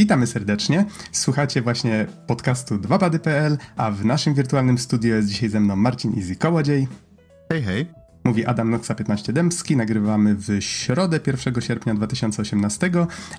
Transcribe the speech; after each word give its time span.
Witamy 0.00 0.26
serdecznie. 0.26 0.84
Słuchacie 1.12 1.62
właśnie 1.62 2.06
podcastu 2.26 2.76
2pady.pl, 2.76 3.58
a 3.76 3.90
w 3.90 4.04
naszym 4.04 4.34
wirtualnym 4.34 4.78
studiu 4.78 5.14
jest 5.14 5.28
dzisiaj 5.28 5.48
ze 5.48 5.60
mną 5.60 5.76
Marcin 5.76 6.18
Easy 6.18 6.36
Kołodziej. 6.36 6.88
Hej, 7.52 7.62
hej. 7.62 7.86
Mówi 8.24 8.46
Adam 8.46 8.70
Noxa 8.70 8.94
15 8.94 9.32
Dębski. 9.32 9.76
Nagrywamy 9.76 10.34
w 10.34 10.60
środę 10.60 11.20
1 11.26 11.60
sierpnia 11.60 11.94
2018, 11.94 12.90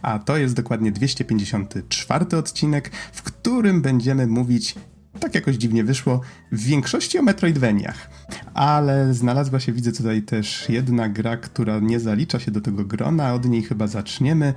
a 0.01 0.19
to 0.19 0.37
jest 0.37 0.55
dokładnie 0.55 0.91
254 0.91 2.37
odcinek, 2.37 2.91
w 3.13 3.21
którym 3.21 3.81
będziemy 3.81 4.27
mówić 4.27 4.75
tak 5.19 5.35
jakoś 5.35 5.55
dziwnie 5.55 5.83
wyszło, 5.83 6.21
w 6.51 6.63
większości 6.63 7.19
o 7.19 7.21
Metroidvaniach. 7.21 8.09
Ale 8.53 9.13
znalazła 9.13 9.59
się, 9.59 9.71
widzę 9.71 9.91
tutaj 9.91 10.21
też 10.21 10.69
jedna 10.69 11.09
gra, 11.09 11.37
która 11.37 11.79
nie 11.79 11.99
zalicza 11.99 12.39
się 12.39 12.51
do 12.51 12.61
tego 12.61 12.85
grona, 12.85 13.33
od 13.33 13.45
niej 13.45 13.63
chyba 13.63 13.87
zaczniemy 13.87 14.53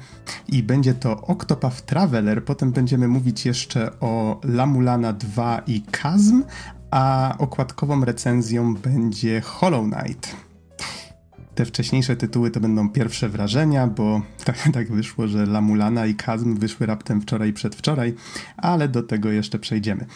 i 0.49 0.63
będzie 0.63 0.95
to 0.95 1.21
Octopath 1.21 1.83
Traveler, 1.83 2.45
potem 2.45 2.73
będziemy 2.73 3.09
mówić 3.09 3.47
jeszcze 3.47 4.01
o 4.01 4.41
Lamulana 4.45 5.13
2 5.13 5.63
i 5.67 5.83
Kazm, 5.83 6.43
a 6.91 7.35
okładkową 7.39 8.05
recenzją 8.05 8.75
będzie 8.75 9.41
Hollow 9.41 9.85
Knight. 9.85 10.37
Te 11.55 11.65
wcześniejsze 11.65 12.17
tytuły 12.17 12.51
to 12.51 12.61
będą 12.61 12.89
pierwsze 12.89 13.29
wrażenia, 13.29 13.87
bo 13.87 14.23
tak, 14.45 14.69
tak 14.73 14.93
wyszło, 14.93 15.29
że 15.29 15.47
Lamulana 15.47 16.07
i 16.07 16.15
Kazm 16.15 16.57
wyszły 16.57 16.87
raptem 16.87 17.21
wczoraj 17.21 17.49
i 17.49 17.53
przedwczoraj, 17.53 18.15
ale 18.57 18.89
do 18.89 19.03
tego 19.03 19.31
jeszcze 19.31 19.59
przejdziemy. 19.59 20.07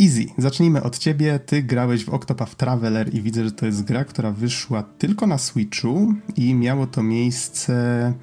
Easy, 0.00 0.26
zacznijmy 0.38 0.82
od 0.82 0.98
ciebie. 0.98 1.38
Ty 1.38 1.62
grałeś 1.62 2.04
w 2.04 2.08
Octopath 2.08 2.54
Traveler 2.54 3.14
i 3.14 3.22
widzę, 3.22 3.44
że 3.44 3.52
to 3.52 3.66
jest 3.66 3.84
gra, 3.84 4.04
która 4.04 4.30
wyszła 4.30 4.82
tylko 4.82 5.26
na 5.26 5.38
Switchu 5.38 6.14
i 6.36 6.54
miało 6.54 6.86
to 6.86 7.02
miejsce 7.02 8.14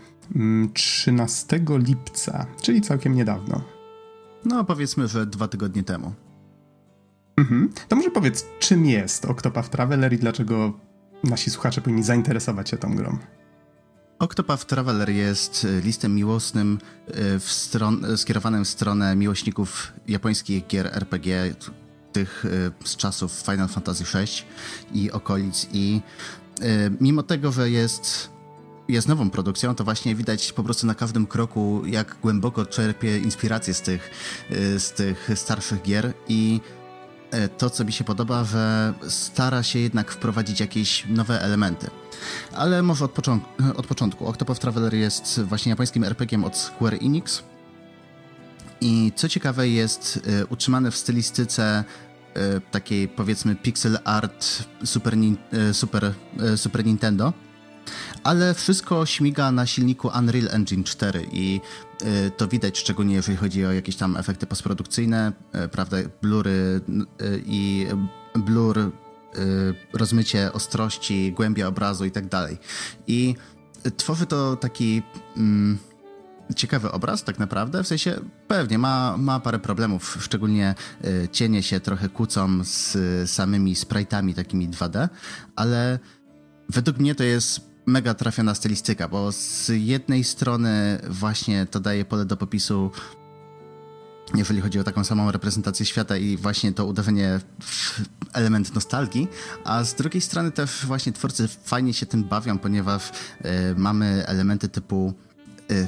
13 0.73 1.55
mm, 1.55 1.83
lipca, 1.83 2.45
czyli 2.61 2.81
całkiem 2.81 3.15
niedawno. 3.15 3.61
No, 4.45 4.63
powiedzmy, 4.63 5.07
że 5.07 5.25
dwa 5.25 5.47
tygodnie 5.47 5.83
temu. 5.83 6.13
Mhm. 7.37 7.69
To 7.87 7.95
może 7.95 8.11
powiedz, 8.11 8.45
czym 8.59 8.85
jest 8.85 9.25
Octopath 9.25 9.69
Traveler 9.69 10.13
i 10.13 10.17
dlaczego 10.17 10.73
nasi 11.23 11.49
słuchacze 11.49 11.81
powinni 11.81 12.03
zainteresować 12.03 12.69
się 12.69 12.77
tą 12.77 12.95
grą? 12.95 13.17
Octopath 14.21 14.65
Traveler 14.65 15.09
jest 15.09 15.65
e, 15.65 15.81
listem 15.81 16.15
miłosnym 16.15 16.79
e, 17.07 17.39
w 17.39 17.51
stron, 17.51 18.05
e, 18.05 18.17
skierowanym 18.17 18.65
w 18.65 18.67
stronę 18.67 19.15
miłośników 19.15 19.93
japońskich 20.07 20.67
gier 20.67 20.87
RPG, 20.97 21.55
tych 22.11 22.45
z 22.85 22.95
czasów 22.95 23.31
Final 23.31 23.67
Fantasy 23.67 24.03
VI 24.03 24.43
i 25.01 25.11
okolic. 25.11 25.67
I 25.73 26.01
mimo 27.01 27.23
tego, 27.23 27.51
że 27.51 27.69
jest, 27.69 28.29
jest 28.87 29.07
nową 29.07 29.29
produkcją, 29.29 29.75
to 29.75 29.83
właśnie 29.83 30.15
widać 30.15 30.53
po 30.53 30.63
prostu 30.63 30.87
na 30.87 30.95
każdym 30.95 31.27
kroku, 31.27 31.81
jak 31.85 32.17
głęboko 32.21 32.65
czerpie 32.65 33.17
inspirację 33.17 33.73
z 33.73 33.81
tych, 33.81 34.11
z 34.77 34.91
tych 34.91 35.29
starszych 35.35 35.81
gier 35.81 36.13
i 36.27 36.61
to, 37.57 37.69
co 37.69 37.85
mi 37.85 37.91
się 37.91 38.03
podoba, 38.03 38.43
że 38.43 38.93
stara 39.07 39.63
się 39.63 39.79
jednak 39.79 40.11
wprowadzić 40.11 40.59
jakieś 40.59 41.05
nowe 41.09 41.41
elementy. 41.41 41.89
Ale 42.53 42.83
może 42.83 43.05
od, 43.05 43.11
początku, 43.11 43.49
od 43.79 43.87
początku. 43.87 44.27
Octopath 44.27 44.59
Traveler 44.59 44.93
jest 44.93 45.41
właśnie 45.41 45.69
japońskim 45.69 46.03
RPG 46.03 46.45
od 46.45 46.57
Square 46.57 46.97
Enix. 47.01 47.43
I 48.81 49.11
co 49.15 49.29
ciekawe, 49.29 49.69
jest 49.69 50.19
y, 50.41 50.45
utrzymany 50.45 50.91
w 50.91 50.95
stylistyce 50.95 51.83
y, 52.37 52.61
takiej 52.71 53.07
powiedzmy 53.07 53.55
pixel 53.55 53.97
art 54.03 54.63
Super, 54.83 55.15
Super, 55.71 56.13
Super 56.55 56.85
Nintendo. 56.85 57.33
Ale 58.23 58.53
wszystko 58.53 59.05
śmiga 59.05 59.51
na 59.51 59.65
silniku 59.65 60.11
Unreal 60.19 60.47
Engine 60.51 60.83
4 60.83 61.27
i 61.31 61.61
to 62.37 62.47
widać 62.47 62.79
szczególnie 62.79 63.15
jeżeli 63.15 63.37
chodzi 63.37 63.65
o 63.65 63.71
jakieś 63.71 63.95
tam 63.95 64.17
efekty 64.17 64.47
postprodukcyjne, 64.47 65.31
prawda, 65.71 65.97
blury 66.21 66.81
i 67.45 67.87
blur 68.35 68.91
Y, 69.37 69.75
rozmycie 69.93 70.53
ostrości, 70.53 71.33
głębia 71.33 71.67
obrazu 71.67 72.05
i 72.05 72.11
tak 72.11 72.27
dalej. 72.27 72.57
I 73.07 73.35
tworzy 73.97 74.25
to 74.25 74.55
taki 74.55 75.01
mm, 75.37 75.77
ciekawy 76.55 76.91
obraz 76.91 77.23
tak 77.23 77.39
naprawdę, 77.39 77.83
w 77.83 77.87
sensie 77.87 78.19
pewnie 78.47 78.77
ma, 78.77 79.17
ma 79.17 79.39
parę 79.39 79.59
problemów, 79.59 80.17
szczególnie 80.21 80.75
y, 81.05 81.29
cienie 81.31 81.63
się 81.63 81.79
trochę 81.79 82.09
kłócą 82.09 82.63
z 82.63 82.97
samymi 83.31 83.75
sprite'ami 83.75 84.33
takimi 84.33 84.69
2D, 84.69 85.09
ale 85.55 85.99
według 86.69 86.97
mnie 86.97 87.15
to 87.15 87.23
jest 87.23 87.70
mega 87.91 88.13
trafiona 88.13 88.55
stylistyka, 88.55 89.07
bo 89.07 89.31
z 89.31 89.67
jednej 89.67 90.23
strony 90.23 90.99
właśnie 91.09 91.65
to 91.65 91.79
daje 91.79 92.05
pole 92.05 92.25
do 92.25 92.37
popisu 92.37 92.91
jeżeli 94.35 94.61
chodzi 94.61 94.79
o 94.79 94.83
taką 94.83 95.03
samą 95.03 95.31
reprezentację 95.31 95.85
świata 95.85 96.17
i 96.17 96.37
właśnie 96.37 96.73
to 96.73 96.85
uderzenie 96.85 97.39
w 97.61 98.01
element 98.33 98.75
nostalgii, 98.75 99.27
a 99.63 99.83
z 99.83 99.95
drugiej 99.95 100.21
strony 100.21 100.51
też 100.51 100.85
właśnie 100.85 101.11
twórcy 101.11 101.47
fajnie 101.47 101.93
się 101.93 102.05
tym 102.05 102.23
bawią, 102.23 102.57
ponieważ 102.57 103.09
y, 103.09 103.13
mamy 103.77 104.23
elementy 104.27 104.69
typu 104.69 105.13
y, 105.71 105.87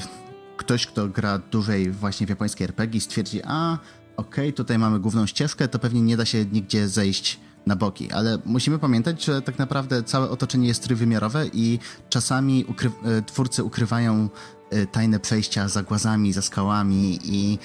ktoś, 0.58 0.88
kto 0.88 1.08
gra 1.08 1.38
dłużej 1.38 1.92
właśnie 1.92 2.28
w 2.28 2.30
japońskiej 2.30 2.66
RPG 2.66 3.02
stwierdzi, 3.02 3.42
a 3.44 3.78
okej, 4.18 4.46
okay, 4.46 4.54
tutaj 4.54 4.80
mamy 4.80 5.00
główną 5.00 5.26
ścieżkę, 5.26 5.68
to 5.68 5.80
pewnie 5.80 6.02
nie 6.02 6.18
da 6.18 6.26
się 6.26 6.46
nigdzie 6.46 6.88
zejść 6.88 7.40
na 7.66 7.76
boki, 7.76 8.12
ale 8.12 8.38
musimy 8.46 8.80
pamiętać, 8.80 9.26
że 9.26 9.42
tak 9.42 9.60
naprawdę 9.60 10.04
całe 10.04 10.30
otoczenie 10.30 10.68
jest 10.68 10.84
trójwymiarowe 10.84 11.48
i 11.54 11.80
czasami 12.10 12.66
ukry 12.66 12.92
e, 13.06 13.22
twórcy 13.22 13.64
ukrywają 13.64 14.30
tajne 14.92 15.20
przejścia 15.20 15.68
za 15.68 15.84
głazami, 15.84 16.34
za 16.34 16.42
skałami 16.42 17.20
i 17.24 17.60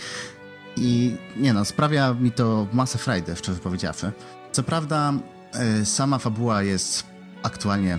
i 0.81 1.17
nie 1.37 1.53
no, 1.53 1.65
sprawia 1.65 2.15
mi 2.15 2.33
to 2.33 2.67
masę 2.73 2.99
frajdy, 2.99 3.37
szczerze 3.37 3.61
powiedziawszy. 3.61 4.13
Co 4.53 4.63
prawda, 4.63 5.13
y, 5.81 5.87
sama 5.87 6.19
fabuła 6.19 6.63
jest 6.63 7.07
aktualnie 7.43 7.99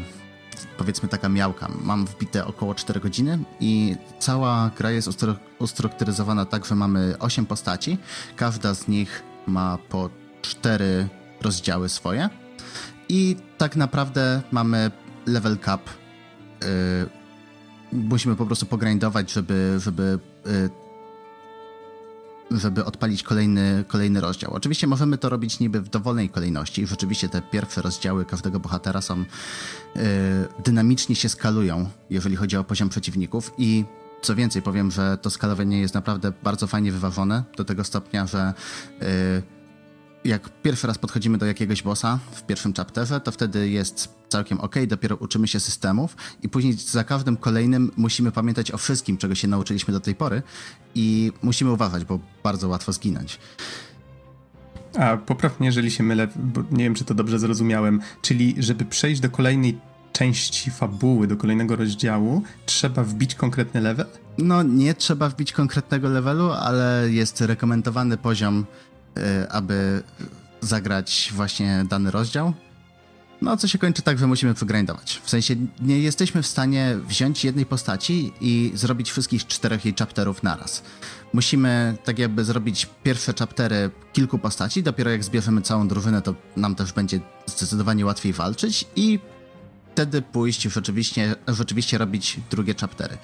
powiedzmy 0.77 1.09
taka 1.09 1.29
miałka. 1.29 1.67
Mam 1.81 2.05
wbite 2.05 2.45
około 2.45 2.75
4 2.75 2.99
godziny 2.99 3.39
i 3.59 3.95
cała 4.19 4.71
gra 4.77 4.91
jest 4.91 5.09
ustrukturyzowana 5.59 6.45
tak, 6.45 6.65
że 6.65 6.75
mamy 6.75 7.15
8 7.19 7.45
postaci. 7.45 7.97
Każda 8.35 8.73
z 8.73 8.87
nich 8.87 9.23
ma 9.47 9.77
po 9.89 10.09
4 10.41 11.09
rozdziały 11.41 11.89
swoje. 11.89 12.29
I 13.09 13.35
tak 13.57 13.75
naprawdę 13.75 14.41
mamy 14.51 14.91
level 15.25 15.57
cap. 15.57 15.89
Yy, 16.61 17.99
musimy 17.99 18.35
po 18.35 18.45
prostu 18.45 18.65
pogrindować, 18.65 19.31
żeby, 19.33 19.75
żeby 19.79 20.19
yy, 20.45 20.69
żeby 22.51 22.85
odpalić 22.85 23.23
kolejny, 23.23 23.85
kolejny 23.87 24.21
rozdział. 24.21 24.53
Oczywiście 24.53 24.87
możemy 24.87 25.17
to 25.17 25.29
robić 25.29 25.59
niby 25.59 25.81
w 25.81 25.89
dowolnej 25.89 26.29
kolejności. 26.29 26.87
Rzeczywiście 26.87 27.29
te 27.29 27.41
pierwsze 27.41 27.81
rozdziały 27.81 28.25
każdego 28.25 28.59
bohatera 28.59 29.01
są 29.01 29.17
yy, 29.17 29.25
dynamicznie 30.63 31.15
się 31.15 31.29
skalują, 31.29 31.89
jeżeli 32.09 32.35
chodzi 32.35 32.57
o 32.57 32.63
poziom 32.63 32.89
przeciwników 32.89 33.53
i 33.57 33.85
co 34.21 34.35
więcej, 34.35 34.61
powiem, 34.61 34.91
że 34.91 35.17
to 35.17 35.29
skalowanie 35.29 35.79
jest 35.79 35.93
naprawdę 35.93 36.33
bardzo 36.43 36.67
fajnie 36.67 36.91
wyważone 36.91 37.43
do 37.57 37.65
tego 37.65 37.83
stopnia, 37.83 38.27
że 38.27 38.53
yy, 39.01 39.07
jak 40.25 40.49
pierwszy 40.61 40.87
raz 40.87 40.97
podchodzimy 40.97 41.37
do 41.37 41.45
jakiegoś 41.45 41.83
bossa 41.83 42.19
w 42.31 42.43
pierwszym 42.43 42.73
chapterze, 42.73 43.21
to 43.21 43.31
wtedy 43.31 43.69
jest 43.69 44.09
całkiem 44.29 44.59
ok, 44.59 44.75
dopiero 44.87 45.15
uczymy 45.15 45.47
się 45.47 45.59
systemów 45.59 46.15
i 46.43 46.49
później 46.49 46.73
za 46.73 47.03
każdym 47.03 47.37
kolejnym 47.37 47.91
musimy 47.97 48.31
pamiętać 48.31 48.71
o 48.71 48.77
wszystkim, 48.77 49.17
czego 49.17 49.35
się 49.35 49.47
nauczyliśmy 49.47 49.93
do 49.93 49.99
tej 49.99 50.15
pory 50.15 50.41
i 50.95 51.31
musimy 51.41 51.71
uważać, 51.71 52.05
bo 52.05 52.19
bardzo 52.43 52.67
łatwo 52.67 52.93
zginąć. 52.93 53.39
A 54.97 55.17
poprawnie, 55.17 55.67
jeżeli 55.67 55.91
się 55.91 56.03
mylę, 56.03 56.27
bo 56.35 56.63
nie 56.71 56.83
wiem, 56.83 56.95
czy 56.95 57.05
to 57.05 57.13
dobrze 57.13 57.39
zrozumiałem, 57.39 58.01
czyli 58.21 58.55
żeby 58.57 58.85
przejść 58.85 59.21
do 59.21 59.29
kolejnej 59.29 59.79
części 60.13 60.71
fabuły, 60.71 61.27
do 61.27 61.37
kolejnego 61.37 61.75
rozdziału, 61.75 62.43
trzeba 62.65 63.03
wbić 63.03 63.35
konkretny 63.35 63.81
level? 63.81 64.05
No, 64.37 64.63
nie 64.63 64.93
trzeba 64.93 65.29
wbić 65.29 65.51
konkretnego 65.51 66.09
levelu, 66.09 66.51
ale 66.51 67.07
jest 67.09 67.41
rekomendowany 67.41 68.17
poziom 68.17 68.65
aby 69.49 70.03
zagrać 70.61 71.31
właśnie 71.35 71.85
dany 71.89 72.11
rozdział. 72.11 72.53
No, 73.41 73.57
co 73.57 73.67
się 73.67 73.77
kończy 73.77 74.01
tak, 74.01 74.17
że 74.17 74.27
musimy 74.27 74.53
przegrindować. 74.53 75.21
W 75.23 75.29
sensie 75.29 75.55
nie 75.81 75.99
jesteśmy 75.99 76.43
w 76.43 76.47
stanie 76.47 76.97
wziąć 77.07 77.45
jednej 77.45 77.65
postaci 77.65 78.33
i 78.41 78.71
zrobić 78.75 79.11
wszystkich 79.11 79.47
czterech 79.47 79.85
jej 79.85 79.93
chapterów 79.99 80.43
naraz. 80.43 80.83
Musimy 81.33 81.97
tak 82.03 82.19
jakby 82.19 82.43
zrobić 82.43 82.89
pierwsze 83.03 83.33
chaptery 83.39 83.91
kilku 84.13 84.39
postaci, 84.39 84.83
dopiero 84.83 85.11
jak 85.11 85.23
zbierzemy 85.23 85.61
całą 85.61 85.87
drużynę, 85.87 86.21
to 86.21 86.35
nam 86.55 86.75
też 86.75 86.93
będzie 86.93 87.19
zdecydowanie 87.45 88.05
łatwiej 88.05 88.33
walczyć 88.33 88.85
i 88.95 89.19
wtedy 89.99 90.21
pójść 90.21 90.65
i 90.65 90.69
rzeczywiście, 90.69 91.35
rzeczywiście 91.47 91.97
robić 91.97 92.39
drugie 92.51 92.73
chaptery. 92.73 93.17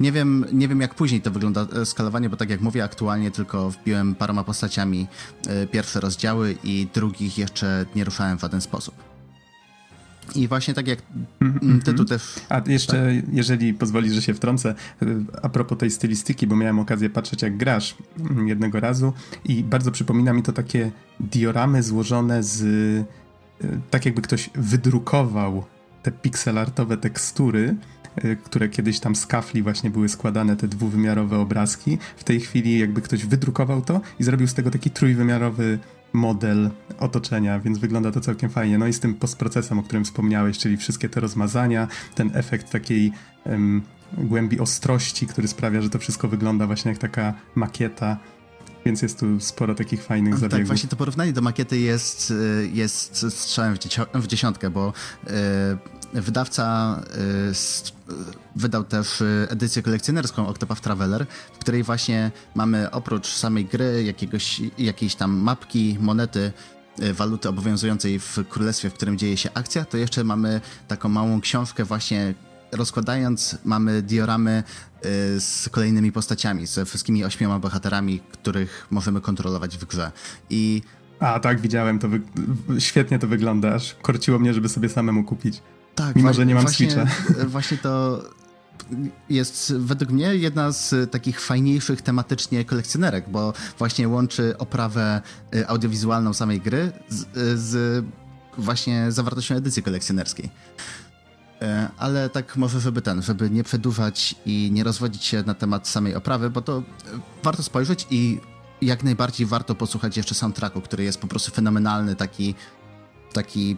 Nie 0.00 0.12
wiem, 0.12 0.44
nie 0.52 0.68
wiem 0.68 0.80
jak 0.80 0.94
później 0.94 1.20
to 1.20 1.30
wygląda 1.30 1.66
e, 1.82 1.86
skalowanie, 1.86 2.30
bo 2.30 2.36
tak 2.36 2.50
jak 2.50 2.60
mówię, 2.60 2.84
aktualnie 2.84 3.30
tylko 3.30 3.70
wbiłem 3.70 4.14
paroma 4.14 4.44
postaciami 4.44 5.06
e, 5.46 5.66
pierwsze 5.66 6.00
rozdziały 6.00 6.56
i 6.64 6.86
drugich 6.94 7.38
jeszcze 7.38 7.86
nie 7.94 8.04
ruszałem 8.04 8.38
w 8.38 8.40
żaden 8.40 8.60
sposób. 8.60 8.94
I 10.34 10.48
właśnie 10.48 10.74
tak 10.74 10.88
jak 10.88 11.02
mm, 11.40 11.80
ty 11.84 11.94
tu 11.94 12.04
też. 12.04 12.22
A 12.48 12.60
jeszcze, 12.66 12.92
tak? 12.92 13.32
jeżeli 13.32 13.74
pozwolisz, 13.74 14.12
że 14.12 14.22
się 14.22 14.34
wtrącę, 14.34 14.74
a 15.42 15.48
propos 15.48 15.78
tej 15.78 15.90
stylistyki, 15.90 16.46
bo 16.46 16.56
miałem 16.56 16.78
okazję 16.78 17.10
patrzeć, 17.10 17.42
jak 17.42 17.56
grasz 17.56 17.96
jednego 18.46 18.80
razu, 18.80 19.12
i 19.44 19.64
bardzo 19.64 19.90
przypomina 19.90 20.32
mi 20.32 20.42
to 20.42 20.52
takie 20.52 20.90
dioramy 21.20 21.82
złożone 21.82 22.42
z. 22.42 22.62
Tak, 23.90 24.04
jakby 24.06 24.22
ktoś 24.22 24.50
wydrukował 24.54 25.64
te 26.02 26.10
pixelartowe 26.10 26.96
tekstury, 26.96 27.76
które 28.44 28.68
kiedyś 28.68 29.00
tam 29.00 29.16
z 29.16 29.26
kafli 29.26 29.62
właśnie 29.62 29.90
były 29.90 30.08
składane, 30.08 30.56
te 30.56 30.68
dwuwymiarowe 30.68 31.38
obrazki. 31.38 31.98
W 32.16 32.24
tej 32.24 32.40
chwili 32.40 32.78
jakby 32.78 33.02
ktoś 33.02 33.26
wydrukował 33.26 33.82
to 33.82 34.00
i 34.20 34.24
zrobił 34.24 34.46
z 34.46 34.54
tego 34.54 34.70
taki 34.70 34.90
trójwymiarowy 34.90 35.78
model 36.12 36.70
otoczenia, 36.98 37.60
więc 37.60 37.78
wygląda 37.78 38.10
to 38.10 38.20
całkiem 38.20 38.50
fajnie. 38.50 38.78
No 38.78 38.86
i 38.86 38.92
z 38.92 39.00
tym 39.00 39.14
postprocesem, 39.14 39.78
o 39.78 39.82
którym 39.82 40.04
wspomniałeś, 40.04 40.58
czyli 40.58 40.76
wszystkie 40.76 41.08
te 41.08 41.20
rozmazania, 41.20 41.88
ten 42.14 42.30
efekt 42.34 42.70
takiej 42.70 43.12
um, 43.44 43.82
głębi 44.18 44.60
ostrości, 44.60 45.26
który 45.26 45.48
sprawia, 45.48 45.82
że 45.82 45.90
to 45.90 45.98
wszystko 45.98 46.28
wygląda 46.28 46.66
właśnie 46.66 46.90
jak 46.90 47.00
taka 47.00 47.34
makieta. 47.54 48.16
Więc 48.84 49.02
jest 49.02 49.20
tu 49.20 49.40
sporo 49.40 49.74
takich 49.74 50.04
fajnych 50.04 50.32
tak, 50.32 50.40
zabiegów. 50.40 50.58
Tak, 50.58 50.66
właśnie 50.66 50.88
to 50.88 50.96
porównanie 50.96 51.32
do 51.32 51.40
makiety 51.40 51.78
jest, 51.78 52.30
y, 52.30 52.70
jest 52.72 53.26
strzałem 53.30 53.76
w, 54.14 54.26
dziesiątkę, 54.26 54.70
bo 54.70 54.92
yy, 56.14 56.22
wydawca 56.22 56.96
yy, 58.08 58.14
wydał 58.56 58.84
też 58.84 59.22
edycję 59.48 59.82
kolekcjonerską 59.82 60.46
Octopath 60.46 60.80
Traveler, 60.80 61.26
w 61.52 61.58
której 61.58 61.82
właśnie 61.82 62.30
mamy 62.54 62.90
oprócz 62.90 63.26
samej 63.26 63.64
gry 63.64 64.04
jakiegoś, 64.04 64.60
jakiejś 64.78 65.14
tam 65.14 65.30
mapki, 65.36 65.98
monety, 66.00 66.52
waluty 67.14 67.48
obowiązującej 67.48 68.20
w 68.20 68.38
królestwie, 68.48 68.90
w 68.90 68.94
którym 68.94 69.18
dzieje 69.18 69.36
się 69.36 69.50
akcja, 69.54 69.84
to 69.84 69.96
jeszcze 69.96 70.24
mamy 70.24 70.60
taką 70.88 71.08
małą 71.08 71.40
książkę 71.40 71.84
właśnie 71.84 72.34
rozkładając 72.72 73.58
mamy 73.64 74.02
dioramy 74.02 74.62
y, 74.62 74.89
z 75.38 75.68
kolejnymi 75.70 76.12
postaciami, 76.12 76.66
ze 76.66 76.84
wszystkimi 76.84 77.24
ośmioma 77.24 77.58
bohaterami, 77.58 78.20
których 78.32 78.86
możemy 78.90 79.20
kontrolować 79.20 79.78
w 79.78 79.84
grze. 79.84 80.12
I 80.50 80.82
a 81.20 81.40
tak, 81.40 81.60
widziałem, 81.60 81.98
to 81.98 82.08
wy... 82.08 82.20
świetnie 82.78 83.18
to 83.18 83.26
wygląda, 83.26 83.74
aż 83.74 83.94
korciło 84.02 84.38
mnie, 84.38 84.54
żeby 84.54 84.68
sobie 84.68 84.88
samemu 84.88 85.24
kupić. 85.24 85.62
Tak, 85.94 86.16
mimo 86.16 86.32
że 86.32 86.46
nie 86.46 86.54
mam 86.54 86.62
właśnie, 86.62 86.90
Switcha. 86.90 87.06
Właśnie 87.46 87.78
to 87.78 88.22
jest 89.30 89.74
według 89.76 90.10
mnie 90.10 90.34
jedna 90.36 90.72
z 90.72 91.10
takich 91.10 91.40
fajniejszych 91.40 92.02
tematycznie 92.02 92.64
kolekcjonerek, 92.64 93.30
bo 93.30 93.52
właśnie 93.78 94.08
łączy 94.08 94.58
oprawę 94.58 95.22
y, 95.54 95.68
audiowizualną 95.68 96.34
samej 96.34 96.60
gry 96.60 96.92
z, 97.08 97.26
z 97.60 98.04
właśnie 98.58 99.12
zawartością 99.12 99.54
edycji 99.54 99.82
kolekcjonerskiej. 99.82 100.50
E, 101.62 101.88
ale 101.98 102.30
tak 102.30 102.56
może, 102.56 102.80
żeby 102.80 103.02
ten, 103.02 103.22
żeby 103.22 103.50
nie 103.50 103.64
przedłużać 103.64 104.34
i 104.46 104.70
nie 104.72 104.84
rozwodzić 104.84 105.24
się 105.24 105.42
na 105.42 105.54
temat 105.54 105.88
samej 105.88 106.14
oprawy, 106.14 106.50
bo 106.50 106.62
to 106.62 106.78
e, 106.78 106.82
warto 107.42 107.62
spojrzeć 107.62 108.06
i 108.10 108.40
jak 108.82 109.04
najbardziej 109.04 109.46
warto 109.46 109.74
posłuchać 109.74 110.16
jeszcze 110.16 110.34
soundtracku, 110.34 110.80
który 110.80 111.04
jest 111.04 111.20
po 111.20 111.26
prostu 111.26 111.50
fenomenalny, 111.50 112.16
taki, 112.16 112.54
taki 113.32 113.76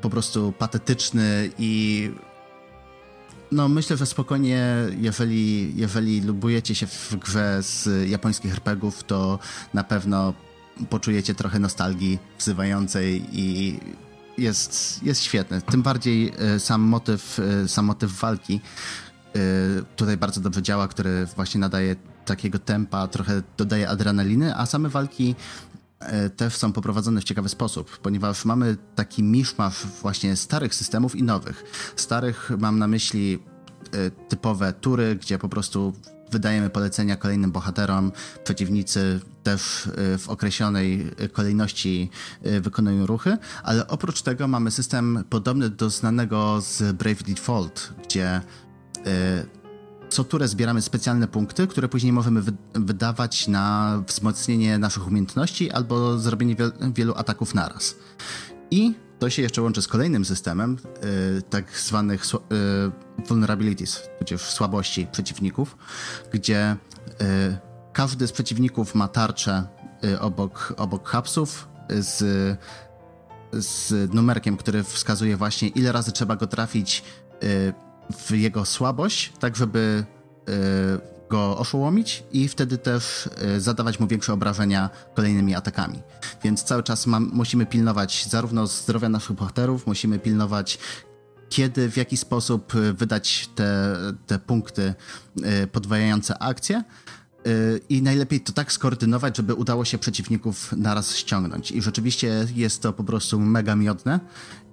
po 0.00 0.10
prostu 0.10 0.52
patetyczny 0.58 1.50
i 1.58 2.10
no 3.52 3.68
myślę, 3.68 3.96
że 3.96 4.06
spokojnie, 4.06 4.74
jeżeli, 5.00 5.76
jeżeli 5.76 6.20
lubujecie 6.20 6.74
się 6.74 6.86
w 6.86 7.16
grze 7.16 7.62
z 7.62 8.08
japońskich 8.10 8.52
RPGów, 8.52 9.04
to 9.04 9.38
na 9.74 9.84
pewno 9.84 10.34
poczujecie 10.90 11.34
trochę 11.34 11.58
nostalgii 11.58 12.18
wzywającej 12.38 13.24
i 13.32 13.78
jest, 14.38 15.02
jest 15.02 15.22
świetny. 15.22 15.62
Tym 15.62 15.82
bardziej 15.82 16.32
e, 16.38 16.60
sam 16.60 16.80
motyw, 16.80 17.38
e, 17.38 17.68
sam 17.68 17.84
motyw 17.84 18.20
walki 18.20 18.60
e, 19.34 19.38
tutaj 19.96 20.16
bardzo 20.16 20.40
dobrze 20.40 20.62
działa, 20.62 20.88
który 20.88 21.26
właśnie 21.36 21.60
nadaje 21.60 21.96
takiego 22.24 22.58
tempa, 22.58 23.08
trochę 23.08 23.42
dodaje 23.56 23.88
adrenaliny, 23.88 24.56
a 24.56 24.66
same 24.66 24.88
walki 24.88 25.34
też 26.36 26.56
są 26.56 26.72
poprowadzone 26.72 27.20
w 27.20 27.24
ciekawy 27.24 27.48
sposób, 27.48 27.98
ponieważ 27.98 28.44
mamy 28.44 28.76
taki 28.94 29.22
miszmasz 29.22 29.86
właśnie 30.02 30.36
starych 30.36 30.74
systemów 30.74 31.16
i 31.16 31.22
nowych. 31.22 31.64
Starych 31.96 32.50
mam 32.58 32.78
na 32.78 32.88
myśli 32.88 33.38
typowe 34.28 34.72
tury, 34.72 35.16
gdzie 35.16 35.38
po 35.38 35.48
prostu 35.48 35.92
wydajemy 36.30 36.70
polecenia 36.70 37.16
kolejnym 37.16 37.52
bohaterom, 37.52 38.12
przeciwnicy 38.44 39.20
też 39.42 39.86
y, 39.86 40.18
w 40.18 40.28
określonej 40.28 41.10
kolejności 41.32 42.10
y, 42.46 42.60
wykonują 42.60 43.06
ruchy, 43.06 43.38
ale 43.62 43.86
oprócz 43.86 44.22
tego 44.22 44.48
mamy 44.48 44.70
system 44.70 45.24
podobny 45.30 45.70
do 45.70 45.90
znanego 45.90 46.60
z 46.60 46.96
Brave 46.96 47.22
Default, 47.22 47.92
gdzie 48.04 48.40
y, 48.96 49.60
co 50.08 50.24
turę 50.24 50.48
zbieramy 50.48 50.82
specjalne 50.82 51.28
punkty, 51.28 51.66
które 51.66 51.88
później 51.88 52.12
możemy 52.12 52.42
wydawać 52.74 53.48
na 53.48 53.96
wzmocnienie 54.08 54.78
naszych 54.78 55.06
umiejętności 55.06 55.70
albo 55.70 56.18
zrobienie 56.18 56.56
wielu 56.94 57.14
ataków 57.14 57.54
naraz. 57.54 57.96
I 58.70 58.94
to 59.20 59.30
się 59.30 59.42
jeszcze 59.42 59.62
łączy 59.62 59.82
z 59.82 59.88
kolejnym 59.88 60.24
systemem, 60.24 60.76
yy, 61.34 61.42
tak 61.42 61.78
zwanych 61.78 62.24
yy, 62.32 63.26
vulnerabilities, 63.26 64.02
tudzież 64.18 64.40
słabości 64.40 65.06
przeciwników, 65.12 65.76
gdzie 66.32 66.76
yy, 67.20 67.26
każdy 67.92 68.26
z 68.26 68.32
przeciwników 68.32 68.94
ma 68.94 69.08
tarczę 69.08 69.66
y, 70.04 70.20
obok, 70.20 70.74
obok 70.76 71.08
hapsów 71.08 71.68
z, 71.90 72.18
z 73.52 74.14
numerkiem, 74.14 74.56
który 74.56 74.82
wskazuje 74.82 75.36
właśnie 75.36 75.68
ile 75.68 75.92
razy 75.92 76.12
trzeba 76.12 76.36
go 76.36 76.46
trafić 76.46 77.04
y, 77.42 77.72
w 78.18 78.30
jego 78.30 78.64
słabość, 78.64 79.32
tak 79.38 79.56
żeby 79.56 80.04
y, 80.48 81.19
go 81.30 81.58
oszołomić 81.58 82.24
i 82.32 82.48
wtedy 82.48 82.78
też 82.78 83.28
y, 83.56 83.60
zadawać 83.60 84.00
mu 84.00 84.06
większe 84.06 84.32
obrażenia 84.32 84.90
kolejnymi 85.14 85.54
atakami. 85.54 86.02
Więc 86.44 86.62
cały 86.64 86.82
czas 86.82 87.06
mam, 87.06 87.30
musimy 87.32 87.66
pilnować 87.66 88.26
zarówno 88.28 88.66
zdrowia 88.66 89.08
naszych 89.08 89.36
bohaterów, 89.36 89.86
musimy 89.86 90.18
pilnować 90.18 90.78
kiedy, 91.48 91.90
w 91.90 91.96
jaki 91.96 92.16
sposób 92.16 92.74
y, 92.74 92.92
wydać 92.92 93.48
te, 93.54 93.96
te 94.26 94.38
punkty 94.38 94.94
y, 95.62 95.66
podwajające 95.66 96.38
akcje. 96.38 96.84
I 97.88 98.02
najlepiej 98.02 98.40
to 98.40 98.52
tak 98.52 98.72
skoordynować, 98.72 99.36
żeby 99.36 99.54
udało 99.54 99.84
się 99.84 99.98
przeciwników 99.98 100.72
naraz 100.72 101.16
ściągnąć. 101.16 101.70
I 101.70 101.82
rzeczywiście 101.82 102.46
jest 102.54 102.82
to 102.82 102.92
po 102.92 103.04
prostu 103.04 103.40
mega 103.40 103.76
miodne. 103.76 104.20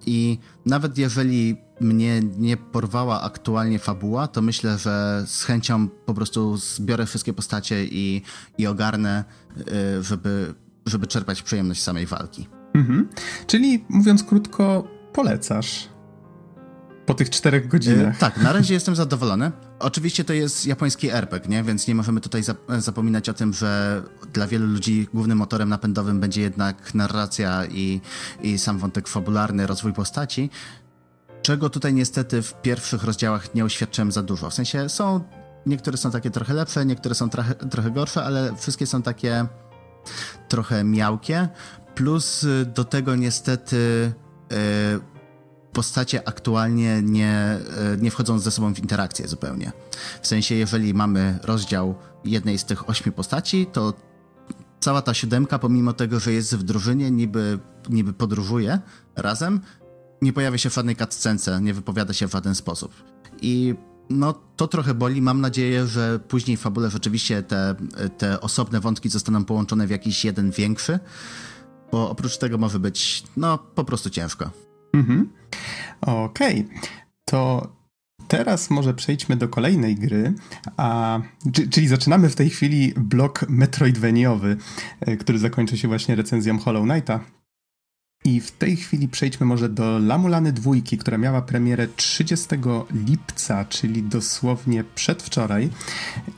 I 0.05 0.39
nawet 0.65 0.97
jeżeli 0.97 1.57
mnie 1.81 2.21
nie 2.37 2.57
porwała 2.57 3.21
aktualnie 3.21 3.79
fabuła, 3.79 4.27
to 4.27 4.41
myślę, 4.41 4.77
że 4.77 5.23
z 5.27 5.43
chęcią 5.43 5.87
po 5.87 6.13
prostu 6.13 6.57
zbiorę 6.57 7.05
wszystkie 7.05 7.33
postacie 7.33 7.85
i, 7.85 8.21
i 8.57 8.67
ogarnę, 8.67 9.23
y, 9.57 10.03
żeby, 10.03 10.53
żeby 10.85 11.07
czerpać 11.07 11.41
przyjemność 11.41 11.83
samej 11.83 12.05
walki. 12.05 12.47
Mhm. 12.73 13.09
Czyli 13.47 13.85
mówiąc 13.89 14.23
krótko, 14.23 14.87
polecasz 15.13 15.89
po 17.07 17.13
tych 17.13 17.29
czterech 17.29 17.67
godzinach. 17.67 18.13
Yy, 18.13 18.19
tak, 18.19 18.37
na 18.37 18.53
razie 18.53 18.73
jestem 18.73 18.95
zadowolony. 18.95 19.51
Oczywiście 19.79 20.23
to 20.23 20.33
jest 20.33 20.65
japoński 20.65 21.11
RPG, 21.11 21.49
nie? 21.49 21.63
więc 21.63 21.87
nie 21.87 21.95
możemy 21.95 22.21
tutaj 22.21 22.43
zapominać 22.77 23.29
o 23.29 23.33
tym, 23.33 23.53
że 23.53 24.01
dla 24.33 24.47
wielu 24.47 24.67
ludzi 24.67 25.07
głównym 25.13 25.37
motorem 25.37 25.69
napędowym 25.69 26.19
będzie 26.19 26.41
jednak 26.41 26.93
narracja 26.93 27.65
i, 27.65 28.01
i 28.41 28.57
sam 28.57 28.77
wątek 28.79 29.07
fabularny, 29.07 29.67
rozwój 29.67 29.93
postaci 29.93 30.49
czego 31.41 31.69
tutaj 31.69 31.93
niestety 31.93 32.41
w 32.41 32.61
pierwszych 32.61 33.03
rozdziałach 33.03 33.55
nie 33.55 33.65
uświadczyłem 33.65 34.11
za 34.11 34.23
dużo. 34.23 34.49
W 34.49 34.53
sensie 34.53 34.89
są, 34.89 35.21
niektóre 35.65 35.97
są 35.97 36.11
takie 36.11 36.31
trochę 36.31 36.53
lepsze, 36.53 36.85
niektóre 36.85 37.15
są 37.15 37.29
trochę, 37.29 37.55
trochę 37.55 37.91
gorsze, 37.91 38.23
ale 38.23 38.55
wszystkie 38.55 38.87
są 38.87 39.01
takie 39.01 39.45
trochę 40.47 40.83
miałkie. 40.83 41.49
Plus 41.95 42.45
do 42.75 42.83
tego 42.83 43.15
niestety 43.15 44.11
yy, 44.51 45.16
postacie 45.77 46.27
aktualnie 46.27 47.01
nie, 47.01 47.59
yy, 47.91 47.97
nie 48.01 48.11
wchodzą 48.11 48.39
ze 48.39 48.51
sobą 48.51 48.73
w 48.73 48.79
interakcję 48.79 49.27
zupełnie. 49.27 49.71
W 50.21 50.27
sensie, 50.27 50.55
jeżeli 50.55 50.93
mamy 50.93 51.39
rozdział 51.43 51.95
jednej 52.25 52.57
z 52.57 52.65
tych 52.65 52.89
ośmiu 52.89 53.11
postaci, 53.11 53.65
to 53.73 53.93
cała 54.79 55.01
ta 55.01 55.13
siódemka, 55.13 55.59
pomimo 55.59 55.93
tego, 55.93 56.19
że 56.19 56.33
jest 56.33 56.55
w 56.55 56.63
drużynie, 56.63 57.11
niby, 57.11 57.59
niby 57.89 58.13
podróżuje 58.13 58.79
razem, 59.15 59.59
nie 60.21 60.33
pojawia 60.33 60.57
się 60.57 60.69
w 60.69 60.73
żadnej 60.73 60.95
cutscence, 60.95 61.61
nie 61.61 61.73
wypowiada 61.73 62.13
się 62.13 62.27
w 62.27 62.31
żaden 62.31 62.55
sposób. 62.55 62.91
I 63.41 63.75
no, 64.09 64.33
to 64.55 64.67
trochę 64.67 64.93
boli. 64.93 65.21
Mam 65.21 65.41
nadzieję, 65.41 65.87
że 65.87 66.19
później 66.19 66.57
w 66.57 66.61
fabule 66.61 66.89
rzeczywiście 66.89 67.43
te, 67.43 67.75
te 68.17 68.41
osobne 68.41 68.79
wątki 68.79 69.09
zostaną 69.09 69.45
połączone 69.45 69.87
w 69.87 69.89
jakiś 69.89 70.25
jeden 70.25 70.51
większy, 70.51 70.99
bo 71.91 72.09
oprócz 72.09 72.37
tego 72.37 72.57
może 72.57 72.79
być, 72.79 73.23
no, 73.37 73.57
po 73.57 73.83
prostu 73.85 74.09
ciężko. 74.09 74.66
Mhm. 74.97 75.29
Okej. 76.01 76.65
Okay. 76.65 76.79
To 77.25 77.73
teraz 78.27 78.69
może 78.69 78.93
przejdźmy 78.93 79.35
do 79.35 79.49
kolejnej 79.49 79.95
gry, 79.95 80.33
a, 80.77 81.19
czyli 81.71 81.87
zaczynamy 81.87 82.29
w 82.29 82.35
tej 82.35 82.49
chwili 82.49 82.93
blok 82.97 83.45
Metroidveniowy, 83.49 84.57
e, 84.99 85.17
który 85.17 85.39
zakończy 85.39 85.77
się 85.77 85.87
właśnie 85.87 86.15
recenzją 86.15 86.59
Hollow 86.59 86.83
Knighta. 86.83 87.19
I 88.25 88.41
w 88.41 88.51
tej 88.51 88.75
chwili 88.75 89.07
przejdźmy 89.07 89.45
może 89.45 89.69
do 89.69 89.99
Lamulany 89.99 90.53
dwójki, 90.53 90.97
która 90.97 91.17
miała 91.17 91.41
premierę 91.41 91.87
30 91.87 92.47
lipca, 92.91 93.65
czyli 93.65 94.03
dosłownie 94.03 94.83
przedwczoraj. 94.83 95.69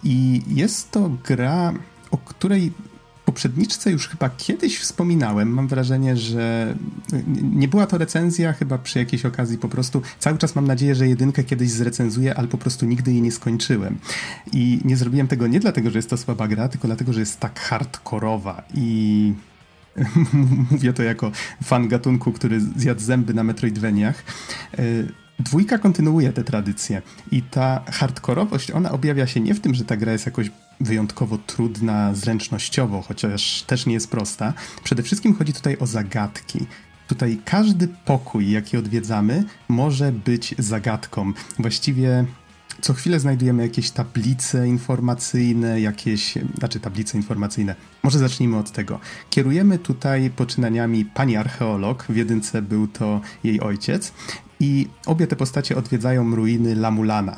I 0.04 0.42
jest 0.48 0.92
to 0.92 1.10
gra, 1.10 1.74
o 2.12 2.18
której 2.18 2.72
poprzedniczce 3.30 3.92
już 3.92 4.08
chyba 4.08 4.30
kiedyś 4.30 4.80
wspominałem. 4.80 5.50
Mam 5.50 5.68
wrażenie, 5.68 6.18
że 6.18 6.76
nie 7.42 7.68
była 7.68 7.88
to 7.88 7.98
recenzja, 7.98 8.54
chyba 8.54 8.78
przy 8.78 9.00
jakiejś 9.00 9.26
okazji 9.26 9.58
po 9.58 9.70
prostu. 9.70 10.02
Cały 10.20 10.38
czas 10.38 10.56
mam 10.56 10.68
nadzieję, 10.68 10.96
że 10.96 11.08
jedynkę 11.08 11.44
kiedyś 11.44 11.70
zrecenzuję, 11.70 12.36
ale 12.36 12.48
po 12.48 12.58
prostu 12.58 12.86
nigdy 12.86 13.12
jej 13.12 13.22
nie 13.22 13.32
skończyłem. 13.32 13.98
I 14.54 14.80
nie 14.86 14.98
zrobiłem 14.98 15.28
tego 15.28 15.48
nie 15.48 15.60
dlatego, 15.60 15.90
że 15.90 15.98
jest 15.98 16.10
to 16.10 16.18
słaba 16.18 16.48
gra, 16.48 16.70
tylko 16.70 16.88
dlatego, 16.88 17.14
że 17.14 17.20
jest 17.20 17.40
tak 17.40 17.60
hardkorowa 17.60 18.64
i 18.74 19.34
mówię 20.72 20.94
to 20.94 21.04
jako 21.04 21.32
fan 21.64 21.88
gatunku, 21.88 22.32
który 22.32 22.62
zjadł 22.76 23.02
zęby 23.02 23.34
na 23.34 23.44
Metroidvaniach. 23.44 24.24
E, 24.78 24.84
dwójka 25.40 25.78
kontynuuje 25.78 26.34
tę 26.34 26.44
tradycję 26.44 27.02
i 27.32 27.42
ta 27.42 27.84
hardkorowość, 27.92 28.72
ona 28.72 28.92
objawia 28.92 29.28
się 29.28 29.40
nie 29.40 29.54
w 29.54 29.60
tym, 29.60 29.74
że 29.76 29.86
ta 29.86 29.98
gra 29.98 30.12
jest 30.12 30.26
jakoś 30.26 30.52
wyjątkowo 30.80 31.38
trudna 31.38 32.16
zręcznościowo, 32.16 33.02
chociaż 33.02 33.64
też 33.64 33.86
nie 33.86 33.94
jest 33.94 34.12
prosta. 34.12 34.54
Przede 34.84 35.04
wszystkim 35.04 35.36
chodzi 35.36 35.54
tutaj 35.54 35.78
o 35.80 35.88
zagadki. 35.88 36.60
Tutaj 37.08 37.40
każdy 37.46 37.88
pokój, 37.88 38.52
jaki 38.52 38.78
odwiedzamy, 38.78 39.44
może 39.68 40.12
być 40.12 40.56
zagadką. 40.58 41.34
Właściwie 41.60 42.26
co 42.82 42.94
chwilę 42.94 43.20
znajdujemy 43.20 43.64
jakieś 43.64 43.92
tablice 43.92 44.68
informacyjne, 44.68 45.82
jakieś, 45.82 46.34
znaczy 46.58 46.80
tablice 46.80 47.18
informacyjne. 47.18 47.76
Może 48.04 48.20
zacznijmy 48.20 48.58
od 48.58 48.72
tego. 48.72 49.00
Kierujemy 49.30 49.80
tutaj 49.80 50.30
poczynaniami 50.30 51.06
pani 51.06 51.36
archeolog, 51.36 52.06
w 52.10 52.16
jedynce 52.16 52.62
był 52.62 52.88
to 52.88 53.22
jej 53.44 53.62
ojciec 53.62 54.14
i 54.60 54.88
obie 55.06 55.28
te 55.28 55.36
postacie 55.36 55.78
odwiedzają 55.78 56.36
ruiny 56.36 56.76
Lamulana. 56.76 57.38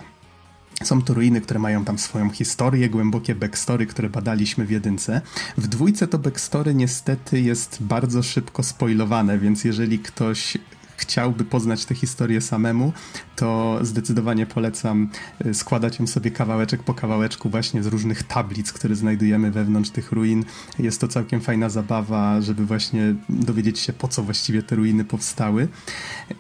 Są 0.83 1.01
to 1.01 1.13
ruiny, 1.13 1.41
które 1.41 1.59
mają 1.59 1.85
tam 1.85 2.00
swoją 2.00 2.29
historię, 2.29 2.89
głębokie 2.89 3.35
backstory, 3.35 3.85
które 3.85 4.09
badaliśmy 4.09 4.65
w 4.65 4.71
jedynce. 4.71 5.21
W 5.57 5.67
dwójce 5.67 6.07
to 6.07 6.19
backstory 6.19 6.75
niestety 6.75 7.41
jest 7.41 7.77
bardzo 7.83 8.23
szybko 8.23 8.63
spoilowane, 8.63 9.39
więc 9.39 9.63
jeżeli 9.63 10.00
ktoś 10.00 10.57
chciałby 11.01 11.45
poznać 11.45 11.85
tę 11.85 11.95
historię 11.95 12.41
samemu, 12.41 12.93
to 13.35 13.79
zdecydowanie 13.81 14.45
polecam 14.45 15.09
y, 15.45 15.53
składać 15.53 16.00
ją 16.00 16.07
sobie 16.07 16.31
kawałeczek 16.31 16.83
po 16.83 16.93
kawałeczku 16.93 17.50
właśnie 17.50 17.83
z 17.83 17.88
różnych 17.88 18.23
tablic, 18.23 18.73
które 18.73 18.95
znajdujemy 18.95 19.51
wewnątrz 19.51 19.89
tych 19.89 20.11
ruin. 20.11 20.45
Jest 20.79 21.01
to 21.01 21.07
całkiem 21.07 21.41
fajna 21.41 21.69
zabawa, 21.69 22.41
żeby 22.41 22.65
właśnie 22.65 23.15
dowiedzieć 23.29 23.79
się 23.79 23.93
po 23.93 24.07
co 24.07 24.23
właściwie 24.23 24.63
te 24.63 24.75
ruiny 24.75 25.05
powstały 25.05 25.67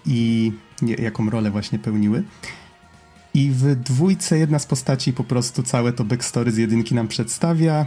i 0.05 0.51
jaką 0.81 1.29
rolę 1.29 1.51
właśnie 1.51 1.79
pełniły. 1.79 2.23
I 3.33 3.51
w 3.51 3.75
dwójce 3.75 4.37
jedna 4.37 4.59
z 4.59 4.65
postaci 4.65 5.13
po 5.13 5.23
prostu 5.23 5.63
całe 5.63 5.93
to 5.93 6.03
backstory 6.03 6.51
z 6.51 6.57
jedynki 6.57 6.95
nam 6.95 7.07
przedstawia. 7.07 7.85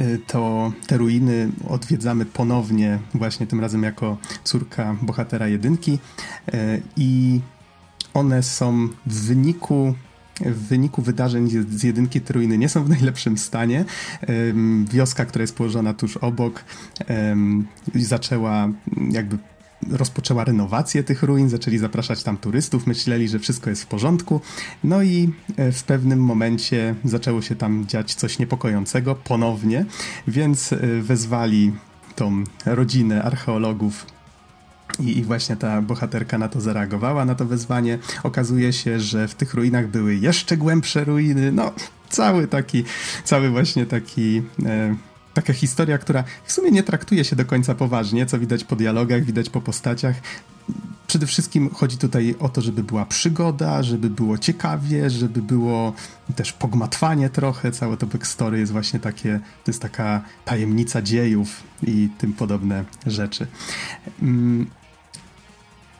Y, 0.00 0.20
to 0.26 0.72
te 0.86 0.96
ruiny 0.96 1.50
odwiedzamy 1.68 2.24
ponownie, 2.24 2.98
właśnie 3.14 3.46
tym 3.46 3.60
razem 3.60 3.82
jako 3.82 4.18
córka 4.44 4.96
bohatera 5.02 5.48
jedynki. 5.48 5.98
Y, 6.54 6.82
I 6.96 7.40
one 8.14 8.42
są 8.42 8.88
w 9.06 9.26
wyniku 9.26 9.94
w 10.40 10.68
wyniku 10.68 11.02
wydarzeń 11.02 11.48
z 11.70 11.82
jedynki 11.82 12.20
te 12.20 12.32
ruiny 12.32 12.58
nie 12.58 12.68
są 12.68 12.84
w 12.84 12.88
najlepszym 12.88 13.38
stanie. 13.38 13.84
Wioska, 14.90 15.24
która 15.24 15.42
jest 15.42 15.56
położona 15.56 15.94
tuż 15.94 16.16
obok, 16.16 16.64
zaczęła 17.94 18.68
jakby 19.10 19.38
rozpoczęła 19.90 20.44
renowację 20.44 21.02
tych 21.02 21.22
ruin, 21.22 21.48
zaczęli 21.48 21.78
zapraszać 21.78 22.22
tam 22.22 22.36
turystów, 22.36 22.86
myśleli, 22.86 23.28
że 23.28 23.38
wszystko 23.38 23.70
jest 23.70 23.82
w 23.82 23.86
porządku. 23.86 24.40
No 24.84 25.02
i 25.02 25.32
e, 25.56 25.72
w 25.72 25.84
pewnym 25.84 26.20
momencie 26.24 26.94
zaczęło 27.04 27.42
się 27.42 27.56
tam 27.56 27.86
dziać 27.86 28.14
coś 28.14 28.38
niepokojącego 28.38 29.14
ponownie, 29.14 29.86
więc 30.28 30.72
e, 30.72 30.76
wezwali 31.02 31.72
tą 32.16 32.44
rodzinę 32.66 33.22
archeologów 33.22 34.06
i, 35.00 35.22
właśnie 35.22 35.56
ta 35.56 35.82
bohaterka 35.82 36.38
na 36.38 36.48
to 36.48 36.60
zareagowała, 36.60 37.24
na 37.24 37.34
to 37.34 37.44
wezwanie. 37.44 37.98
Okazuje 38.22 38.72
się, 38.72 39.00
że 39.00 39.28
w 39.28 39.34
tych 39.34 39.54
ruinach 39.54 39.88
były 39.88 40.14
jeszcze 40.14 40.56
głębsze 40.56 41.04
ruiny. 41.04 41.52
No, 41.52 41.72
cały 42.08 42.48
taki, 42.48 42.84
cały 43.24 43.50
właśnie 43.50 43.86
taki. 43.86 44.42
E, 44.66 44.96
taka 45.34 45.52
historia, 45.52 45.98
która 45.98 46.24
w 46.44 46.52
sumie 46.52 46.70
nie 46.70 46.82
traktuje 46.82 47.24
się 47.24 47.36
do 47.36 47.44
końca 47.44 47.74
poważnie, 47.74 48.26
co 48.26 48.38
widać 48.38 48.64
po 48.64 48.76
dialogach, 48.76 49.24
widać 49.24 49.50
po 49.50 49.60
postaciach. 49.60 50.16
Przede 51.06 51.26
wszystkim 51.26 51.70
chodzi 51.70 51.98
tutaj 51.98 52.34
o 52.38 52.48
to, 52.48 52.60
żeby 52.60 52.82
była 52.82 53.06
przygoda, 53.06 53.82
żeby 53.82 54.10
było 54.10 54.38
ciekawie, 54.38 55.10
żeby 55.10 55.42
było 55.42 55.92
też 56.36 56.52
pogmatwanie 56.52 57.30
trochę. 57.30 57.72
Całe 57.72 57.96
to 57.96 58.06
backstory 58.06 58.58
jest 58.58 58.72
właśnie 58.72 59.00
takie, 59.00 59.40
to 59.64 59.70
jest 59.70 59.82
taka 59.82 60.22
tajemnica 60.44 61.02
dziejów 61.02 61.62
i 61.82 62.08
tym 62.18 62.32
podobne 62.32 62.84
rzeczy. 63.06 63.46
Mm. 64.22 64.66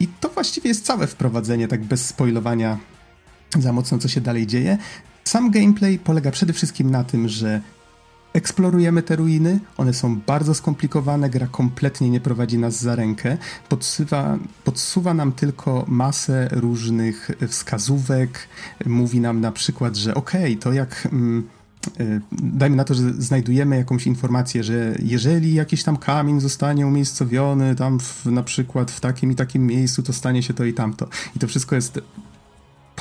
I 0.01 0.07
to 0.07 0.29
właściwie 0.29 0.69
jest 0.69 0.85
całe 0.85 1.07
wprowadzenie, 1.07 1.69
tak 1.69 1.85
bez 1.85 2.07
spoilowania 2.07 2.79
za 3.59 3.73
mocno, 3.73 3.99
co 3.99 4.09
się 4.09 4.21
dalej 4.21 4.47
dzieje. 4.47 4.79
Sam 5.25 5.51
gameplay 5.51 5.99
polega 5.99 6.31
przede 6.31 6.53
wszystkim 6.53 6.91
na 6.91 7.05
tym, 7.05 7.29
że 7.29 7.61
Eksplorujemy 8.33 9.03
te 9.03 9.17
ruiny, 9.17 9.61
one 9.77 9.95
są 9.95 10.21
bardzo 10.21 10.55
skomplikowane, 10.55 11.31
gra 11.31 11.47
kompletnie 11.47 12.11
nie 12.11 12.21
prowadzi 12.21 12.59
nas 12.59 12.81
za 12.81 12.97
rękę, 12.97 13.39
podsuwa, 13.69 14.39
podsuwa 14.65 15.15
nam 15.15 15.33
tylko 15.33 15.85
masę 15.89 16.49
różnych 16.53 17.31
wskazówek, 17.49 18.49
mówi 18.87 19.21
nam 19.21 19.41
na 19.41 19.53
przykład, 19.53 19.97
że 19.97 20.15
okej, 20.15 20.53
okay, 20.53 20.57
to 20.57 20.73
jak... 20.73 21.09
Mm, 21.13 21.49
y, 22.01 22.21
dajmy 22.33 22.77
na 22.77 22.85
to, 22.85 22.95
że 22.95 23.13
znajdujemy 23.13 23.77
jakąś 23.77 24.07
informację, 24.07 24.65
że 24.65 24.97
jeżeli 25.03 25.55
jakiś 25.55 25.83
tam 25.83 25.97
kamień 25.97 26.41
zostanie 26.41 26.87
umiejscowiony 26.87 27.77
tam 27.77 28.01
w, 28.01 28.27
na 28.27 28.43
przykład 28.43 28.91
w 28.91 29.01
takim 29.01 29.33
i 29.33 29.35
takim 29.35 29.67
miejscu, 29.67 30.03
to 30.03 30.13
stanie 30.13 30.43
się 30.43 30.55
to 30.55 30.65
i 30.65 30.75
tamto. 30.75 31.09
I 31.37 31.39
to 31.39 31.49
wszystko 31.49 31.75
jest 31.75 32.01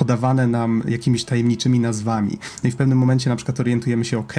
podawane 0.02 0.48
nam 0.48 0.84
jakimiś 0.88 1.24
tajemniczymi 1.24 1.80
nazwami. 1.80 2.38
No 2.64 2.70
i 2.70 2.72
w 2.72 2.76
pewnym 2.76 2.98
momencie 2.98 3.30
na 3.30 3.36
przykład 3.36 3.60
orientujemy 3.60 4.06
się, 4.06 4.20
ok, 4.20 4.34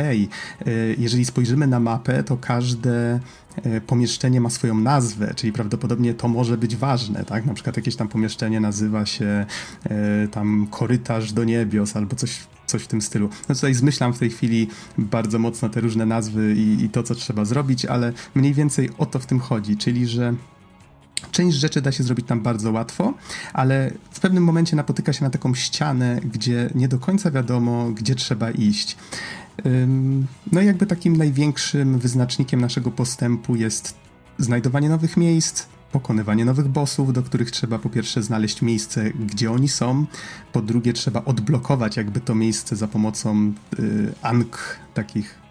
jeżeli 0.99 1.25
spojrzymy 1.25 1.67
na 1.67 1.81
mapę, 1.81 2.23
to 2.23 2.37
każde 2.37 3.21
e, 3.57 3.81
pomieszczenie 3.81 4.41
ma 4.41 4.51
swoją 4.51 4.75
nazwę, 4.75 5.33
czyli 5.37 5.53
prawdopodobnie 5.53 6.15
to 6.15 6.29
może 6.29 6.59
być 6.59 6.77
ważne, 6.77 7.25
tak? 7.25 7.47
Na 7.47 7.55
przykład 7.55 7.77
jakieś 7.77 7.97
tam 7.97 8.09
pomieszczenie 8.09 8.61
nazywa 8.61 9.07
się 9.07 9.47
e, 9.85 10.29
tam 10.29 10.67
korytarz 10.71 11.33
do 11.33 11.45
niebios 11.45 11.97
albo 11.97 12.17
coś, 12.17 12.41
coś 12.67 12.83
w 12.83 12.87
tym 12.87 13.03
stylu. 13.03 13.29
No 13.49 13.55
tutaj 13.55 13.75
zmyślam 13.75 14.13
w 14.13 14.19
tej 14.19 14.31
chwili 14.31 14.69
bardzo 14.99 15.39
mocno 15.39 15.69
te 15.69 15.81
różne 15.81 16.07
nazwy 16.07 16.55
i, 16.57 16.85
i 16.85 16.89
to, 16.89 17.03
co 17.03 17.15
trzeba 17.15 17.45
zrobić, 17.45 17.85
ale 17.85 18.13
mniej 18.35 18.55
więcej 18.55 18.91
o 18.99 19.07
to 19.07 19.19
w 19.19 19.27
tym 19.27 19.41
chodzi, 19.41 19.77
czyli 19.77 20.07
że 20.07 20.35
Część 21.31 21.57
rzeczy 21.57 21.81
da 21.81 21.93
się 21.93 22.03
zrobić 22.03 22.27
tam 22.27 22.41
bardzo 22.41 22.73
łatwo, 22.73 23.15
ale 23.53 23.91
w 24.11 24.21
pewnym 24.21 24.45
momencie 24.45 24.77
napotyka 24.77 25.13
się 25.13 25.25
na 25.25 25.31
taką 25.31 25.55
ścianę, 25.55 26.21
gdzie 26.25 26.71
nie 26.75 26.89
do 26.89 26.99
końca 26.99 27.31
wiadomo, 27.31 27.91
gdzie 27.91 28.15
trzeba 28.15 28.51
iść. 28.51 28.97
No 30.53 30.61
i 30.61 30.67
jakby 30.67 30.87
takim 30.87 31.17
największym 31.17 31.99
wyznacznikiem 31.99 32.61
naszego 32.61 32.91
postępu 32.91 33.57
jest 33.57 33.95
znajdowanie 34.39 34.89
nowych 34.89 35.17
miejsc, 35.17 35.67
pokonywanie 35.93 36.45
nowych 36.45 36.69
bossów, 36.69 37.13
do 37.13 37.23
których 37.23 37.51
trzeba 37.51 37.79
po 37.79 37.91
pierwsze 37.91 38.23
znaleźć 38.23 38.63
miejsce, 38.63 39.11
gdzie 39.11 39.53
oni 39.53 39.69
są, 39.69 40.07
po 40.53 40.63
drugie 40.63 40.93
trzeba 40.93 41.25
odblokować 41.25 41.97
jakby 41.97 42.21
to 42.21 42.35
miejsce 42.35 42.77
za 42.77 42.89
pomocą 42.89 43.53
y, 43.79 44.13
ank, 44.23 44.79
takich 44.95 45.42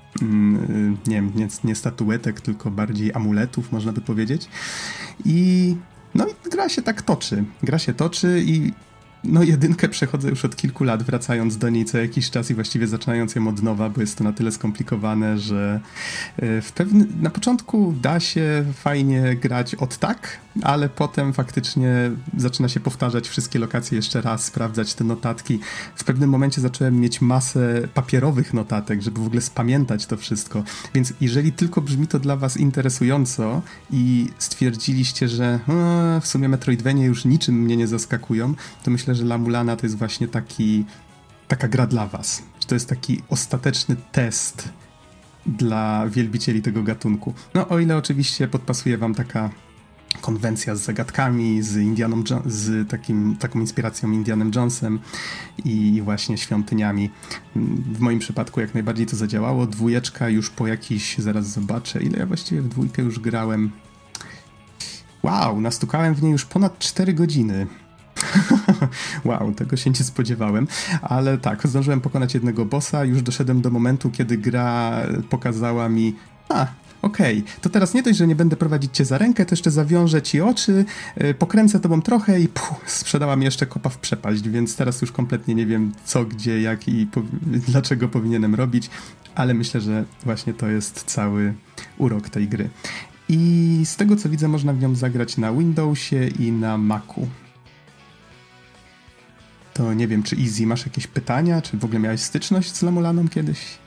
nie 1.07 1.15
wiem, 1.15 1.31
nie, 1.35 1.47
nie 1.63 1.75
statuetek, 1.75 2.41
tylko 2.41 2.71
bardziej 2.71 3.13
amuletów, 3.13 3.71
można 3.71 3.93
by 3.93 4.01
powiedzieć. 4.01 4.49
I 5.25 5.75
no 6.15 6.27
i 6.27 6.49
gra 6.49 6.69
się 6.69 6.81
tak 6.81 7.01
toczy. 7.01 7.43
Gra 7.63 7.79
się 7.79 7.93
toczy 7.93 8.43
i 8.45 8.71
no 9.23 9.43
jedynkę 9.43 9.89
przechodzę 9.89 10.29
już 10.29 10.45
od 10.45 10.55
kilku 10.55 10.83
lat, 10.83 11.03
wracając 11.03 11.57
do 11.57 11.69
niej 11.69 11.85
co 11.85 11.97
jakiś 11.97 12.29
czas 12.29 12.51
i 12.51 12.53
właściwie 12.55 12.87
zaczynając 12.87 13.35
ją 13.35 13.47
od 13.47 13.63
nowa, 13.63 13.89
bo 13.89 14.01
jest 14.01 14.17
to 14.17 14.23
na 14.23 14.33
tyle 14.33 14.51
skomplikowane, 14.51 15.37
że 15.37 15.79
e, 16.37 16.61
w 16.61 16.71
pewny, 16.71 17.07
na 17.21 17.29
początku 17.29 17.93
da 18.01 18.19
się 18.19 18.65
fajnie 18.73 19.35
grać 19.35 19.75
od 19.75 19.97
tak, 19.97 20.37
ale 20.63 20.89
potem 20.89 21.33
faktycznie 21.33 22.11
zaczyna 22.37 22.69
się 22.69 22.79
powtarzać 22.79 23.29
wszystkie 23.29 23.59
lokacje 23.59 23.95
jeszcze 23.95 24.21
raz, 24.21 24.43
sprawdzać 24.43 24.93
te 24.93 25.03
notatki. 25.03 25.59
W 25.95 26.03
pewnym 26.03 26.29
momencie 26.29 26.61
zacząłem 26.61 26.99
mieć 26.99 27.21
masę 27.21 27.87
papierowych 27.93 28.53
notatek, 28.53 29.01
żeby 29.01 29.21
w 29.21 29.25
ogóle 29.25 29.41
spamiętać 29.41 30.05
to 30.05 30.17
wszystko. 30.17 30.63
Więc 30.93 31.13
jeżeli 31.21 31.51
tylko 31.51 31.81
brzmi 31.81 32.07
to 32.07 32.19
dla 32.19 32.35
was 32.35 32.57
interesująco 32.57 33.61
i 33.91 34.29
stwierdziliście, 34.37 35.27
że 35.27 35.59
w 36.21 36.27
sumie 36.27 36.49
Metroidvania 36.49 37.05
już 37.05 37.25
niczym 37.25 37.55
mnie 37.55 37.77
nie 37.77 37.87
zaskakują, 37.87 38.53
to 38.83 38.91
myślę, 38.91 39.15
że 39.15 39.23
La 39.23 39.37
Mulana 39.37 39.75
to 39.75 39.85
jest 39.85 39.97
właśnie 39.97 40.27
taki, 40.27 40.85
taka 41.47 41.67
gra 41.67 41.87
dla 41.87 42.07
was. 42.07 42.43
To 42.67 42.75
jest 42.75 42.89
taki 42.89 43.21
ostateczny 43.29 43.95
test 44.11 44.69
dla 45.45 46.09
wielbicieli 46.09 46.61
tego 46.61 46.83
gatunku. 46.83 47.33
No 47.53 47.67
o 47.67 47.79
ile 47.79 47.97
oczywiście 47.97 48.47
podpasuje 48.47 48.97
wam 48.97 49.15
taka 49.15 49.49
konwencja 50.21 50.75
z 50.75 50.81
zagadkami, 50.81 51.61
z 51.61 51.77
Indianą, 51.77 52.23
z 52.45 52.89
takim, 52.89 53.35
taką 53.39 53.59
inspiracją 53.59 54.11
Indianem 54.11 54.51
Jonesem 54.55 54.99
i 55.65 56.01
właśnie 56.03 56.37
świątyniami. 56.37 57.09
W 57.93 57.99
moim 57.99 58.19
przypadku 58.19 58.61
jak 58.61 58.73
najbardziej 58.73 59.05
to 59.05 59.15
zadziałało. 59.15 59.67
Dwójeczka 59.67 60.29
już 60.29 60.49
po 60.49 60.67
jakiś, 60.67 61.17
zaraz 61.17 61.47
zobaczę, 61.47 62.03
ile 62.03 62.19
ja 62.19 62.25
właściwie 62.25 62.61
w 62.61 62.67
dwójkę 62.67 63.01
już 63.01 63.19
grałem. 63.19 63.71
Wow, 65.23 65.61
nastukałem 65.61 66.13
w 66.13 66.23
niej 66.23 66.31
już 66.31 66.45
ponad 66.45 66.79
4 66.79 67.13
godziny. 67.13 67.67
wow, 69.25 69.51
tego 69.51 69.77
się 69.77 69.89
nie 69.89 69.95
spodziewałem, 69.95 70.67
ale 71.01 71.37
tak, 71.37 71.67
zdążyłem 71.67 72.01
pokonać 72.01 72.33
jednego 72.33 72.65
bossa, 72.65 73.05
już 73.05 73.21
doszedłem 73.21 73.61
do 73.61 73.69
momentu, 73.69 74.11
kiedy 74.11 74.37
gra 74.37 75.01
pokazała 75.29 75.89
mi, 75.89 76.15
a, 76.49 76.67
okej, 77.01 77.39
okay, 77.39 77.53
to 77.61 77.69
teraz 77.69 77.93
nie 77.93 78.03
dość, 78.03 78.17
że 78.17 78.27
nie 78.27 78.35
będę 78.35 78.55
prowadzić 78.55 78.97
cię 78.97 79.05
za 79.05 79.17
rękę, 79.17 79.45
to 79.45 79.53
jeszcze 79.53 79.71
zawiążę 79.71 80.21
ci 80.21 80.41
oczy, 80.41 80.85
yy, 81.17 81.33
pokręcę 81.33 81.79
tobą 81.79 82.01
trochę 82.01 82.39
i 82.39 82.47
puh, 82.47 82.81
sprzedała 82.85 83.35
mi 83.35 83.45
jeszcze 83.45 83.65
kopa 83.65 83.89
w 83.89 83.97
przepaść, 83.97 84.49
więc 84.49 84.75
teraz 84.75 85.01
już 85.01 85.11
kompletnie 85.11 85.55
nie 85.55 85.65
wiem 85.65 85.91
co, 86.05 86.25
gdzie, 86.25 86.61
jak 86.61 86.87
i 86.87 87.05
po 87.05 87.21
dlaczego 87.67 88.07
powinienem 88.07 88.55
robić, 88.55 88.89
ale 89.35 89.53
myślę, 89.53 89.81
że 89.81 90.05
właśnie 90.23 90.53
to 90.53 90.67
jest 90.67 91.03
cały 91.03 91.53
urok 91.97 92.29
tej 92.29 92.47
gry. 92.47 92.69
I 93.29 93.81
z 93.85 93.95
tego 93.95 94.15
co 94.15 94.29
widzę, 94.29 94.47
można 94.47 94.73
w 94.73 94.79
nią 94.79 94.95
zagrać 94.95 95.37
na 95.37 95.53
Windowsie 95.53 96.27
i 96.27 96.51
na 96.51 96.77
Macu. 96.77 97.27
To 99.73 99.93
nie 99.93 100.07
wiem, 100.07 100.23
czy 100.23 100.35
Easy, 100.35 100.67
masz 100.67 100.85
jakieś 100.85 101.07
pytania? 101.07 101.61
Czy 101.61 101.77
w 101.77 101.85
ogóle 101.85 101.99
miałeś 101.99 102.21
styczność 102.21 102.73
z 102.73 102.81
Lamulaną 102.81 103.27
kiedyś? 103.27 103.80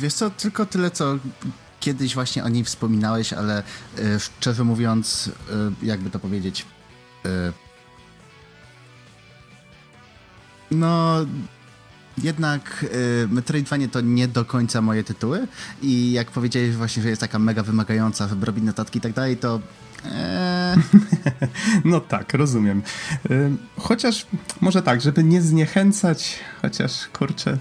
Wiesz 0.00 0.14
co, 0.14 0.30
tylko 0.30 0.66
tyle, 0.66 0.90
co 0.90 1.18
kiedyś 1.80 2.14
właśnie 2.14 2.44
o 2.44 2.48
niej 2.48 2.64
wspominałeś, 2.64 3.32
ale 3.32 3.62
y, 3.98 4.20
szczerze 4.20 4.64
mówiąc, 4.64 5.30
y, 5.82 5.86
jakby 5.86 6.10
to 6.10 6.18
powiedzieć, 6.18 6.66
y, 7.26 7.28
no 10.70 11.16
jednak 12.22 12.84
y, 13.24 13.28
Metroidvania 13.28 13.88
to 13.88 14.00
nie 14.00 14.28
do 14.28 14.44
końca 14.44 14.82
moje 14.82 15.04
tytuły 15.04 15.46
i 15.82 16.12
jak 16.12 16.30
powiedziałeś 16.30 16.76
właśnie, 16.76 17.02
że 17.02 17.08
jest 17.08 17.20
taka 17.20 17.38
mega 17.38 17.62
wymagająca, 17.62 18.28
żeby 18.28 18.46
robić 18.46 18.64
notatki 18.64 18.98
i 18.98 19.02
tak 19.02 19.12
dalej, 19.12 19.36
to 19.36 19.60
Eee. 20.04 20.76
No 21.84 22.00
tak, 22.00 22.34
rozumiem. 22.34 22.82
Chociaż 23.78 24.26
może 24.60 24.82
tak, 24.82 25.00
żeby 25.00 25.24
nie 25.24 25.42
zniechęcać, 25.42 26.38
chociaż 26.62 27.08
kurczę, 27.12 27.58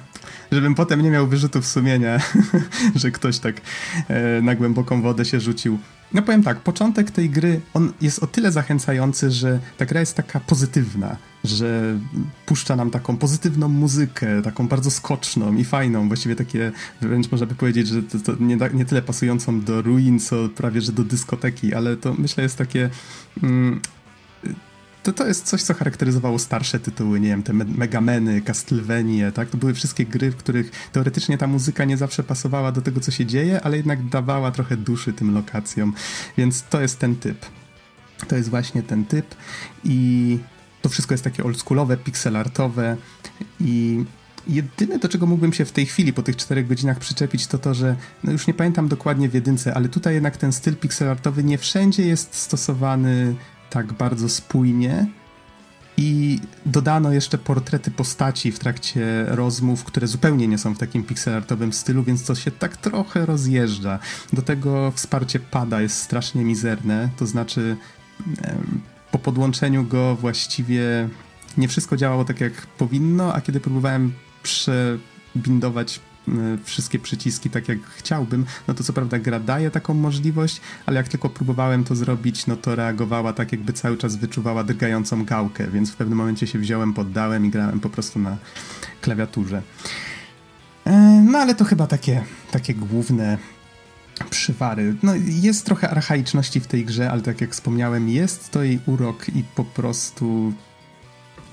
żebym 0.52 0.76
potem 0.76 1.02
nie 1.02 1.10
miał 1.10 1.28
wyrzutów 1.28 1.68
sumienia, 1.68 2.20
że 2.96 3.12
ktoś 3.12 3.40
tak 3.40 3.62
e, 4.08 4.42
na 4.42 4.56
głęboką 4.56 5.02
wodę 5.02 5.26
się 5.26 5.40
rzucił. 5.40 5.80
No 6.14 6.22
powiem 6.22 6.44
tak, 6.44 6.60
początek 6.60 7.12
tej 7.12 7.30
gry, 7.30 7.62
on 7.74 7.94
jest 8.02 8.24
o 8.24 8.28
tyle 8.28 8.52
zachęcający, 8.52 9.32
że 9.32 9.60
ta 9.78 9.86
gra 9.86 10.00
jest 10.00 10.16
taka 10.16 10.40
pozytywna, 10.40 11.18
że 11.44 12.00
puszcza 12.46 12.76
nam 12.76 12.92
taką 12.92 13.18
pozytywną 13.18 13.68
muzykę, 13.68 14.42
taką 14.42 14.68
bardzo 14.68 14.92
skoczną 14.92 15.56
i 15.56 15.66
fajną, 15.66 16.08
właściwie 16.08 16.36
takie, 16.36 16.72
wręcz 17.02 17.32
można 17.32 17.48
by 17.48 17.56
powiedzieć, 17.56 17.88
że 17.88 18.04
to, 18.04 18.20
to 18.20 18.44
nie, 18.44 18.58
nie, 18.74 18.86
tyle 18.86 19.02
pasującą 19.02 19.62
do 19.62 19.82
ruin, 19.82 20.20
co 20.20 20.50
prawie, 20.50 20.82
że 20.82 20.92
do 20.92 21.04
dyskoteki, 21.04 21.74
ale 21.74 21.98
to 21.98 22.14
myślę 22.18 22.44
jest 22.44 22.58
takie... 22.58 22.90
Mm, 23.44 23.82
to, 25.04 25.14
to 25.14 25.28
jest 25.28 25.46
coś, 25.46 25.64
co 25.64 25.74
charakteryzowało 25.74 26.40
starsze 26.40 26.80
tytuły, 26.80 27.20
nie 27.20 27.28
wiem, 27.28 27.44
te 27.44 27.54
Megameny, 27.54 28.42
Castlevania, 28.42 29.32
tak? 29.32 29.50
To 29.50 29.58
były 29.58 29.74
wszystkie 29.74 30.06
gry, 30.06 30.32
w 30.32 30.36
których 30.36 30.72
teoretycznie 30.92 31.38
ta 31.38 31.48
muzyka 31.48 31.86
nie 31.86 31.98
zawsze 31.98 32.24
pasowała 32.24 32.72
do 32.72 32.82
tego, 32.82 33.00
co 33.00 33.12
się 33.12 33.26
dzieje, 33.26 33.62
ale 33.64 33.78
jednak 33.78 34.10
dawała 34.10 34.52
trochę 34.52 34.78
duszy 34.78 35.14
tym 35.14 35.34
lokacjom, 35.34 35.94
więc 36.38 36.64
to 36.64 36.82
jest 36.82 37.00
ten 37.00 37.16
typ. 37.16 37.46
To 38.28 38.36
jest 38.36 38.50
właśnie 38.50 38.84
ten 38.84 39.06
typ 39.06 39.36
i 39.84 40.40
to 40.82 40.90
wszystko 40.90 41.14
jest 41.14 41.24
takie 41.24 41.44
oldschoolowe, 41.44 41.98
pixelartowe 41.98 42.98
i 43.60 44.06
Jedyne, 44.50 45.00
do 45.00 45.10
czego 45.10 45.26
mógłbym 45.26 45.54
się 45.54 45.66
w 45.66 45.72
tej 45.72 45.86
chwili, 45.86 46.14
po 46.14 46.24
tych 46.24 46.36
czterech 46.36 46.68
godzinach 46.68 47.00
przyczepić, 47.00 47.48
to 47.48 47.58
to, 47.58 47.74
że 47.74 47.96
no 48.24 48.32
już 48.32 48.48
nie 48.48 48.54
pamiętam 48.54 48.88
dokładnie 48.88 49.30
w 49.30 49.34
jedynce, 49.34 49.74
ale 49.74 49.90
tutaj 49.90 50.14
jednak 50.14 50.38
ten 50.38 50.54
styl 50.54 50.76
pixelartowy 50.76 51.44
nie 51.44 51.58
wszędzie 51.58 52.08
jest 52.08 52.36
stosowany 52.36 53.36
tak 53.70 53.94
bardzo 53.94 54.30
spójnie. 54.30 55.08
I 56.00 56.40
dodano 56.66 57.12
jeszcze 57.12 57.38
portrety 57.38 57.92
postaci 57.92 58.52
w 58.52 58.60
trakcie 58.60 59.26
rozmów, 59.28 59.84
które 59.84 60.08
zupełnie 60.08 60.48
nie 60.48 60.58
są 60.58 60.76
w 60.76 60.78
takim 60.78 61.04
pixelartowym 61.04 61.74
stylu, 61.74 62.04
więc 62.04 62.26
to 62.26 62.36
się 62.36 62.52
tak 62.52 62.78
trochę 62.78 63.26
rozjeżdża. 63.26 64.00
Do 64.34 64.42
tego 64.42 64.92
wsparcie 64.92 65.40
pada 65.40 65.82
jest 65.82 65.98
strasznie 65.98 66.44
mizerne, 66.44 67.10
to 67.18 67.26
znaczy 67.26 67.78
po 69.12 69.20
podłączeniu 69.20 69.84
go 69.84 70.16
właściwie 70.16 71.10
nie 71.58 71.68
wszystko 71.68 71.98
działało 71.98 72.26
tak 72.26 72.42
jak 72.42 72.54
powinno, 72.54 73.34
a 73.34 73.42
kiedy 73.42 73.60
próbowałem 73.60 74.14
przebindować 74.44 76.00
wszystkie 76.64 77.00
przyciski 77.00 77.50
tak 77.50 77.68
jak 77.68 77.80
chciałbym, 77.98 78.46
no 78.68 78.74
to 78.74 78.84
co 78.84 78.94
prawda 78.94 79.20
gra 79.20 79.40
daje 79.40 79.72
taką 79.72 79.94
możliwość, 79.94 80.62
ale 80.86 80.98
jak 80.98 81.08
tylko 81.08 81.30
próbowałem 81.30 81.84
to 81.84 81.96
zrobić, 81.96 82.48
no 82.48 82.56
to 82.56 82.76
reagowała 82.76 83.34
tak 83.34 83.52
jakby 83.52 83.74
cały 83.74 83.98
czas 83.98 84.16
wyczuwała 84.16 84.64
drgającą 84.64 85.26
gałkę, 85.26 85.68
więc 85.68 85.92
w 85.92 85.96
pewnym 85.96 86.18
momencie 86.18 86.48
się 86.48 86.60
wziąłem, 86.60 86.94
poddałem 86.94 87.46
i 87.46 87.50
grałem 87.50 87.80
po 87.80 87.90
prostu 87.90 88.20
na 88.20 88.38
klawiaturze. 89.02 89.62
E, 90.86 90.92
no 91.32 91.40
ale 91.40 91.56
to 91.56 91.66
chyba 91.66 91.88
takie, 91.88 92.24
takie 92.52 92.74
główne 92.74 93.38
przywary. 94.30 94.96
No, 95.04 95.14
jest 95.26 95.66
trochę 95.66 95.90
archaiczności 95.90 96.60
w 96.60 96.68
tej 96.68 96.86
grze, 96.86 97.12
ale 97.12 97.22
tak 97.22 97.42
jak 97.42 97.52
wspomniałem, 97.52 98.10
jest 98.10 98.52
to 98.52 98.64
jej 98.64 98.80
urok 98.86 99.30
i 99.30 99.44
po 99.56 99.64
prostu 99.64 100.54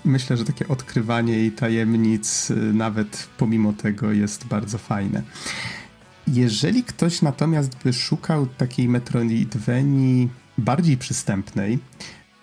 myślę, 0.04 0.36
że 0.36 0.44
takie 0.44 0.68
odkrywanie 0.68 1.32
jej 1.32 1.52
tajemnic 1.52 2.50
y, 2.50 2.56
nawet 2.56 3.28
pomimo 3.38 3.72
tego 3.72 4.12
jest 4.12 4.46
bardzo 4.46 4.78
fajne. 4.78 5.22
Jeżeli 6.28 6.84
ktoś 6.84 7.22
natomiast 7.22 7.76
by 7.84 7.92
szukał 7.92 8.46
takiej 8.46 8.88
Metroidvanii 8.88 10.28
bardziej 10.58 10.96
przystępnej, 10.96 11.78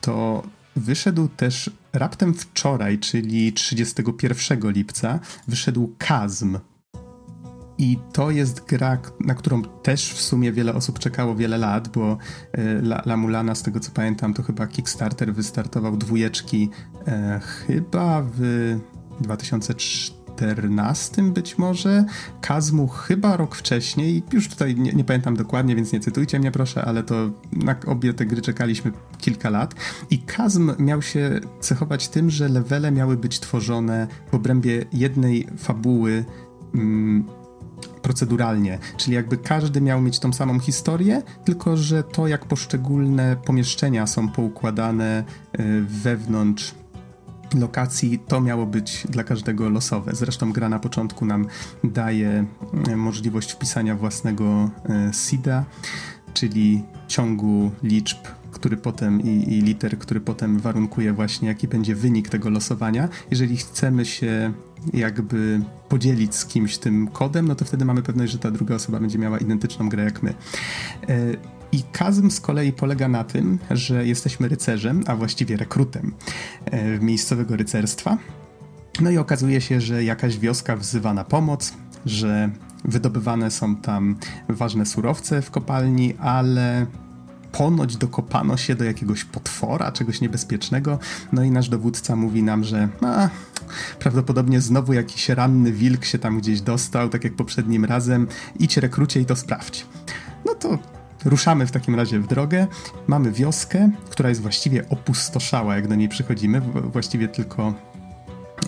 to 0.02 0.44
wyszedł 0.76 1.28
też 1.28 1.70
raptem 1.94 2.34
wczoraj, 2.34 3.00
czyli 3.00 3.54
31 3.54 4.72
lipca, 4.72 5.20
wyszedł 5.48 5.96
Kazm 5.98 6.58
i 7.78 8.00
to 8.14 8.32
jest 8.32 8.66
gra, 8.66 8.98
na 9.20 9.36
którą 9.36 9.62
też 9.62 10.14
w 10.14 10.22
sumie 10.22 10.52
wiele 10.52 10.74
osób 10.74 11.00
czekało 11.00 11.36
wiele 11.36 11.58
lat, 11.58 11.88
bo 11.88 12.18
e, 12.54 12.62
La, 12.62 13.02
La 13.06 13.18
Mulana, 13.18 13.56
z 13.56 13.64
tego 13.64 13.80
co 13.80 13.92
pamiętam, 13.92 14.34
to 14.34 14.44
chyba 14.44 14.68
Kickstarter 14.68 15.34
wystartował 15.34 15.98
dwójeczki 15.98 16.70
e, 17.08 17.40
chyba 17.40 18.24
w 18.38 18.78
2014 19.22 21.24
być 21.24 21.58
może, 21.58 22.06
Kazmu 22.42 22.88
chyba 22.88 23.38
rok 23.38 23.56
wcześniej, 23.56 24.24
już 24.34 24.48
tutaj 24.48 24.76
nie, 24.76 24.94
nie, 24.94 25.04
pamiętam 25.04 25.36
dokładnie, 25.36 25.76
więc 25.76 25.94
nie 25.94 26.00
cytujcie 26.00 26.40
mnie 26.40 26.52
proszę, 26.52 26.86
ale 26.86 27.04
to 27.04 27.30
na 27.52 27.76
obie 27.88 28.14
te 28.14 28.26
gry 28.26 28.42
czekaliśmy 28.42 28.92
kilka 29.18 29.50
lat. 29.50 29.76
I 30.10 30.20
Kazm 30.20 30.72
miał 30.80 31.02
się 31.02 31.40
cechować 31.60 32.10
tym, 32.10 32.30
że 32.30 32.50
levele 32.50 32.92
miały 32.92 33.18
być 33.18 33.40
tworzone 33.40 34.08
w 34.32 34.36
obrębie 34.36 34.86
jednej 34.94 35.48
fabuły 35.58 36.26
mm, 36.76 37.41
proceduralnie, 38.12 38.80
czyli 38.98 39.16
jakby 39.16 39.38
każdy 39.38 39.82
miał 39.82 40.02
mieć 40.02 40.20
tą 40.20 40.34
samą 40.34 40.60
historię, 40.60 41.22
tylko 41.46 41.78
że 41.78 42.04
to 42.04 42.28
jak 42.28 42.46
poszczególne 42.46 43.38
pomieszczenia 43.46 44.08
są 44.08 44.30
poukładane 44.30 45.24
e, 45.54 45.64
wewnątrz 45.82 46.76
lokacji, 47.56 48.20
to 48.28 48.42
miało 48.42 48.66
być 48.66 49.08
dla 49.10 49.24
każdego 49.24 49.70
losowe. 49.70 50.16
Zresztą 50.16 50.52
gra 50.52 50.70
na 50.70 50.80
początku 50.80 51.26
nam 51.26 51.46
daje 51.84 52.46
e, 52.88 52.96
możliwość 52.96 53.52
wpisania 53.52 53.96
własnego 53.96 54.70
e, 54.90 55.12
SIDA, 55.14 55.66
czyli 56.34 56.84
ciągu 57.08 57.72
liczb, 57.84 58.18
który 58.52 58.78
potem 58.78 59.22
i, 59.22 59.54
i 59.54 59.62
liter, 59.62 60.00
który 60.00 60.22
potem 60.22 60.60
warunkuje 60.60 61.14
właśnie 61.14 61.48
jaki 61.48 61.68
będzie 61.68 61.96
wynik 61.96 62.30
tego 62.30 62.50
losowania. 62.50 63.10
Jeżeli 63.32 63.58
chcemy 63.58 64.06
się 64.06 64.54
jakby 64.94 65.62
podzielić 65.90 66.36
z 66.36 66.46
kimś 66.46 66.78
tym 66.78 67.08
kodem, 67.08 67.48
no 67.48 67.56
to 67.56 67.66
wtedy 67.66 67.86
mamy 67.86 68.02
pewność, 68.02 68.32
że 68.32 68.40
ta 68.40 68.52
druga 68.52 68.76
osoba 68.76 69.00
będzie 69.00 69.20
miała 69.20 69.38
identyczną 69.38 69.90
grę 69.90 70.04
jak 70.04 70.24
my. 70.24 70.30
E, 70.30 70.36
I 71.72 71.84
Kazm 71.92 72.32
z 72.32 72.40
kolei 72.40 72.74
polega 72.74 73.08
na 73.08 73.24
tym, 73.24 73.60
że 73.72 74.08
jesteśmy 74.08 74.48
rycerzem, 74.48 75.04
a 75.08 75.16
właściwie 75.16 75.58
rekrutem 75.58 76.14
e, 76.66 77.00
miejscowego 77.00 77.56
rycerstwa. 77.56 78.18
No 79.02 79.10
i 79.10 79.18
okazuje 79.18 79.62
się, 79.62 79.82
że 79.82 80.04
jakaś 80.04 80.38
wioska 80.38 80.76
wzywa 80.76 81.14
na 81.14 81.24
pomoc, 81.24 81.74
że 82.06 82.50
wydobywane 82.86 83.52
są 83.52 83.76
tam 83.76 84.16
ważne 84.50 84.86
surowce 84.86 85.42
w 85.42 85.52
kopalni, 85.52 86.14
ale 86.20 86.86
ponoć 87.52 87.98
dokopano 87.98 88.58
się 88.58 88.76
do 88.76 88.84
jakiegoś 88.84 89.24
potwora, 89.24 89.92
czegoś 89.92 90.22
niebezpiecznego. 90.22 91.00
No 91.34 91.44
i 91.44 91.52
nasz 91.52 91.70
dowódca 91.70 92.16
mówi 92.16 92.44
nam, 92.44 92.64
że 92.64 92.90
a, 93.02 93.30
prawdopodobnie 94.00 94.62
znowu 94.62 94.94
jakiś 94.94 95.30
ranny 95.30 95.72
wilk 95.72 96.06
się 96.06 96.20
tam 96.20 96.38
gdzieś 96.40 96.62
dostał, 96.62 97.10
tak 97.10 97.24
jak 97.24 97.36
poprzednim 97.36 97.86
razem. 97.86 98.28
Idź 98.60 98.78
rekrucie 98.78 99.22
i 99.22 99.26
to 99.26 99.36
sprawdź. 99.36 99.86
No 100.46 100.56
to 100.56 100.78
ruszamy 101.26 101.68
w 101.68 101.72
takim 101.72 101.96
razie 101.96 102.20
w 102.20 102.28
drogę. 102.28 102.68
Mamy 103.08 103.32
wioskę, 103.32 103.90
która 104.10 104.30
jest 104.30 104.42
właściwie 104.42 104.90
opustoszała, 104.90 105.76
jak 105.76 105.88
do 105.88 105.96
niej 105.96 106.10
przychodzimy. 106.10 106.62
Właściwie 106.62 107.28
tylko, 107.28 107.74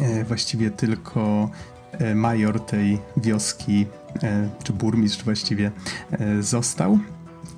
e, 0.01 0.23
właściwie 0.23 0.71
tylko 0.71 1.49
e, 1.91 2.15
major 2.15 2.59
tej 2.59 2.99
wioski, 3.17 3.85
e, 4.23 4.49
czy 4.63 4.73
burmistrz 4.73 5.23
właściwie, 5.23 5.71
został 6.39 6.99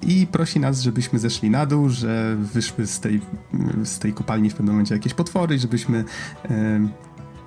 i 0.06 0.28
prosi 0.28 0.60
nas, 0.60 0.82
żebyśmy 0.82 1.20
zeszli 1.20 1.50
na 1.50 1.66
dół, 1.66 1.90
że 1.90 2.36
wyszły 2.40 2.88
z 2.88 3.00
tej, 3.00 3.22
z 3.84 4.00
tej 4.00 4.14
kopalni 4.14 4.50
w 4.50 4.54
pewnym 4.54 4.74
momencie 4.74 4.96
jakieś 4.96 5.14
potwory, 5.14 5.60
żebyśmy 5.60 6.04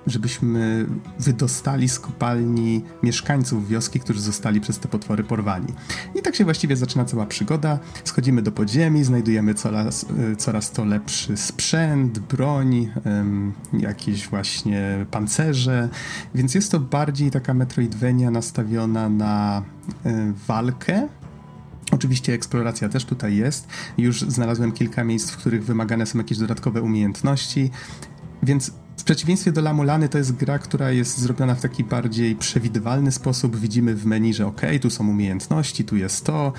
żebyśmy 0.07 0.85
wydostali 1.19 1.89
z 1.89 1.99
kopalni 1.99 2.83
mieszkańców 3.03 3.67
wioski, 3.67 3.99
którzy 3.99 4.21
zostali 4.21 4.61
przez 4.61 4.79
te 4.79 4.87
potwory 4.87 5.23
porwani. 5.23 5.73
I 6.15 6.21
tak 6.21 6.35
się 6.35 6.43
właściwie 6.43 6.75
zaczyna 6.75 7.05
cała 7.05 7.25
przygoda. 7.25 7.79
Schodzimy 8.03 8.41
do 8.41 8.51
podziemi, 8.51 9.03
znajdujemy 9.03 9.53
coraz, 9.53 10.05
e, 10.31 10.35
coraz 10.35 10.71
to 10.71 10.85
lepszy 10.85 11.37
sprzęt, 11.37 12.19
broń, 12.19 12.89
jakieś 13.73 14.27
właśnie 14.27 15.05
pancerze, 15.11 15.89
więc 16.35 16.55
jest 16.55 16.71
to 16.71 16.79
bardziej 16.79 17.31
taka 17.31 17.53
Metroidvania 17.53 18.31
nastawiona 18.31 19.09
na 19.09 19.63
e, 20.05 20.33
walkę, 20.47 21.07
Oczywiście 21.91 22.33
eksploracja 22.33 22.89
też 22.89 23.05
tutaj 23.05 23.35
jest. 23.35 23.67
Już 23.97 24.21
znalazłem 24.21 24.71
kilka 24.71 25.03
miejsc, 25.03 25.31
w 25.31 25.37
których 25.37 25.65
wymagane 25.65 26.05
są 26.05 26.17
jakieś 26.17 26.37
dodatkowe 26.37 26.81
umiejętności, 26.81 27.71
więc 28.43 28.71
w 28.97 29.03
przeciwieństwie 29.03 29.51
do 29.51 29.61
Lamulany 29.61 30.09
to 30.09 30.17
jest 30.17 30.35
gra, 30.35 30.59
która 30.59 30.91
jest 30.91 31.17
zrobiona 31.17 31.55
w 31.55 31.61
taki 31.61 31.83
bardziej 31.83 32.35
przewidywalny 32.35 33.11
sposób. 33.11 33.55
Widzimy 33.55 33.95
w 33.95 34.05
menu, 34.05 34.33
że 34.33 34.47
ok, 34.47 34.61
tu 34.81 34.89
są 34.89 35.09
umiejętności, 35.09 35.85
tu 35.85 35.95
jest 35.95 36.25
to. 36.25 36.53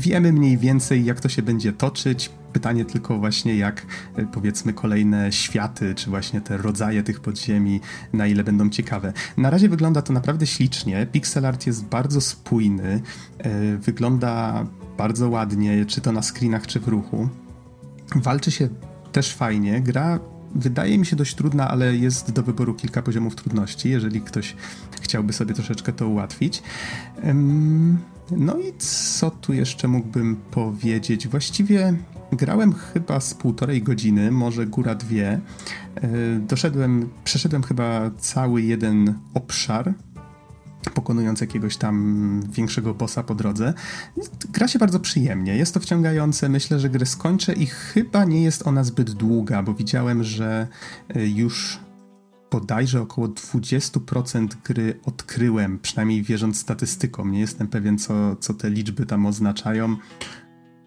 Wiemy 0.00 0.32
mniej 0.32 0.58
więcej, 0.58 1.04
jak 1.04 1.20
to 1.20 1.28
się 1.28 1.42
będzie 1.42 1.72
toczyć. 1.72 2.30
Pytanie 2.52 2.84
tylko 2.84 3.18
właśnie, 3.18 3.56
jak 3.56 3.86
e, 4.16 4.26
powiedzmy 4.26 4.72
kolejne 4.72 5.32
światy, 5.32 5.94
czy 5.94 6.10
właśnie 6.10 6.40
te 6.40 6.56
rodzaje 6.56 7.02
tych 7.02 7.20
podziemi, 7.20 7.80
na 8.12 8.26
ile 8.26 8.44
będą 8.44 8.70
ciekawe. 8.70 9.12
Na 9.36 9.50
razie 9.50 9.68
wygląda 9.68 10.02
to 10.02 10.12
naprawdę 10.12 10.46
ślicznie. 10.46 11.06
Pixel 11.12 11.46
art 11.46 11.66
jest 11.66 11.84
bardzo 11.84 12.20
spójny, 12.20 13.00
e, 13.38 13.76
wygląda 13.76 14.66
bardzo 14.98 15.28
ładnie, 15.28 15.86
czy 15.86 16.00
to 16.00 16.12
na 16.12 16.22
screenach, 16.22 16.66
czy 16.66 16.80
w 16.80 16.88
ruchu. 16.88 17.28
Walczy 18.14 18.50
się 18.50 18.68
też 19.12 19.34
fajnie. 19.34 19.80
Gra 19.80 20.20
wydaje 20.54 20.98
mi 20.98 21.06
się 21.06 21.16
dość 21.16 21.34
trudna, 21.34 21.68
ale 21.68 21.96
jest 21.96 22.32
do 22.32 22.42
wyboru 22.42 22.74
kilka 22.74 23.02
poziomów 23.02 23.34
trudności, 23.34 23.90
jeżeli 23.90 24.20
ktoś 24.20 24.56
chciałby 25.00 25.32
sobie 25.32 25.54
troszeczkę 25.54 25.92
to 25.92 26.08
ułatwić. 26.08 26.62
No 28.30 28.58
i 28.58 28.72
co 28.78 29.30
tu 29.30 29.52
jeszcze 29.52 29.88
mógłbym 29.88 30.36
powiedzieć? 30.50 31.28
Właściwie 31.28 31.94
grałem 32.32 32.72
chyba 32.72 33.20
z 33.20 33.34
półtorej 33.34 33.82
godziny, 33.82 34.30
może 34.30 34.66
góra 34.66 34.94
dwie. 34.94 35.40
E, 35.94 36.08
doszedłem, 36.38 37.08
przeszedłem 37.24 37.62
chyba 37.62 38.10
cały 38.18 38.62
jeden 38.62 39.14
obszar 39.34 39.94
pokonując 40.94 41.40
jakiegoś 41.40 41.76
tam 41.76 42.42
większego 42.50 42.94
bossa 42.94 43.22
po 43.22 43.34
drodze. 43.34 43.74
Gra 44.52 44.68
się 44.68 44.78
bardzo 44.78 45.00
przyjemnie, 45.00 45.56
jest 45.56 45.74
to 45.74 45.80
wciągające, 45.80 46.48
myślę, 46.48 46.80
że 46.80 46.90
grę 46.90 47.06
skończę 47.06 47.52
i 47.52 47.66
chyba 47.66 48.24
nie 48.24 48.42
jest 48.42 48.66
ona 48.66 48.84
zbyt 48.84 49.10
długa, 49.10 49.62
bo 49.62 49.74
widziałem, 49.74 50.24
że 50.24 50.66
e, 51.08 51.26
już 51.26 51.78
bodajże 52.60 53.02
około 53.02 53.28
20% 53.28 54.48
gry 54.64 55.00
odkryłem, 55.04 55.78
przynajmniej 55.78 56.22
wierząc 56.22 56.60
statystykom. 56.60 57.32
Nie 57.32 57.40
jestem 57.40 57.68
pewien, 57.68 57.98
co, 57.98 58.36
co 58.36 58.54
te 58.54 58.70
liczby 58.70 59.06
tam 59.06 59.26
oznaczają. 59.26 59.96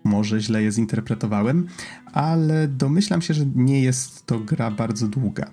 Może 0.03 0.41
źle 0.41 0.63
je 0.63 0.71
zinterpretowałem, 0.71 1.67
ale 2.13 2.67
domyślam 2.67 3.21
się, 3.21 3.33
że 3.33 3.45
nie 3.55 3.81
jest 3.81 4.25
to 4.25 4.39
gra 4.39 4.71
bardzo 4.71 5.07
długa. 5.07 5.51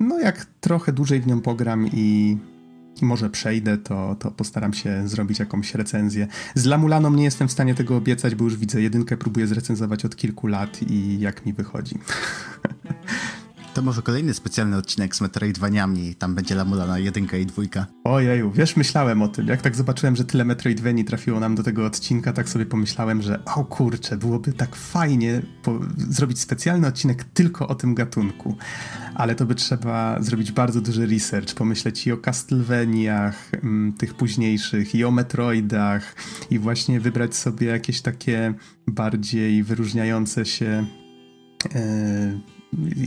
No, 0.00 0.18
jak 0.18 0.46
trochę 0.60 0.92
dłużej 0.92 1.20
w 1.20 1.26
nią 1.26 1.40
pogram 1.40 1.86
i 1.92 2.36
i 3.02 3.04
może 3.04 3.30
przejdę, 3.30 3.78
to, 3.78 4.16
to 4.18 4.30
postaram 4.30 4.72
się 4.72 5.08
zrobić 5.08 5.38
jakąś 5.38 5.74
recenzję. 5.74 6.26
Z 6.54 6.64
Lamulaną 6.64 7.10
nie 7.10 7.24
jestem 7.24 7.48
w 7.48 7.52
stanie 7.52 7.74
tego 7.74 7.96
obiecać, 7.96 8.34
bo 8.34 8.44
już 8.44 8.56
widzę 8.56 8.82
jedynkę, 8.82 9.16
próbuję 9.16 9.46
zrecenzować 9.46 10.04
od 10.04 10.16
kilku 10.16 10.46
lat 10.46 10.82
i 10.82 11.20
jak 11.20 11.46
mi 11.46 11.52
wychodzi. 11.52 11.98
To 13.74 13.82
może 13.82 14.02
kolejny 14.02 14.34
specjalny 14.34 14.76
odcinek 14.76 15.16
z 15.16 15.20
Metroidvaniami. 15.20 16.14
Tam 16.14 16.34
będzie 16.34 16.54
Lamulana 16.54 16.98
jedynka 16.98 17.36
i 17.36 17.46
dwójka. 17.46 17.86
Ojeju, 18.04 18.50
wiesz, 18.50 18.76
myślałem 18.76 19.22
o 19.22 19.28
tym. 19.28 19.46
Jak 19.46 19.62
tak 19.62 19.76
zobaczyłem, 19.76 20.16
że 20.16 20.24
tyle 20.24 20.44
Metroidvanii 20.44 21.04
trafiło 21.04 21.40
nam 21.40 21.54
do 21.54 21.62
tego 21.62 21.86
odcinka, 21.86 22.32
tak 22.32 22.48
sobie 22.48 22.66
pomyślałem, 22.66 23.22
że 23.22 23.44
o 23.44 23.64
kurczę, 23.64 24.16
byłoby 24.16 24.52
tak 24.52 24.76
fajnie 24.76 25.42
zrobić 25.96 26.40
specjalny 26.40 26.86
odcinek 26.86 27.24
tylko 27.24 27.68
o 27.68 27.74
tym 27.74 27.94
gatunku. 27.94 28.56
Ale 29.14 29.34
to 29.34 29.46
by 29.46 29.54
trzeba 29.54 30.22
zrobić 30.22 30.52
bardzo 30.52 30.80
duży 30.80 31.06
research, 31.06 31.54
pomyśleć 31.54 32.06
i 32.06 32.12
o 32.12 32.16
Castlevaniach, 32.16 33.50
mm, 33.54 33.92
tych 33.92 34.14
późniejszych, 34.14 34.94
i 34.94 35.04
o 35.04 35.10
Metroidach, 35.10 36.14
i 36.50 36.58
właśnie 36.58 37.00
wybrać 37.00 37.36
sobie 37.36 37.66
jakieś 37.66 38.00
takie 38.00 38.54
bardziej 38.86 39.62
wyróżniające 39.62 40.44
się 40.46 40.86
e, 41.74 42.51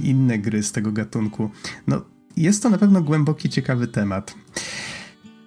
inne 0.04 0.40
gry 0.40 0.64
z 0.64 0.72
tego 0.72 0.92
gatunku. 0.92 1.50
No, 1.88 2.02
jest 2.38 2.64
to 2.64 2.70
na 2.70 2.78
pewno 2.78 3.02
głęboki, 3.02 3.50
ciekawy 3.50 3.88
temat. 3.88 4.36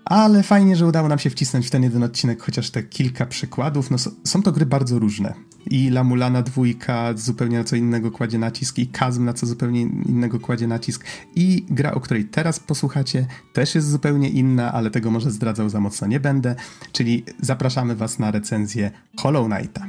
Ale 0.05 0.43
fajnie, 0.43 0.77
że 0.77 0.87
udało 0.87 1.09
nam 1.09 1.19
się 1.19 1.31
wcisnąć 1.31 1.67
w 1.67 1.71
ten 1.71 1.83
jeden 1.83 2.03
odcinek 2.03 2.43
chociaż 2.43 2.71
te 2.71 2.83
kilka 2.83 3.27
przykładów. 3.27 3.91
No, 3.91 3.97
są 4.25 4.43
to 4.43 4.53
gry 4.53 4.67
bardzo 4.67 4.99
różne. 4.99 5.35
I 5.71 5.89
La 5.89 6.05
Mulana 6.05 6.43
dwójka 6.43 7.15
zupełnie 7.17 7.59
na 7.59 7.65
co 7.65 7.77
innego 7.77 8.11
kładzie 8.11 8.39
nacisk, 8.39 8.79
i 8.79 8.87
Kazm 8.87 9.25
na 9.25 9.33
co 9.33 9.47
zupełnie 9.47 9.81
innego 9.83 10.41
kładzie 10.41 10.67
nacisk. 10.67 11.05
I 11.35 11.67
gra, 11.71 11.93
o 11.95 12.01
której 12.01 12.25
teraz 12.25 12.61
posłuchacie, 12.61 13.27
też 13.53 13.75
jest 13.75 13.91
zupełnie 13.91 14.29
inna, 14.29 14.73
ale 14.73 14.91
tego 14.91 15.11
może 15.11 15.31
zdradzał 15.31 15.69
za 15.69 15.81
mocno 15.81 16.07
nie 16.07 16.21
będę. 16.21 16.57
Czyli 16.93 17.25
zapraszamy 17.41 17.97
Was 17.97 18.19
na 18.19 18.31
recenzję 18.31 18.91
Hollow 19.17 19.49
Knighta. 19.49 19.87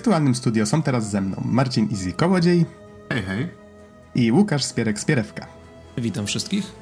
Wirtualnym 0.00 0.34
studio 0.34 0.66
są 0.66 0.82
teraz 0.82 1.10
ze 1.10 1.20
mną 1.20 1.42
Marcin 1.44 1.88
Izzy 1.88 2.12
Kołodziej. 2.12 2.66
Hej, 3.12 3.22
hej. 3.22 3.48
I 4.14 4.32
Łukasz 4.32 4.64
Spierek-Spierewka. 4.64 5.46
Witam 5.98 6.26
wszystkich. 6.26 6.72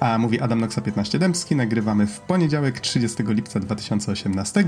A 0.00 0.18
mówi 0.18 0.40
Adam 0.40 0.60
Noxa 0.60 0.80
15 0.80 1.18
Dębski. 1.18 1.56
Nagrywamy 1.56 2.06
w 2.06 2.20
poniedziałek 2.20 2.80
30 2.80 3.22
lipca 3.22 3.60
2018 3.60 4.64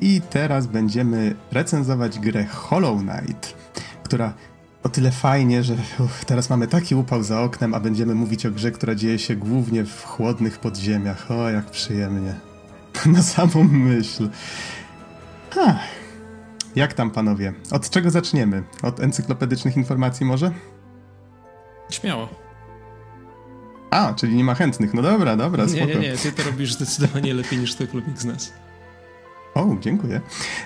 i 0.00 0.20
teraz 0.30 0.66
będziemy 0.66 1.34
recenzować 1.52 2.18
grę 2.18 2.44
Hollow 2.44 3.00
Knight, 3.00 3.54
która 4.02 4.32
o 4.82 4.88
tyle 4.88 5.10
fajnie, 5.10 5.62
że 5.62 5.74
uff, 5.98 6.24
teraz 6.24 6.50
mamy 6.50 6.68
taki 6.68 6.94
upał 6.94 7.22
za 7.22 7.42
oknem, 7.42 7.74
a 7.74 7.80
będziemy 7.80 8.14
mówić 8.14 8.46
o 8.46 8.50
grze, 8.50 8.70
która 8.70 8.94
dzieje 8.94 9.18
się 9.18 9.36
głównie 9.36 9.84
w 9.84 10.04
chłodnych 10.04 10.58
podziemiach. 10.58 11.30
O, 11.30 11.50
jak 11.50 11.66
przyjemnie. 11.66 12.34
Na 13.06 13.22
samą 13.22 13.64
myśl. 13.64 14.28
Ha, 15.50 15.78
jak 16.76 16.92
tam 16.92 17.10
panowie? 17.10 17.52
Od 17.70 17.90
czego 17.90 18.10
zaczniemy? 18.10 18.62
Od 18.82 19.00
encyklopedycznych 19.00 19.76
informacji 19.76 20.26
może? 20.26 20.52
Śmiało. 21.90 22.28
A, 23.90 24.14
czyli 24.14 24.36
nie 24.36 24.44
ma 24.44 24.54
chętnych. 24.54 24.94
No 24.94 25.02
dobra, 25.02 25.36
dobra, 25.36 25.68
spoko. 25.68 25.86
Nie, 25.86 25.94
nie, 25.94 26.00
nie, 26.00 26.16
ty 26.16 26.32
to 26.32 26.42
robisz 26.42 26.72
zdecydowanie 26.72 27.34
lepiej 27.34 27.58
niż 27.58 27.74
ktokolwiek 27.74 28.18
z 28.18 28.24
nas. 28.24 28.52
O, 29.54 29.76
dziękuję. 29.80 30.20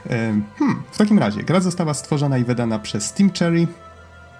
Hmm, 0.08 0.82
w 0.90 0.98
takim 0.98 1.18
razie, 1.18 1.42
gra 1.42 1.60
została 1.60 1.94
stworzona 1.94 2.38
i 2.38 2.44
wydana 2.44 2.78
przez 2.78 3.04
Steam 3.04 3.30
Cherry. 3.38 3.66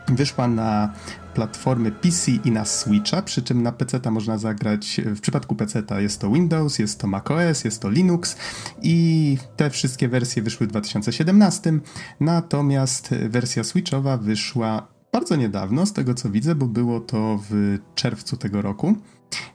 Wyszła 0.08 0.48
na 0.48 0.92
platformy 1.34 1.92
PC 1.92 2.32
i 2.44 2.50
na 2.50 2.64
Switcha, 2.64 3.22
przy 3.22 3.42
czym 3.42 3.62
na 3.62 3.72
PC 3.72 4.10
można 4.10 4.38
zagrać, 4.38 5.00
w 5.04 5.20
przypadku 5.20 5.54
PC 5.54 5.82
jest 5.98 6.20
to 6.20 6.30
Windows, 6.30 6.78
jest 6.78 7.00
to 7.00 7.06
macOS, 7.06 7.64
jest 7.64 7.82
to 7.82 7.90
Linux 7.90 8.36
i 8.82 9.38
te 9.56 9.70
wszystkie 9.70 10.08
wersje 10.08 10.42
wyszły 10.42 10.66
w 10.66 10.70
2017, 10.70 11.72
natomiast 12.20 13.10
wersja 13.28 13.64
Switchowa 13.64 14.16
wyszła 14.16 14.88
bardzo 15.12 15.36
niedawno, 15.36 15.86
z 15.86 15.92
tego 15.92 16.14
co 16.14 16.30
widzę, 16.30 16.54
bo 16.54 16.66
było 16.66 17.00
to 17.00 17.40
w 17.50 17.78
czerwcu 17.94 18.36
tego 18.36 18.62
roku. 18.62 18.96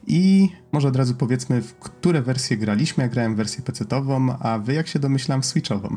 I 0.06 0.48
może 0.72 0.88
od 0.88 0.96
razu 0.96 1.14
powiedzmy, 1.14 1.62
w 1.62 1.74
które 1.74 2.22
wersje 2.22 2.56
graliśmy. 2.56 3.04
Ja 3.04 3.08
grałem 3.08 3.34
w 3.34 3.36
wersję 3.36 3.62
PC-ową, 3.62 4.36
a 4.40 4.58
wy, 4.58 4.74
jak 4.74 4.88
się 4.88 4.98
domyślam, 4.98 5.42
w 5.42 5.46
Switchową. 5.46 5.96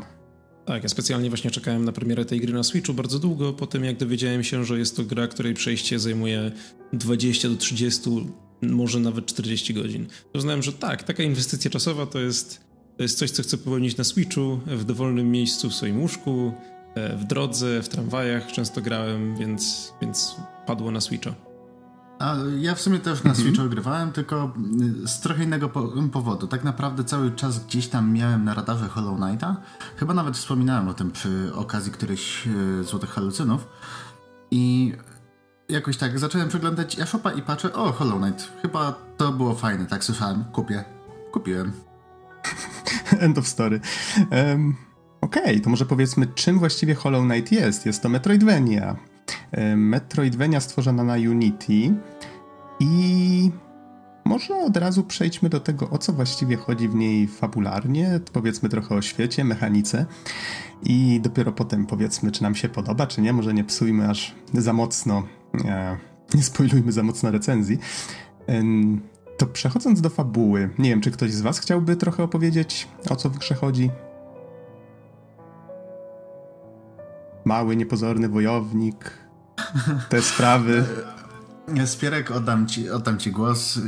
Tak, 0.66 0.82
ja 0.82 0.88
specjalnie 0.88 1.28
właśnie 1.28 1.50
czekałem 1.50 1.84
na 1.84 1.92
premierę 1.92 2.24
tej 2.24 2.40
gry 2.40 2.52
na 2.52 2.62
Switchu 2.62 2.94
bardzo 2.94 3.18
długo, 3.18 3.52
po 3.52 3.66
tym 3.66 3.84
jak 3.84 3.96
dowiedziałem 3.96 4.44
się, 4.44 4.64
że 4.64 4.78
jest 4.78 4.96
to 4.96 5.04
gra, 5.04 5.28
której 5.28 5.54
przejście 5.54 5.98
zajmuje 5.98 6.52
20 6.92 7.48
do 7.48 7.56
30, 7.56 8.10
może 8.62 9.00
nawet 9.00 9.26
40 9.26 9.74
godzin. 9.74 10.06
Uznałem, 10.34 10.62
że 10.62 10.72
tak, 10.72 11.02
taka 11.02 11.22
inwestycja 11.22 11.70
czasowa 11.70 12.06
to 12.06 12.20
jest, 12.20 12.60
to 12.96 13.02
jest 13.02 13.18
coś, 13.18 13.30
co 13.30 13.42
chcę 13.42 13.58
popełnić 13.58 13.96
na 13.96 14.04
Switchu, 14.04 14.60
w 14.66 14.84
dowolnym 14.84 15.30
miejscu, 15.30 15.70
w 15.70 15.74
swoim 15.74 16.00
łóżku, 16.00 16.52
e, 16.94 17.16
w 17.16 17.24
drodze, 17.24 17.82
w 17.82 17.88
tramwajach 17.88 18.52
często 18.52 18.80
grałem, 18.80 19.36
więc, 19.36 19.92
więc 20.02 20.36
padło 20.66 20.90
na 20.90 21.00
Switcha. 21.00 21.53
A 22.18 22.34
ja 22.58 22.74
w 22.74 22.80
sumie 22.80 22.98
też 22.98 23.24
na 23.24 23.30
mhm. 23.30 23.46
Switch 23.46 23.68
grywałem, 23.68 24.12
tylko 24.12 24.52
y, 25.04 25.08
z 25.08 25.20
trochę 25.20 25.44
innego 25.44 25.68
powodu. 26.12 26.46
Tak 26.46 26.64
naprawdę 26.64 27.04
cały 27.04 27.32
czas 27.32 27.66
gdzieś 27.66 27.88
tam 27.88 28.12
miałem 28.12 28.44
na 28.44 28.54
radarze 28.54 28.88
Hollow 28.88 29.20
Knighta. 29.20 29.56
Chyba 29.96 30.14
nawet 30.14 30.36
wspominałem 30.36 30.88
o 30.88 30.94
tym 30.94 31.10
przy 31.10 31.54
okazji 31.54 31.92
którychś 31.92 32.46
y, 32.46 32.84
Złotych 32.84 33.10
Halucynów. 33.10 33.68
I 34.50 34.92
jakoś 35.68 35.96
tak 35.96 36.18
zacząłem 36.18 36.48
przeglądać 36.48 36.98
eShopa 36.98 37.32
i 37.32 37.42
patrzę, 37.42 37.72
o 37.72 37.92
Hollow 37.92 38.22
Knight, 38.22 38.52
chyba 38.62 38.94
to 39.16 39.32
było 39.32 39.54
fajne, 39.54 39.86
tak 39.86 40.04
słyszałem, 40.04 40.44
kupię. 40.44 40.84
Kupiłem. 41.32 41.72
End 43.20 43.38
of 43.38 43.48
story. 43.48 43.80
Um, 44.30 44.76
Okej, 45.20 45.42
okay, 45.42 45.60
to 45.60 45.70
może 45.70 45.86
powiedzmy, 45.86 46.26
czym 46.26 46.58
właściwie 46.58 46.94
Hollow 46.94 47.24
Knight 47.24 47.52
jest. 47.52 47.86
Jest 47.86 48.02
to 48.02 48.08
Metroidvania 48.08 48.96
Metroidvania 49.76 50.60
stworzona 50.60 51.04
na 51.04 51.14
Unity 51.14 51.94
i 52.80 53.50
może 54.24 54.56
od 54.56 54.76
razu 54.76 55.04
przejdźmy 55.04 55.48
do 55.48 55.60
tego, 55.60 55.90
o 55.90 55.98
co 55.98 56.12
właściwie 56.12 56.56
chodzi 56.56 56.88
w 56.88 56.94
niej 56.94 57.28
fabularnie, 57.28 58.20
powiedzmy 58.32 58.68
trochę 58.68 58.94
o 58.94 59.02
świecie, 59.02 59.44
mechanice 59.44 60.06
i 60.82 61.20
dopiero 61.22 61.52
potem 61.52 61.86
powiedzmy, 61.86 62.32
czy 62.32 62.42
nam 62.42 62.54
się 62.54 62.68
podoba, 62.68 63.06
czy 63.06 63.20
nie, 63.20 63.32
może 63.32 63.54
nie 63.54 63.64
psujmy 63.64 64.10
aż 64.10 64.34
za 64.54 64.72
mocno, 64.72 65.22
e, 65.64 65.96
nie 66.34 66.42
spoilujmy 66.42 66.92
za 66.92 67.02
mocno 67.02 67.30
recenzji. 67.30 67.78
To 69.38 69.46
przechodząc 69.46 70.00
do 70.00 70.10
fabuły, 70.10 70.70
nie 70.78 70.90
wiem, 70.90 71.00
czy 71.00 71.10
ktoś 71.10 71.32
z 71.32 71.40
was 71.40 71.58
chciałby 71.58 71.96
trochę 71.96 72.22
opowiedzieć, 72.22 72.88
o 73.10 73.16
co 73.16 73.30
w 73.30 73.38
grze 73.38 73.54
chodzi? 73.54 73.90
Mały, 77.44 77.76
niepozorny 77.76 78.28
wojownik, 78.28 79.10
te 80.08 80.22
sprawy. 80.22 80.84
Spierek, 81.86 82.30
oddam 82.30 82.66
ci, 82.66 82.90
oddam 82.90 83.18
ci 83.18 83.30
głos. 83.30 83.78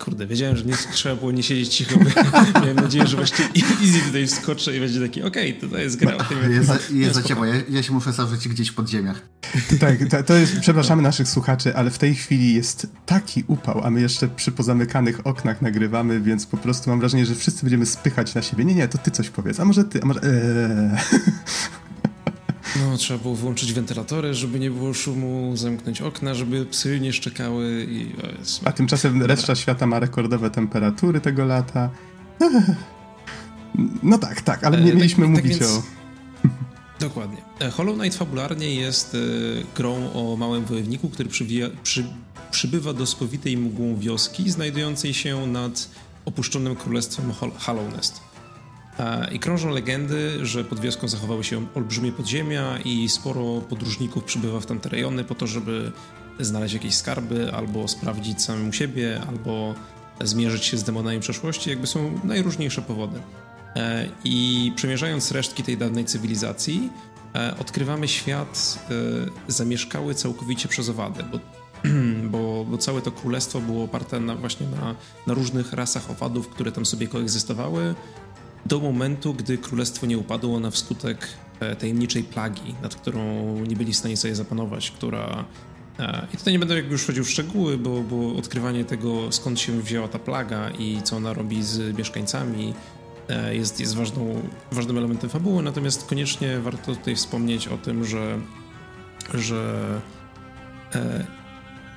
Kurde, 0.00 0.26
wiedziałem, 0.26 0.56
że 0.56 0.64
nie 0.64 0.74
trzeba 0.92 1.16
było 1.16 1.32
nie 1.32 1.42
siedzieć 1.42 1.68
cicho. 1.68 2.00
Miałem 2.62 2.76
nadzieję, 2.76 3.06
że 3.06 3.16
właśnie 3.16 3.44
Easy 3.44 4.06
tutaj 4.06 4.26
wskoczy 4.26 4.76
i 4.76 4.80
będzie 4.80 5.00
taki, 5.00 5.22
okej, 5.22 5.58
okay, 5.58 5.70
to 5.70 5.78
jest 5.78 5.96
gra. 5.96 6.16
Jest, 6.50 6.66
za, 6.66 6.78
jest 6.92 7.14
za 7.14 7.22
ciepło, 7.22 7.44
ja, 7.44 7.54
ja, 7.68 7.82
się 7.82 7.92
muszę 7.92 8.12
zażyć 8.12 8.48
gdzieś 8.48 8.68
w 8.68 8.74
podziemiach. 8.74 9.22
Tak, 9.80 9.98
to, 10.10 10.22
to 10.22 10.34
jest, 10.34 10.60
przepraszamy 10.60 11.02
naszych 11.02 11.28
słuchaczy, 11.28 11.76
ale 11.76 11.90
w 11.90 11.98
tej 11.98 12.14
chwili 12.14 12.54
jest 12.54 12.86
taki 13.06 13.44
upał, 13.46 13.84
a 13.84 13.90
my 13.90 14.00
jeszcze 14.00 14.28
przy 14.28 14.52
pozamykanych 14.52 15.26
oknach 15.26 15.62
nagrywamy, 15.62 16.20
więc 16.20 16.46
po 16.46 16.56
prostu 16.56 16.90
mam 16.90 17.00
wrażenie, 17.00 17.26
że 17.26 17.34
wszyscy 17.34 17.62
będziemy 17.62 17.86
spychać 17.86 18.34
na 18.34 18.42
siebie. 18.42 18.64
Nie, 18.64 18.74
nie, 18.74 18.88
to 18.88 18.98
ty 18.98 19.10
coś 19.10 19.30
powiedz, 19.30 19.60
a 19.60 19.64
może 19.64 19.84
ty, 19.84 20.02
a 20.02 20.06
może... 20.06 20.20
Eee. 20.22 20.96
No, 22.76 22.96
trzeba 22.96 23.22
było 23.22 23.34
włączyć 23.34 23.72
wentylatory, 23.72 24.34
żeby 24.34 24.60
nie 24.60 24.70
było 24.70 24.94
szumu, 24.94 25.56
zamknąć 25.56 26.00
okna, 26.00 26.34
żeby 26.34 26.66
psy 26.66 27.00
nie 27.00 27.12
szczekały 27.12 27.86
i... 27.90 28.12
A 28.64 28.72
tymczasem 28.72 29.22
reszta 29.22 29.54
świata 29.54 29.86
ma 29.86 30.00
rekordowe 30.00 30.50
temperatury 30.50 31.20
tego 31.20 31.44
lata. 31.44 31.90
No 34.02 34.18
tak, 34.18 34.42
tak, 34.42 34.64
ale 34.64 34.80
nie 34.80 34.92
e, 34.92 34.94
mieliśmy 34.94 35.24
tak, 35.24 35.30
mówić 35.30 35.58
tak 35.58 35.68
więc... 35.68 35.72
o... 35.72 35.82
Dokładnie. 37.06 37.36
E, 37.60 37.70
Hollow 37.70 37.98
Knight 37.98 38.18
fabularnie 38.18 38.74
jest 38.74 39.14
e, 39.14 39.18
grą 39.76 40.12
o 40.12 40.36
małym 40.36 40.64
wojowniku, 40.64 41.08
który 41.08 41.28
przywija, 41.28 41.68
przy, 41.82 42.04
przybywa 42.50 42.92
do 42.92 43.06
spowitej 43.06 43.56
mgłą 43.56 43.96
wioski 43.96 44.50
znajdującej 44.50 45.14
się 45.14 45.46
nad 45.46 45.88
opuszczonym 46.24 46.76
królestwem 46.76 47.32
Hollow 47.58 47.94
Nest. 47.96 48.29
I 49.32 49.38
krążą 49.38 49.70
legendy, 49.70 50.46
że 50.46 50.64
pod 50.64 50.80
wioską 50.80 51.08
zachowały 51.08 51.44
się 51.44 51.66
olbrzymie 51.74 52.12
podziemia 52.12 52.78
i 52.84 53.08
sporo 53.08 53.60
podróżników 53.60 54.24
przybywa 54.24 54.60
w 54.60 54.66
tamte 54.66 54.88
rejony 54.88 55.24
po 55.24 55.34
to, 55.34 55.46
żeby 55.46 55.92
znaleźć 56.40 56.74
jakieś 56.74 56.94
skarby, 56.94 57.52
albo 57.52 57.88
sprawdzić 57.88 58.42
samemu 58.42 58.72
siebie, 58.72 59.22
albo 59.28 59.74
zmierzyć 60.20 60.64
się 60.64 60.76
z 60.76 60.84
demonami 60.84 61.20
przeszłości. 61.20 61.70
Jakby 61.70 61.86
są 61.86 62.20
najróżniejsze 62.24 62.82
powody. 62.82 63.20
E, 63.76 64.08
I 64.24 64.72
przemierzając 64.76 65.32
resztki 65.32 65.62
tej 65.62 65.76
dawnej 65.76 66.04
cywilizacji, 66.04 66.90
e, 67.34 67.54
odkrywamy 67.60 68.08
świat 68.08 68.78
e, 69.48 69.52
zamieszkały 69.52 70.14
całkowicie 70.14 70.68
przez 70.68 70.88
owady, 70.88 71.24
bo, 71.32 71.38
bo, 72.32 72.64
bo 72.64 72.78
całe 72.78 73.02
to 73.02 73.10
królestwo 73.12 73.60
było 73.60 73.84
oparte 73.84 74.20
na, 74.20 74.34
właśnie 74.34 74.66
na, 74.66 74.94
na 75.26 75.34
różnych 75.34 75.72
rasach 75.72 76.10
owadów, 76.10 76.48
które 76.48 76.72
tam 76.72 76.86
sobie 76.86 77.08
koegzystowały 77.08 77.94
do 78.66 78.80
momentu, 78.80 79.34
gdy 79.34 79.58
królestwo 79.58 80.06
nie 80.06 80.18
upadło 80.18 80.60
na 80.60 80.70
wskutek 80.70 81.28
e, 81.60 81.76
tajemniczej 81.76 82.22
plagi, 82.24 82.74
nad 82.82 82.94
którą 82.94 83.54
nie 83.68 83.76
byli 83.76 83.92
w 83.92 83.96
stanie 83.96 84.16
sobie 84.16 84.34
zapanować, 84.34 84.90
która... 84.90 85.44
E, 85.98 86.26
I 86.34 86.36
tutaj 86.36 86.52
nie 86.52 86.58
będę 86.58 86.74
jakby 86.74 86.92
już 86.92 87.02
wchodził 87.02 87.24
w 87.24 87.30
szczegóły, 87.30 87.78
bo, 87.78 88.00
bo 88.02 88.36
odkrywanie 88.36 88.84
tego, 88.84 89.32
skąd 89.32 89.60
się 89.60 89.82
wzięła 89.82 90.08
ta 90.08 90.18
plaga 90.18 90.70
i 90.70 91.02
co 91.02 91.16
ona 91.16 91.32
robi 91.32 91.62
z 91.62 91.98
mieszkańcami, 91.98 92.74
e, 93.28 93.56
jest, 93.56 93.80
jest 93.80 93.96
ważną, 93.96 94.42
ważnym 94.72 94.98
elementem 94.98 95.30
fabuły, 95.30 95.62
natomiast 95.62 96.06
koniecznie 96.06 96.58
warto 96.58 96.94
tutaj 96.94 97.16
wspomnieć 97.16 97.68
o 97.68 97.78
tym, 97.78 98.04
że, 98.04 98.38
że 99.34 99.74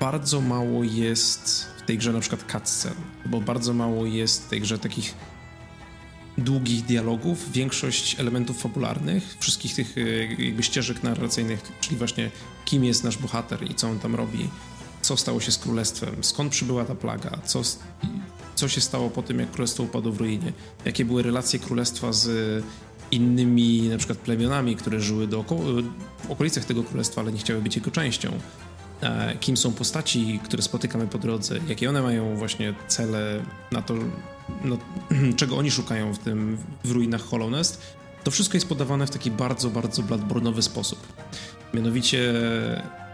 bardzo 0.00 0.40
mało 0.40 0.84
jest 0.84 1.68
w 1.78 1.82
tej 1.82 1.98
grze 1.98 2.12
na 2.12 2.20
przykład 2.20 2.52
cutscen, 2.52 2.94
bo 3.26 3.40
bardzo 3.40 3.74
mało 3.74 4.06
jest 4.06 4.46
w 4.46 4.48
tej 4.48 4.60
grze 4.60 4.78
takich 4.78 5.14
długich 6.38 6.84
dialogów, 6.84 7.52
większość 7.52 8.20
elementów 8.20 8.58
fabularnych, 8.62 9.36
wszystkich 9.40 9.74
tych 9.74 9.98
y, 9.98 10.36
jakby 10.38 10.62
ścieżek 10.62 11.02
narracyjnych, 11.02 11.72
czyli 11.80 11.96
właśnie 11.96 12.30
kim 12.64 12.84
jest 12.84 13.04
nasz 13.04 13.18
bohater 13.18 13.70
i 13.70 13.74
co 13.74 13.88
on 13.88 13.98
tam 13.98 14.14
robi, 14.14 14.48
co 15.02 15.16
stało 15.16 15.40
się 15.40 15.52
z 15.52 15.58
królestwem, 15.58 16.14
skąd 16.20 16.52
przybyła 16.52 16.84
ta 16.84 16.94
plaga, 16.94 17.38
co, 17.44 17.62
co 18.54 18.68
się 18.68 18.80
stało 18.80 19.10
po 19.10 19.22
tym, 19.22 19.38
jak 19.38 19.50
królestwo 19.50 19.82
upadło 19.82 20.12
w 20.12 20.18
ruinie, 20.18 20.52
jakie 20.84 21.04
były 21.04 21.22
relacje 21.22 21.58
królestwa 21.58 22.12
z 22.12 22.64
innymi 23.10 23.88
na 23.88 23.98
przykład 23.98 24.18
plemionami, 24.18 24.76
które 24.76 25.00
żyły 25.00 25.26
do 25.26 25.44
w 26.24 26.30
okolicach 26.30 26.64
tego 26.64 26.82
królestwa, 26.82 27.20
ale 27.20 27.32
nie 27.32 27.38
chciały 27.38 27.62
być 27.62 27.76
jego 27.76 27.90
częścią. 27.90 28.32
Kim 29.40 29.56
są 29.56 29.72
postaci, 29.72 30.40
które 30.44 30.62
spotykamy 30.62 31.06
po 31.06 31.18
drodze, 31.18 31.58
jakie 31.68 31.88
one 31.88 32.02
mają 32.02 32.36
właśnie 32.36 32.74
cele 32.88 33.42
na 33.72 33.82
to, 33.82 33.94
no, 34.64 34.78
czego 35.36 35.56
oni 35.56 35.70
szukają 35.70 36.14
w 36.14 36.18
tym, 36.18 36.58
w 36.84 36.90
ruinach 36.90 37.22
Hollow 37.22 37.50
Nest, 37.50 37.82
to 38.24 38.30
wszystko 38.30 38.56
jest 38.56 38.68
podawane 38.68 39.06
w 39.06 39.10
taki 39.10 39.30
bardzo, 39.30 39.70
bardzo 39.70 40.02
bladbornowy 40.02 40.62
sposób. 40.62 40.98
Mianowicie 41.74 42.34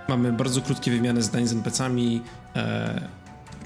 mamy 0.08 0.32
bardzo 0.32 0.60
krótkie 0.62 0.90
wymiany 0.90 1.22
zdań 1.22 1.46
z 1.46 1.52
NPC-ami, 1.52 2.22
e, 2.56 3.08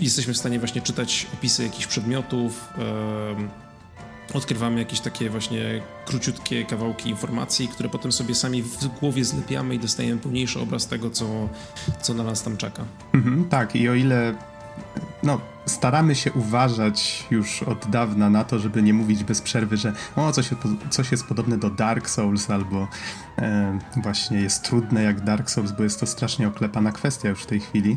jesteśmy 0.01 0.35
w 0.35 0.39
stanie 0.39 0.59
właśnie 0.59 0.81
czytać 0.83 1.27
opisy 1.35 1.63
jakichś 1.63 1.87
przedmiotów, 1.87 2.69
e, 2.79 3.64
odkrywamy 4.35 4.79
jakieś 4.79 5.01
takie 5.01 5.31
właśnie 5.31 5.83
króciutkie 6.07 6.65
kawałki 6.65 7.11
informacji, 7.11 7.69
które 7.69 7.89
potem 7.89 8.13
sobie 8.13 8.35
sami 8.35 8.63
w 8.63 8.87
głowie 8.87 9.25
zlepiamy 9.25 9.75
i 9.75 9.79
dostajemy 9.79 10.21
pełniejszy 10.21 10.61
obraz 10.61 10.87
tego, 10.87 11.11
co, 11.11 11.49
co 12.03 12.15
na 12.15 12.25
nas 12.25 12.43
tam 12.43 12.57
czeka. 12.57 12.85
Mhm, 13.15 13.45
tak, 13.45 13.77
i 13.77 13.89
o 13.89 13.95
ile 13.95 14.35
no, 15.23 15.41
staramy 15.67 16.15
się 16.15 16.33
uważać 16.33 17.27
już 17.31 17.63
od 17.63 17.91
dawna 17.91 18.31
na 18.31 18.45
to, 18.45 18.59
żeby 18.59 18.83
nie 18.83 18.95
mówić 18.95 19.25
bez 19.25 19.43
przerwy, 19.43 19.77
że 19.77 19.93
o, 20.17 20.33
coś, 20.33 20.51
coś 20.91 21.11
jest 21.11 21.27
podobne 21.27 21.59
do 21.59 21.71
Dark 21.71 22.09
Souls 22.09 22.51
albo 22.51 22.89
e, 23.39 23.79
właśnie 23.97 24.41
jest 24.41 24.63
trudne 24.63 25.03
jak 25.03 25.21
Dark 25.21 25.51
Souls, 25.51 25.73
bo 25.73 25.83
jest 25.83 26.01
to 26.01 26.07
strasznie 26.07 26.49
oklepana 26.49 26.93
kwestia 26.93 27.29
już 27.29 27.43
w 27.43 27.47
tej 27.47 27.61
chwili, 27.61 27.97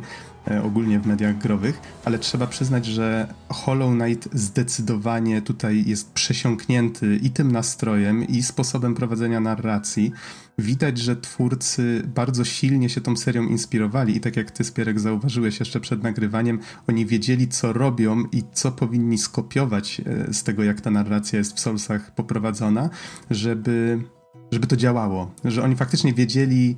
ogólnie 0.63 0.99
w 0.99 1.07
mediach 1.07 1.38
growych, 1.38 1.81
ale 2.05 2.19
trzeba 2.19 2.47
przyznać, 2.47 2.86
że 2.86 3.33
Hollow 3.49 3.93
Knight 3.93 4.29
zdecydowanie 4.33 5.41
tutaj 5.41 5.83
jest 5.88 6.13
przesiąknięty 6.13 7.19
i 7.23 7.29
tym 7.29 7.51
nastrojem, 7.51 8.27
i 8.27 8.43
sposobem 8.43 8.95
prowadzenia 8.95 9.39
narracji. 9.39 10.12
Widać, 10.57 10.97
że 10.97 11.15
twórcy 11.15 12.03
bardzo 12.15 12.45
silnie 12.45 12.89
się 12.89 13.01
tą 13.01 13.17
serią 13.17 13.43
inspirowali 13.43 14.17
i 14.17 14.19
tak 14.19 14.38
jak 14.38 14.51
ty, 14.51 14.63
Spierek, 14.63 14.99
zauważyłeś 14.99 15.60
jeszcze 15.60 15.79
przed 15.79 16.03
nagrywaniem, 16.03 16.60
oni 16.88 17.05
wiedzieli, 17.05 17.47
co 17.47 17.73
robią 17.73 18.23
i 18.31 18.43
co 18.53 18.71
powinni 18.71 19.17
skopiować 19.17 20.01
e, 20.05 20.33
z 20.33 20.43
tego, 20.43 20.63
jak 20.63 20.81
ta 20.81 20.91
narracja 20.91 21.39
jest 21.39 21.55
w 21.55 21.60
Soulsach 21.60 22.15
poprowadzona, 22.15 22.89
żeby, 23.29 24.03
żeby 24.51 24.67
to 24.67 24.75
działało. 24.75 25.31
Że 25.45 25.63
oni 25.63 25.75
faktycznie 25.75 26.13
wiedzieli, 26.13 26.77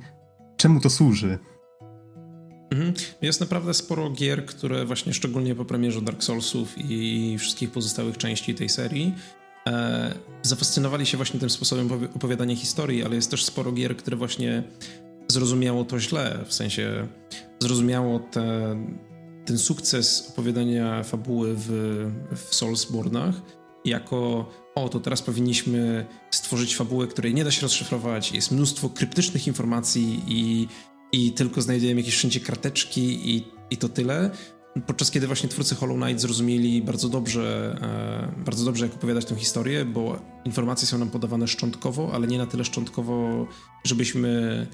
czemu 0.56 0.80
to 0.80 0.90
służy. 0.90 1.38
Mhm. 2.70 2.94
Jest 3.22 3.40
naprawdę 3.40 3.74
sporo 3.74 4.10
gier, 4.10 4.46
które 4.46 4.84
właśnie 4.84 5.14
szczególnie 5.14 5.54
po 5.54 5.64
premierze 5.64 6.02
Dark 6.02 6.24
Soulsów 6.24 6.74
i 6.78 7.36
wszystkich 7.38 7.70
pozostałych 7.70 8.18
części 8.18 8.54
tej 8.54 8.68
serii 8.68 9.14
e, 9.66 10.14
zafascynowali 10.42 11.06
się 11.06 11.16
właśnie 11.16 11.40
tym 11.40 11.50
sposobem 11.50 11.88
opowiadania 12.14 12.56
historii, 12.56 13.04
ale 13.04 13.16
jest 13.16 13.30
też 13.30 13.44
sporo 13.44 13.72
gier, 13.72 13.96
które 13.96 14.16
właśnie 14.16 14.62
zrozumiało 15.28 15.84
to 15.84 16.00
źle, 16.00 16.44
w 16.46 16.54
sensie 16.54 17.06
zrozumiało 17.60 18.18
te 18.18 18.76
ten 19.46 19.58
sukces 19.58 20.28
opowiadania 20.32 21.02
fabuły 21.02 21.54
w, 21.56 21.68
w 22.36 22.54
Soulsbornach 22.54 23.34
jako 23.84 24.50
o, 24.74 24.88
to 24.88 25.00
teraz 25.00 25.22
powinniśmy 25.22 26.06
stworzyć 26.30 26.76
fabułę, 26.76 27.06
której 27.06 27.34
nie 27.34 27.44
da 27.44 27.50
się 27.50 27.62
rozszyfrować, 27.62 28.32
jest 28.32 28.50
mnóstwo 28.50 28.88
kryptycznych 28.88 29.46
informacji 29.46 30.22
i, 30.26 30.68
i 31.12 31.32
tylko 31.32 31.62
znajdujemy 31.62 32.00
jakieś 32.00 32.14
wszędzie 32.14 32.40
karteczki 32.40 33.30
i, 33.36 33.44
i 33.70 33.76
to 33.76 33.88
tyle. 33.88 34.30
Podczas 34.86 35.10
kiedy 35.10 35.26
właśnie 35.26 35.48
twórcy 35.48 35.74
Hollow 35.74 35.96
Knight 35.96 36.20
zrozumieli 36.20 36.82
bardzo 36.82 37.08
dobrze, 37.08 37.76
e, 38.38 38.44
bardzo 38.44 38.64
dobrze, 38.64 38.86
jak 38.86 38.94
opowiadać 38.94 39.24
tę 39.24 39.36
historię, 39.36 39.84
bo 39.84 40.18
informacje 40.44 40.88
są 40.88 40.98
nam 40.98 41.10
podawane 41.10 41.48
szczątkowo, 41.48 42.10
ale 42.12 42.26
nie 42.26 42.38
na 42.38 42.46
tyle 42.46 42.64
szczątkowo, 42.64 43.46
żebyśmy 43.84 44.66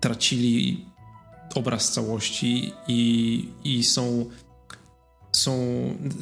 tracili 0.00 0.86
obraz 1.54 1.92
całości 1.92 2.72
i, 2.88 3.48
i 3.64 3.84
są 3.84 4.26
są, 5.32 5.52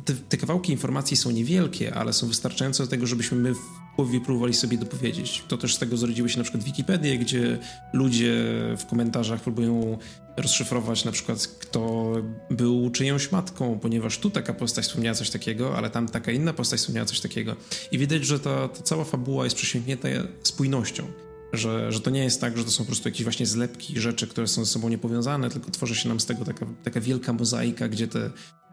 te, 0.05 0.15
te, 0.15 0.37
kawałki 0.37 0.73
informacji 0.73 1.17
są 1.17 1.31
niewielkie, 1.31 1.95
ale 1.95 2.13
są 2.13 2.27
wystarczające 2.27 2.83
do 2.83 2.91
tego, 2.91 3.07
żebyśmy 3.07 3.39
my 3.39 3.53
w 3.99 4.01
głowie 4.01 4.21
próbowali 4.21 4.55
sobie 4.55 4.79
dopowiedzieć. 4.79 5.45
To 5.49 5.59
też 5.59 5.75
z 5.75 5.79
tego 5.79 5.97
zrodziły 5.97 6.29
się 6.29 6.39
na 6.39 6.45
przykład 6.45 6.65
Wikipedie, 6.65 7.19
gdzie 7.19 7.59
ludzie 7.93 8.35
w 8.77 8.87
komentarzach 8.87 9.41
próbują 9.41 9.99
rozszyfrować 10.37 11.05
na 11.05 11.13
przykład 11.13 11.47
kto 11.47 12.13
był 12.51 12.91
czyjąś 12.91 13.33
matką, 13.33 13.79
ponieważ 13.79 14.19
tu 14.19 14.31
taka 14.31 14.55
postać 14.55 14.85
wspomniała 14.85 15.15
coś 15.15 15.31
takiego, 15.31 15.77
ale 15.77 15.91
tam 15.91 16.09
taka 16.09 16.33
inna 16.33 16.53
postać 16.53 16.81
wspomniała 16.81 17.07
coś 17.07 17.21
takiego. 17.21 17.57
I 17.93 17.99
widać, 17.99 18.25
że 18.25 18.41
ta, 18.41 18.69
ta 18.69 18.83
cała 18.83 19.05
fabuła 19.05 19.45
jest 19.45 19.57
przesiąknięta 19.57 20.09
spójnością. 20.43 21.05
Że, 21.53 21.93
że 21.93 22.01
to 22.01 22.11
nie 22.11 22.25
jest 22.25 22.41
tak, 22.41 22.59
że 22.59 22.65
to 22.65 22.71
są 22.71 22.85
po 22.85 22.87
prostu 22.87 23.09
jakieś 23.09 23.23
właśnie 23.23 23.47
zlepki 23.47 24.01
rzeczy, 24.01 24.27
które 24.27 24.49
są 24.49 24.65
ze 24.65 24.71
sobą 24.71 24.89
niepowiązane, 24.89 25.51
tylko 25.51 25.71
tworzy 25.71 25.95
się 25.95 26.09
nam 26.09 26.21
z 26.21 26.27
tego 26.27 26.45
taka, 26.45 26.67
taka 26.85 27.01
wielka 27.01 27.33
mozaika, 27.33 27.89
gdzie 27.89 28.09
te 28.09 28.31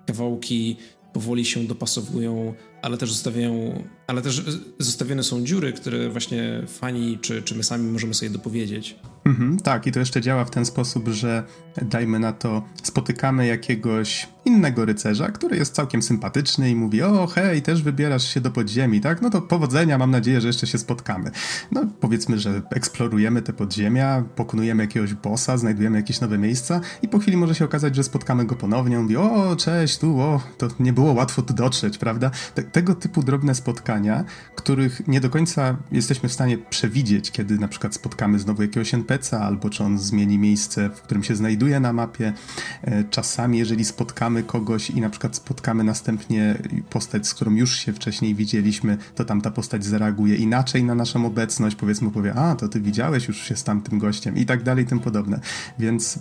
kawałki 0.07 0.77
powoli 1.15 1.45
się 1.45 1.67
dopasowują, 1.67 2.53
ale 2.85 2.97
też 2.97 3.11
zostawiają, 3.11 3.83
ale 4.07 4.21
też 4.21 4.43
zostawione 4.79 5.23
są 5.23 5.43
dziury, 5.43 5.73
które 5.73 6.09
właśnie 6.09 6.63
fani 6.67 7.19
czy, 7.21 7.41
czy 7.41 7.55
my 7.55 7.63
sami 7.63 7.91
możemy 7.91 8.13
sobie 8.13 8.29
dopowiedzieć. 8.29 8.95
Mhm, 9.25 9.59
tak, 9.59 9.87
i 9.87 9.91
to 9.91 9.99
jeszcze 9.99 10.21
działa 10.21 10.45
w 10.45 10.49
ten 10.49 10.65
sposób, 10.65 11.07
że 11.07 11.43
dajmy 11.81 12.19
na 12.19 12.33
to, 12.33 12.63
spotykamy 12.83 13.47
jakiegoś 13.47 14.27
innego 14.45 14.85
rycerza, 14.85 15.31
który 15.31 15.57
jest 15.57 15.75
całkiem 15.75 16.01
sympatyczny 16.01 16.69
i 16.69 16.75
mówi: 16.75 17.01
O, 17.01 17.27
hej, 17.27 17.61
też 17.61 17.83
wybierasz 17.83 18.33
się 18.33 18.41
do 18.41 18.51
podziemi, 18.51 19.01
tak? 19.01 19.21
No 19.21 19.29
to 19.29 19.41
powodzenia, 19.41 19.97
mam 19.97 20.11
nadzieję, 20.11 20.41
że 20.41 20.47
jeszcze 20.47 20.67
się 20.67 20.77
spotkamy. 20.77 21.31
No, 21.71 21.83
powiedzmy, 21.99 22.39
że 22.39 22.61
eksplorujemy 22.71 23.41
te 23.41 23.53
podziemia, 23.53 24.23
pokonujemy 24.35 24.83
jakiegoś 24.83 25.13
bossa, 25.13 25.57
znajdujemy 25.57 25.97
jakieś 25.97 26.21
nowe 26.21 26.37
miejsca 26.37 26.81
i 27.01 27.07
po 27.07 27.19
chwili 27.19 27.37
może 27.37 27.55
się 27.55 27.65
okazać, 27.65 27.95
że 27.95 28.03
spotkamy 28.03 28.45
go 28.45 28.55
ponownie. 28.55 28.97
On 28.97 29.03
mówi: 29.03 29.17
O, 29.17 29.55
cześć, 29.55 29.97
tu, 29.97 30.19
o, 30.19 30.41
to 30.57 30.67
nie 30.79 30.93
było 30.93 31.13
łatwo 31.13 31.41
tu 31.41 31.53
dotrzeć, 31.53 31.97
prawda? 31.97 32.31
Te, 32.75 32.81
tego 32.81 32.95
typu 32.95 33.23
drobne 33.23 33.55
spotkania, 33.55 34.23
których 34.55 35.07
nie 35.07 35.21
do 35.21 35.29
końca 35.29 35.77
jesteśmy 35.91 36.29
w 36.29 36.33
stanie 36.33 36.57
przewidzieć, 36.57 37.31
kiedy 37.31 37.57
na 37.57 37.67
przykład 37.67 37.95
spotkamy 37.95 38.39
znowu 38.39 38.61
jakiegoś 38.61 38.93
NPC'a, 38.93 39.35
albo 39.35 39.69
czy 39.69 39.83
on 39.83 39.99
zmieni 39.99 40.37
miejsce, 40.37 40.89
w 40.89 41.01
którym 41.01 41.23
się 41.23 41.35
znajduje 41.35 41.79
na 41.79 41.93
mapie. 41.93 42.33
E, 42.81 43.03
czasami, 43.03 43.57
jeżeli 43.57 43.85
spotkamy 43.85 44.43
kogoś 44.43 44.89
i 44.89 45.01
na 45.01 45.09
przykład 45.09 45.35
spotkamy 45.35 45.83
następnie 45.83 46.57
postać, 46.89 47.27
z 47.27 47.33
którą 47.33 47.51
już 47.55 47.75
się 47.75 47.93
wcześniej 47.93 48.35
widzieliśmy, 48.35 48.97
to 49.15 49.25
tamta 49.25 49.51
postać 49.51 49.85
zareaguje 49.85 50.35
inaczej 50.35 50.83
na 50.83 50.95
naszą 50.95 51.25
obecność, 51.25 51.75
powiedzmy 51.75 52.11
powie, 52.11 52.33
a 52.33 52.55
to 52.55 52.67
ty 52.67 52.81
widziałeś 52.81 53.27
już 53.27 53.37
się 53.37 53.55
z 53.55 53.63
tamtym 53.63 53.99
gościem 53.99 54.35
i 54.37 54.45
tak 54.45 54.63
dalej, 54.63 54.83
i 54.83 54.87
tym 54.87 54.99
podobne. 54.99 55.39
Więc 55.79 56.19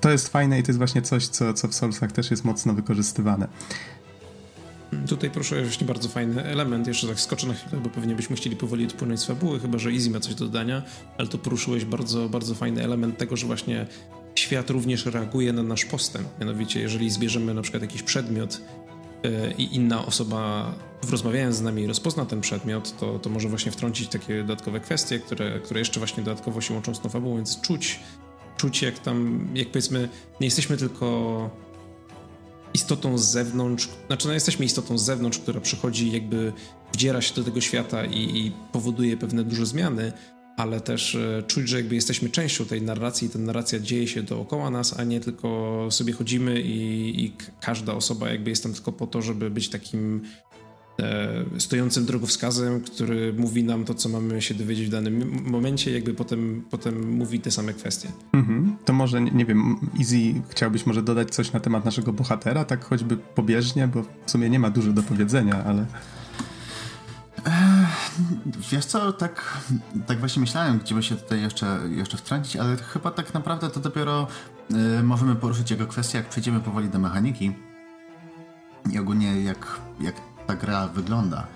to 0.00 0.10
jest 0.10 0.28
fajne 0.28 0.58
i 0.58 0.62
to 0.62 0.68
jest 0.68 0.78
właśnie 0.78 1.02
coś, 1.02 1.28
co, 1.28 1.54
co 1.54 1.68
w 1.68 1.74
Soulsach 1.74 2.12
też 2.12 2.30
jest 2.30 2.44
mocno 2.44 2.74
wykorzystywane. 2.74 3.48
Tutaj 5.08 5.30
proszę 5.30 5.62
właśnie 5.62 5.86
bardzo 5.86 6.08
fajny 6.08 6.44
element. 6.44 6.86
Jeszcze 6.86 7.06
tak 7.06 7.20
skoczę 7.20 7.46
na 7.46 7.54
chwilę, 7.54 7.82
bo 7.82 7.90
pewnie 7.90 8.14
byśmy 8.14 8.36
chcieli 8.36 8.56
powoli 8.56 8.86
odpłynąć 8.86 9.20
z 9.20 9.24
fabuły, 9.24 9.60
chyba 9.60 9.78
że 9.78 9.90
Easy 9.90 10.10
ma 10.10 10.20
coś 10.20 10.34
do 10.34 10.44
dodania, 10.44 10.82
ale 11.18 11.28
to 11.28 11.38
poruszyłeś 11.38 11.84
bardzo, 11.84 12.28
bardzo 12.28 12.54
fajny 12.54 12.84
element 12.84 13.18
tego, 13.18 13.36
że 13.36 13.46
właśnie 13.46 13.86
świat 14.34 14.70
również 14.70 15.06
reaguje 15.06 15.52
na 15.52 15.62
nasz 15.62 15.84
postęp. 15.84 16.28
Mianowicie, 16.40 16.80
jeżeli 16.80 17.10
zbierzemy 17.10 17.54
na 17.54 17.62
przykład 17.62 17.82
jakiś 17.82 18.02
przedmiot 18.02 18.60
yy, 19.22 19.30
i 19.58 19.76
inna 19.76 20.06
osoba 20.06 20.74
rozmawiając 21.10 21.56
z 21.56 21.60
nami 21.60 21.86
rozpozna 21.86 22.26
ten 22.26 22.40
przedmiot, 22.40 22.98
to, 22.98 23.18
to 23.18 23.30
może 23.30 23.48
właśnie 23.48 23.72
wtrącić 23.72 24.08
takie 24.08 24.40
dodatkowe 24.40 24.80
kwestie, 24.80 25.18
które, 25.18 25.60
które 25.60 25.80
jeszcze 25.80 26.00
właśnie 26.00 26.22
dodatkowo 26.22 26.60
się 26.60 26.74
łączą 26.74 26.94
z 26.94 27.00
tą 27.00 27.08
fabułą, 27.08 27.36
więc 27.36 27.60
czuć, 27.60 28.00
czuć 28.56 28.82
jak 28.82 28.98
tam, 28.98 29.48
jak 29.54 29.68
powiedzmy, 29.68 30.08
nie 30.40 30.46
jesteśmy 30.46 30.76
tylko 30.76 31.50
istotą 32.74 33.18
z 33.18 33.24
zewnątrz, 33.24 33.88
znaczy 34.06 34.28
no 34.28 34.34
jesteśmy 34.34 34.64
istotą 34.64 34.98
z 34.98 35.04
zewnątrz, 35.04 35.38
która 35.38 35.60
przychodzi 35.60 36.12
jakby 36.12 36.52
wdziera 36.92 37.20
się 37.20 37.34
do 37.34 37.44
tego 37.44 37.60
świata 37.60 38.04
i, 38.04 38.38
i 38.38 38.52
powoduje 38.72 39.16
pewne 39.16 39.44
duże 39.44 39.66
zmiany, 39.66 40.12
ale 40.56 40.80
też 40.80 41.14
e, 41.14 41.42
czuć, 41.46 41.68
że 41.68 41.76
jakby 41.76 41.94
jesteśmy 41.94 42.28
częścią 42.28 42.64
tej 42.64 42.82
narracji 42.82 43.26
i 43.26 43.30
ta 43.30 43.38
narracja 43.38 43.78
dzieje 43.78 44.08
się 44.08 44.22
dookoła 44.22 44.70
nas, 44.70 45.00
a 45.00 45.04
nie 45.04 45.20
tylko 45.20 45.88
sobie 45.90 46.12
chodzimy 46.12 46.60
i, 46.60 47.24
i 47.24 47.32
każda 47.60 47.94
osoba 47.94 48.30
jakby 48.30 48.50
jest 48.50 48.62
tam 48.62 48.72
tylko 48.72 48.92
po 48.92 49.06
to, 49.06 49.22
żeby 49.22 49.50
być 49.50 49.68
takim 49.68 50.22
stojącym 51.58 52.06
drogowskazem, 52.06 52.80
który 52.80 53.32
mówi 53.32 53.64
nam 53.64 53.84
to, 53.84 53.94
co 53.94 54.08
mamy 54.08 54.42
się 54.42 54.54
dowiedzieć 54.54 54.86
w 54.86 54.90
danym 54.90 55.42
momencie, 55.50 55.92
jakby 55.92 56.14
potem, 56.14 56.64
potem 56.70 57.16
mówi 57.16 57.40
te 57.40 57.50
same 57.50 57.72
kwestie. 57.72 58.08
Mhm. 58.32 58.76
To 58.84 58.92
może, 58.92 59.20
nie 59.20 59.44
wiem, 59.44 59.76
Easy, 59.98 60.42
chciałbyś 60.48 60.86
może 60.86 61.02
dodać 61.02 61.30
coś 61.30 61.52
na 61.52 61.60
temat 61.60 61.84
naszego 61.84 62.12
bohatera, 62.12 62.64
tak 62.64 62.84
choćby 62.84 63.16
pobieżnie, 63.16 63.88
bo 63.88 64.02
w 64.26 64.30
sumie 64.30 64.50
nie 64.50 64.58
ma 64.58 64.70
dużo 64.70 64.92
do 64.92 65.02
powiedzenia, 65.02 65.64
ale... 65.64 65.86
Wiesz 68.72 68.84
co, 68.84 69.12
tak, 69.12 69.58
tak 70.06 70.18
właśnie 70.18 70.40
myślałem, 70.40 70.78
gdzie 70.78 70.94
by 70.94 71.02
się 71.02 71.16
tutaj 71.16 71.42
jeszcze, 71.42 71.78
jeszcze 71.96 72.16
wtrącić, 72.16 72.56
ale 72.56 72.76
chyba 72.76 73.10
tak 73.10 73.34
naprawdę 73.34 73.70
to 73.70 73.80
dopiero 73.80 74.26
y, 74.98 75.02
możemy 75.02 75.34
poruszyć 75.34 75.70
jego 75.70 75.86
kwestię, 75.86 76.18
jak 76.18 76.28
przejdziemy 76.28 76.60
powoli 76.60 76.88
do 76.88 76.98
mechaniki 76.98 77.52
i 78.92 78.98
ogólnie 78.98 79.42
jak, 79.42 79.80
jak 80.00 80.14
ta 80.50 80.56
gra 80.56 80.86
wygląda. 80.86 81.46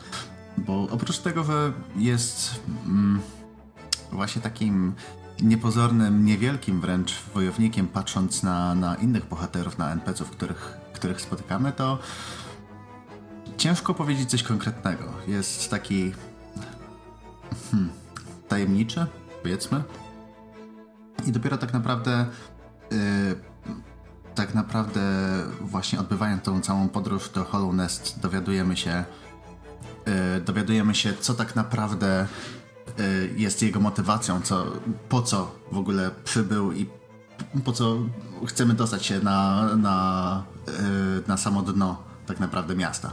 Bo 0.59 0.88
oprócz 0.90 1.18
tego, 1.18 1.44
że 1.44 1.72
jest 1.96 2.61
mm, 2.87 3.20
właśnie 4.12 4.42
takim 4.42 4.92
niepozornym, 5.42 6.24
niewielkim 6.24 6.80
wręcz 6.80 7.22
wojownikiem, 7.35 7.87
patrząc 7.87 8.42
na, 8.42 8.74
na 8.74 8.94
innych 8.94 9.28
bohaterów, 9.28 9.78
na 9.78 9.92
NPC-ów, 9.92 10.30
których, 10.30 10.78
których 10.92 11.20
spotykamy, 11.20 11.72
to 11.72 11.98
ciężko 13.57 13.94
powiedzieć 13.94 14.30
coś 14.30 14.42
konkretnego. 14.42 15.04
Jest 15.26 15.70
taki 15.70 16.12
hmm, 17.70 17.90
tajemniczy, 18.48 19.07
powiedzmy. 19.42 19.83
I 21.26 21.33
dopiero 21.33 21.59
tak 21.59 21.72
naprawdę 21.72 22.26
yy, 22.90 22.98
tak 24.35 24.55
naprawdę 24.55 25.01
właśnie 25.61 26.00
odbywając 26.00 26.42
tą 26.42 26.61
całą 26.61 26.88
podróż 26.88 27.31
do 27.31 27.44
Hollow 27.44 27.75
Nest 27.75 28.21
dowiadujemy 28.21 28.77
się 28.77 29.04
yy, 30.06 30.40
dowiadujemy 30.40 30.94
się, 30.94 31.15
co 31.21 31.35
tak 31.35 31.56
naprawdę 31.56 32.27
yy, 32.98 33.31
jest 33.37 33.63
jego 33.63 33.81
motywacją, 33.81 34.40
co, 34.40 34.67
po 35.08 35.23
co 35.23 35.54
w 35.73 35.79
ogóle 35.79 36.11
przybył 36.25 36.73
i 36.73 36.87
po 37.65 37.73
co 37.73 37.98
chcemy 38.46 38.75
dostać 38.75 39.06
się 39.06 39.21
na, 39.21 39.69
na, 39.77 40.44
yy, 40.67 40.73
na 41.29 41.37
samo 41.37 41.63
dno 41.63 42.02
tak 42.27 42.40
naprawdę 42.40 42.77
miasta. 42.77 43.13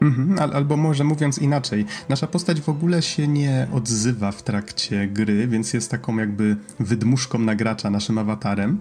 Mhm, 0.00 0.52
albo 0.54 0.76
może 0.76 1.04
mówiąc 1.04 1.38
inaczej, 1.38 1.86
nasza 2.08 2.26
postać 2.26 2.60
w 2.60 2.68
ogóle 2.68 3.02
się 3.02 3.28
nie 3.28 3.68
odzywa 3.72 4.32
w 4.32 4.42
trakcie 4.42 5.08
gry, 5.08 5.48
więc 5.48 5.74
jest 5.74 5.90
taką 5.90 6.16
jakby 6.16 6.56
wydmuszką 6.80 7.38
na 7.38 7.54
gracza, 7.54 7.90
naszym 7.90 8.18
awatarem. 8.18 8.78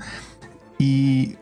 I 0.79 1.35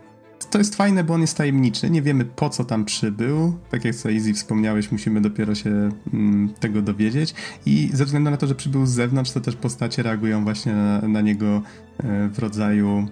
to 0.51 0.57
jest 0.57 0.76
fajne, 0.76 1.03
bo 1.03 1.13
on 1.13 1.21
jest 1.21 1.38
tajemniczy. 1.38 1.89
Nie 1.89 2.01
wiemy 2.01 2.26
po 2.26 2.49
co 2.49 2.65
tam 2.65 2.86
przybył. 2.86 3.57
Tak 3.71 3.86
jak 3.86 3.95
co 3.95 4.11
Easy 4.11 4.34
wspomniałeś, 4.34 4.91
musimy 4.91 5.21
dopiero 5.21 5.55
się 5.55 5.89
mm, 6.13 6.49
tego 6.59 6.82
dowiedzieć. 6.82 7.34
I 7.65 7.89
ze 7.93 8.05
względu 8.05 8.32
na 8.32 8.38
to, 8.38 8.47
że 8.47 8.55
przybył 8.55 8.86
z 8.86 8.89
zewnątrz, 8.89 9.32
to 9.32 9.41
też 9.41 9.55
postacie 9.55 10.03
reagują 10.03 10.43
właśnie 10.43 10.73
na, 10.73 11.01
na 11.01 11.21
niego 11.21 11.61
e, 11.97 12.30
w 12.30 12.39
rodzaju, 12.39 13.07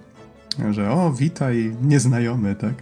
że 0.71 0.91
o, 0.91 1.13
witaj, 1.13 1.75
nieznajomy, 1.81 2.55
tak. 2.55 2.73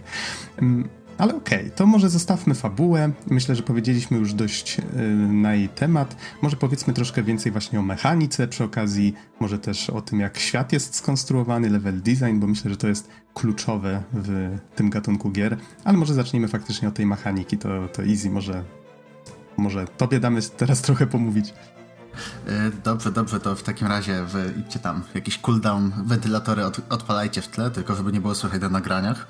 Ale 1.22 1.36
okej, 1.36 1.58
okay, 1.58 1.70
to 1.70 1.86
może 1.86 2.10
zostawmy 2.10 2.54
fabułę. 2.54 3.12
Myślę, 3.30 3.54
że 3.54 3.62
powiedzieliśmy 3.62 4.18
już 4.18 4.34
dość 4.34 4.78
yy, 4.78 4.84
na 5.16 5.54
jej 5.54 5.68
temat. 5.68 6.16
Może 6.42 6.56
powiedzmy 6.56 6.94
troszkę 6.94 7.22
więcej 7.22 7.52
właśnie 7.52 7.80
o 7.80 7.82
mechanice, 7.82 8.48
przy 8.48 8.64
okazji 8.64 9.14
może 9.40 9.58
też 9.58 9.90
o 9.90 10.02
tym, 10.02 10.20
jak 10.20 10.38
świat 10.38 10.72
jest 10.72 10.94
skonstruowany, 10.94 11.70
level 11.70 12.02
design, 12.02 12.40
bo 12.40 12.46
myślę, 12.46 12.70
że 12.70 12.76
to 12.76 12.88
jest 12.88 13.08
kluczowe 13.34 14.02
w 14.12 14.58
tym 14.76 14.90
gatunku 14.90 15.30
gier. 15.30 15.56
Ale 15.84 15.98
może 15.98 16.14
zacznijmy 16.14 16.48
faktycznie 16.48 16.88
od 16.88 16.94
tej 16.94 17.06
mechaniki, 17.06 17.58
to, 17.58 17.88
to 17.88 18.04
easy, 18.04 18.30
może, 18.30 18.64
może 19.56 19.86
tobie 19.86 20.20
damy 20.20 20.42
teraz 20.42 20.82
trochę 20.82 21.06
pomówić. 21.06 21.54
E, 22.46 22.70
dobrze, 22.84 23.12
dobrze, 23.12 23.40
to 23.40 23.56
w 23.56 23.62
takim 23.62 23.86
razie 23.86 24.24
wy 24.24 24.54
idźcie 24.60 24.78
tam, 24.78 25.02
jakiś 25.14 25.38
cooldown, 25.38 25.92
wentylatory 26.04 26.64
od, 26.64 26.80
odpalajcie 26.92 27.42
w 27.42 27.48
tle, 27.48 27.70
tylko 27.70 27.94
żeby 27.94 28.12
nie 28.12 28.20
było 28.20 28.34
słychać 28.34 28.62
na 28.62 28.68
nagraniach. 28.68 29.26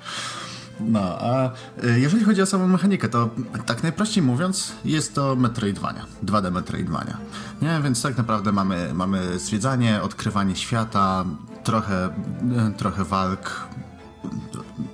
No, 0.79 0.99
a 1.19 1.51
y, 1.83 1.99
jeżeli 1.99 2.23
chodzi 2.23 2.41
o 2.41 2.45
samą 2.45 2.67
mechanikę, 2.67 3.09
to 3.09 3.29
tak 3.65 3.83
najprościej 3.83 4.23
mówiąc, 4.23 4.73
jest 4.85 5.15
to 5.15 5.35
Metroidvania, 5.35 6.05
2D 6.25 6.51
Metroidvania. 6.51 7.17
Nie, 7.61 7.79
więc 7.83 8.01
tak 8.01 8.17
naprawdę 8.17 8.51
mamy, 8.51 8.93
mamy 8.93 9.39
zwiedzanie, 9.39 10.01
odkrywanie 10.01 10.55
świata, 10.55 11.25
trochę, 11.63 12.07
y, 12.07 12.77
trochę 12.77 13.03
walk, 13.03 13.67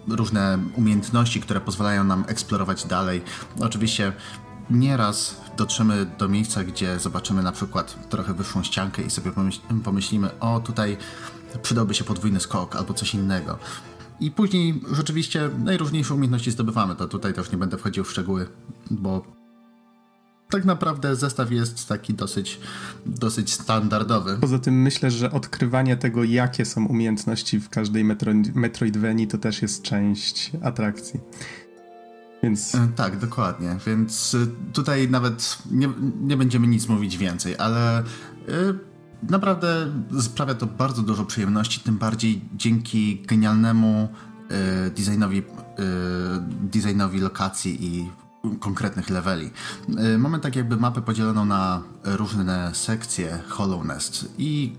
różne 0.08 0.60
umiejętności, 0.76 1.42
które 1.42 1.62
pozwalają 1.62 2.04
nam 2.04 2.24
eksplorować 2.28 2.86
dalej. 2.86 3.22
Oczywiście 3.60 4.14
nieraz 4.70 5.42
dotrzemy 5.58 6.06
do 6.06 6.28
miejsca, 6.28 6.64
gdzie 6.64 7.00
zobaczymy 7.00 7.44
na 7.44 7.52
przykład 7.52 8.10
trochę 8.10 8.34
wyższą 8.34 8.64
ściankę 8.64 9.02
i 9.02 9.10
sobie 9.10 9.32
pomyślimy, 9.84 10.40
o 10.40 10.60
tutaj 10.60 10.98
przydałby 11.62 11.94
się 11.94 12.04
podwójny 12.04 12.40
skok 12.40 12.76
albo 12.76 12.94
coś 12.94 13.14
innego. 13.14 13.60
I 14.20 14.32
później 14.32 14.82
rzeczywiście 14.92 15.50
najróżniejsze 15.64 16.14
umiejętności 16.14 16.52
zdobywamy. 16.52 16.96
To 16.96 17.08
tutaj 17.08 17.34
też 17.34 17.52
nie 17.52 17.58
będę 17.58 17.78
wchodził 17.78 18.04
w 18.04 18.12
szczegóły, 18.12 18.48
bo 18.92 19.40
tak 20.50 20.66
naprawdę 20.66 21.16
zestaw 21.16 21.52
jest 21.52 21.88
taki 21.88 22.14
dosyć, 22.14 22.60
dosyć 23.06 23.54
standardowy. 23.54 24.38
Poza 24.42 24.60
tym 24.60 24.82
myślę, 24.82 25.12
że 25.12 25.32
odkrywanie 25.32 25.98
tego, 25.98 26.24
jakie 26.24 26.66
są 26.66 26.86
umiejętności 26.86 27.60
w 27.60 27.70
każdej 27.70 28.04
Metro 28.04 28.32
Metroidvanii, 28.54 29.28
to 29.28 29.38
też 29.38 29.62
jest 29.62 29.82
część 29.82 30.52
atrakcji. 30.64 31.20
Więc... 32.44 32.76
E, 32.76 32.88
tak, 32.96 33.20
dokładnie. 33.20 33.78
Więc 33.88 34.36
e, 34.36 34.74
tutaj 34.74 35.10
nawet 35.10 35.58
nie, 35.72 35.90
nie 36.22 36.38
będziemy 36.38 36.68
nic 36.68 36.88
mówić 36.88 37.18
więcej, 37.18 37.58
ale. 37.58 38.04
Yy, 38.48 38.89
naprawdę 39.24 39.88
sprawia 40.22 40.54
to 40.54 40.66
bardzo 40.66 41.02
dużo 41.02 41.26
przyjemności, 41.26 41.80
tym 41.80 41.98
bardziej 41.98 42.42
dzięki 42.56 43.24
genialnemu 43.28 44.10
y, 44.88 44.92
designowi, 44.92 45.38
y, 45.38 45.44
designowi 46.62 47.20
lokacji 47.20 47.86
i 47.86 48.10
konkretnych 48.60 49.10
leveli. 49.10 49.52
Y, 50.14 50.18
mamy 50.18 50.40
tak 50.40 50.56
jakby 50.56 50.78
mapę 50.78 51.02
podzieloną 51.02 51.46
na 51.46 51.82
różne 52.04 52.76
sekcje 52.76 53.40
Hollow 53.48 53.86
Nest 53.86 54.34
i 54.38 54.74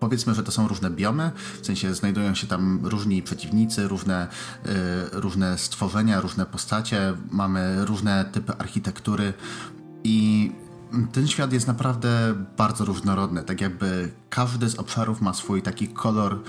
powiedzmy, 0.00 0.34
że 0.34 0.42
to 0.42 0.52
są 0.52 0.68
różne 0.68 0.90
biomy, 0.90 1.30
w 1.62 1.66
sensie 1.66 1.94
znajdują 1.94 2.34
się 2.34 2.46
tam 2.46 2.80
różni 2.82 3.22
przeciwnicy, 3.22 3.88
różne, 3.88 4.28
y, 4.66 4.70
różne 5.12 5.58
stworzenia, 5.58 6.20
różne 6.20 6.46
postacie, 6.46 7.14
mamy 7.30 7.84
różne 7.84 8.24
typy 8.24 8.52
architektury 8.58 9.32
i 10.04 10.52
ten 11.12 11.28
świat 11.28 11.52
jest 11.52 11.66
naprawdę 11.66 12.34
bardzo 12.56 12.84
różnorodny. 12.84 13.42
Tak 13.42 13.60
jakby 13.60 14.12
każdy 14.30 14.68
z 14.68 14.74
obszarów 14.74 15.20
ma 15.20 15.34
swój 15.34 15.62
taki 15.62 15.88
kolor, 15.88 16.42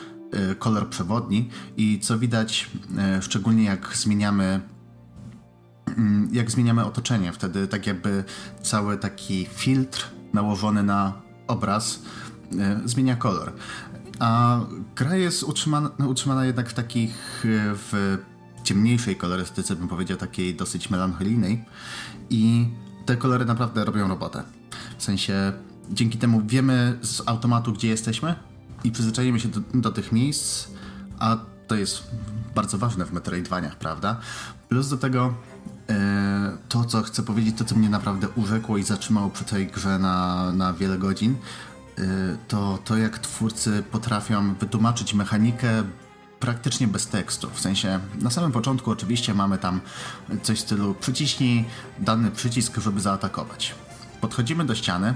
y, 0.52 0.56
kolor 0.56 0.90
przewodni 0.90 1.50
i 1.78 2.00
co 2.00 2.20
widać, 2.20 2.70
y, 3.18 3.22
szczególnie 3.22 3.64
jak 3.64 3.96
zmieniamy 3.96 4.62
mm, 5.88 6.30
jak 6.32 6.52
zmieniamy 6.52 6.86
otoczenie, 6.86 7.32
wtedy 7.32 7.68
tak 7.68 7.88
jakby 7.88 8.24
cały 8.62 8.98
taki 8.98 9.46
filtr 9.46 10.08
nałożony 10.34 10.84
na 10.84 11.22
obraz 11.48 12.02
y, 12.86 12.90
zmienia 12.90 13.16
kolor. 13.16 13.54
A 14.20 14.60
gra 14.96 15.16
jest 15.16 15.44
utrzymana, 15.44 15.90
utrzymana 16.08 16.46
jednak 16.46 16.70
w 16.70 16.74
takich 16.74 17.44
w 17.44 18.18
ciemniejszej 18.64 19.16
kolorystyce, 19.16 19.76
bym 19.76 19.88
powiedział, 19.88 20.18
takiej 20.18 20.56
dosyć 20.56 20.90
melancholijnej 20.90 21.66
i 22.30 22.68
te 23.08 23.18
kolory 23.18 23.46
naprawdę 23.46 23.86
robią 23.86 24.08
robotę. 24.08 24.44
W 24.98 25.04
sensie 25.04 25.54
dzięki 25.90 26.18
temu 26.18 26.42
wiemy 26.46 26.98
z 27.02 27.22
automatu, 27.26 27.74
gdzie 27.74 27.88
jesteśmy 27.88 28.36
i 28.84 28.92
przyzwyczajimy 28.92 29.40
się 29.40 29.48
do, 29.50 29.62
do 29.74 29.92
tych 29.92 30.12
miejsc, 30.12 30.68
a 31.20 31.38
to 31.68 31.76
jest 31.76 32.04
bardzo 32.56 32.78
ważne 32.78 33.06
w 33.06 33.14
Metroidvaniach, 33.14 33.76
prawda? 33.76 34.20
Plus 34.70 34.90
do 34.90 34.98
tego 34.98 35.34
e, 35.90 36.58
to, 36.70 36.86
co 36.86 37.02
chcę 37.02 37.24
powiedzieć, 37.24 37.58
to, 37.58 37.66
co 37.66 37.76
mnie 37.76 37.90
naprawdę 37.90 38.28
urzekło 38.30 38.78
i 38.78 38.84
zatrzymało 38.84 39.30
przy 39.30 39.44
tej 39.44 39.68
grze 39.68 40.00
na, 40.00 40.52
na 40.52 40.74
wiele 40.74 40.98
godzin, 40.98 41.36
e, 41.98 42.02
to 42.48 42.80
to, 42.86 42.98
jak 42.98 43.20
twórcy 43.20 43.84
potrafią 43.92 44.54
wytłumaczyć 44.54 45.14
mechanikę 45.14 45.84
praktycznie 46.40 46.88
bez 46.88 47.08
tekstu. 47.08 47.50
W 47.50 47.60
sensie 47.60 48.00
na 48.22 48.30
samym 48.30 48.52
początku 48.52 48.92
oczywiście 48.92 49.34
mamy 49.34 49.58
tam 49.58 49.82
coś 50.44 50.58
w 50.58 50.62
stylu 50.62 50.94
przyciśnij 50.94 51.66
dany 52.00 52.32
przycisk, 52.32 52.78
żeby 52.78 53.02
zaatakować. 53.02 53.76
Podchodzimy 54.22 54.66
do 54.66 54.76
ściany 54.76 55.16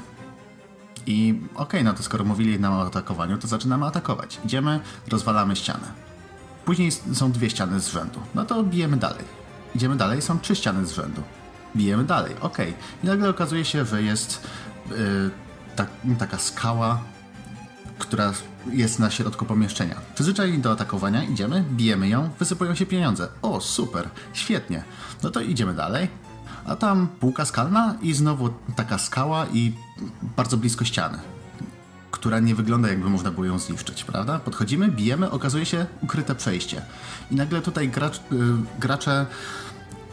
i 1.05 1.39
okej, 1.53 1.63
okay, 1.63 1.83
no 1.83 1.93
to 1.93 2.03
skoro 2.03 2.25
mówili 2.25 2.59
nam 2.59 2.73
o 2.73 2.85
atakowaniu, 2.85 3.37
to 3.37 3.47
zaczynamy 3.47 3.85
atakować. 3.85 4.39
Idziemy, 4.45 4.79
rozwalamy 5.09 5.55
ścianę. 5.55 5.91
Później 6.65 6.91
są 6.91 7.31
dwie 7.31 7.49
ściany 7.49 7.79
z 7.79 7.87
rzędu. 7.87 8.19
No 8.35 8.45
to 8.45 8.63
bijemy 8.63 8.97
dalej. 8.97 9.25
Idziemy 9.75 9.95
dalej, 9.95 10.21
są 10.21 10.39
trzy 10.39 10.55
ściany 10.55 10.85
z 10.85 10.91
rzędu. 10.91 11.23
Bijemy 11.75 12.03
dalej, 12.03 12.35
okej. 12.41 12.69
Okay. 12.69 12.83
I 13.03 13.07
nagle 13.07 13.29
okazuje 13.29 13.65
się, 13.65 13.85
że 13.85 14.03
jest 14.03 14.47
yy, 14.89 14.95
tak, 15.75 15.89
taka 16.19 16.37
skała, 16.37 17.01
która 18.01 18.33
jest 18.71 18.99
na 18.99 19.09
środku 19.11 19.45
pomieszczenia. 19.45 19.95
Przyzwyczajeni 20.15 20.59
do 20.59 20.71
atakowania, 20.71 21.23
idziemy, 21.23 21.63
bijemy 21.71 22.09
ją, 22.09 22.29
wysypują 22.39 22.75
się 22.75 22.85
pieniądze. 22.85 23.27
O, 23.41 23.61
super, 23.61 24.09
świetnie. 24.33 24.83
No 25.23 25.29
to 25.29 25.41
idziemy 25.41 25.73
dalej. 25.73 26.07
A 26.65 26.75
tam 26.75 27.07
półka 27.19 27.45
skalna 27.45 27.95
i 28.01 28.13
znowu 28.13 28.49
taka 28.75 28.97
skała 28.97 29.45
i 29.53 29.73
bardzo 30.37 30.57
blisko 30.57 30.85
ściany, 30.85 31.17
która 32.11 32.39
nie 32.39 32.55
wygląda 32.55 32.89
jakby 32.89 33.09
można 33.09 33.31
było 33.31 33.45
ją 33.45 33.59
zniszczyć, 33.59 34.03
prawda? 34.03 34.39
Podchodzimy, 34.39 34.87
bijemy, 34.87 35.31
okazuje 35.31 35.65
się 35.65 35.85
ukryte 36.01 36.35
przejście. 36.35 36.81
I 37.31 37.35
nagle 37.35 37.61
tutaj 37.61 37.89
gracz, 37.89 38.21
yy, 38.31 38.55
gracze 38.79 39.25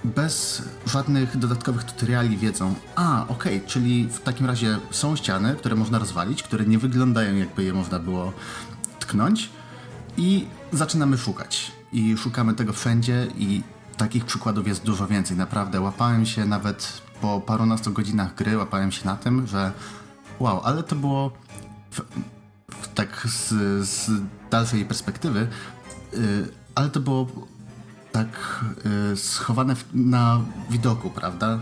bez 0.05 0.63
żadnych 0.87 1.37
dodatkowych 1.37 1.85
tutoriali 1.85 2.37
wiedzą, 2.37 2.75
a 2.97 3.23
okej, 3.29 3.57
okay, 3.57 3.69
czyli 3.69 4.09
w 4.09 4.21
takim 4.21 4.47
razie 4.47 4.79
są 4.91 5.17
ściany, 5.17 5.57
które 5.57 5.77
można 5.77 5.99
rozwalić, 5.99 6.43
które 6.43 6.65
nie 6.65 6.79
wyglądają 6.79 7.37
jakby 7.37 7.65
je 7.65 7.73
można 7.73 7.99
było 7.99 8.33
tknąć 8.99 9.51
i 10.17 10.47
zaczynamy 10.73 11.19
szukać. 11.19 11.73
I 11.93 12.17
szukamy 12.17 12.55
tego 12.55 12.73
wszędzie 12.73 13.27
i 13.39 13.63
takich 13.97 14.25
przykładów 14.25 14.69
jest 14.69 14.85
dużo 14.85 15.07
więcej. 15.07 15.37
Naprawdę 15.37 15.81
łapałem 15.81 16.27
się 16.27 16.45
nawet 16.45 17.03
po 17.21 17.41
parunastu 17.41 17.93
godzinach 17.93 18.35
gry, 18.35 18.57
łapałem 18.57 18.93
się 18.93 19.07
na 19.07 19.17
tym, 19.17 19.47
że 19.47 19.73
wow, 20.39 20.61
ale 20.65 20.83
to 20.83 20.97
było 20.97 21.31
w, 21.91 22.01
w, 22.71 22.95
tak 22.95 23.27
z, 23.29 23.49
z, 23.89 24.11
dalszej 24.51 24.85
perspektywy, 24.85 25.49
yy, 26.13 26.19
ale 26.75 26.89
to 26.89 27.01
było 27.01 27.27
tak 28.13 28.65
y, 29.13 29.17
schowane 29.17 29.75
w, 29.75 29.85
na 29.95 30.41
widoku, 30.71 31.11
prawda? 31.11 31.59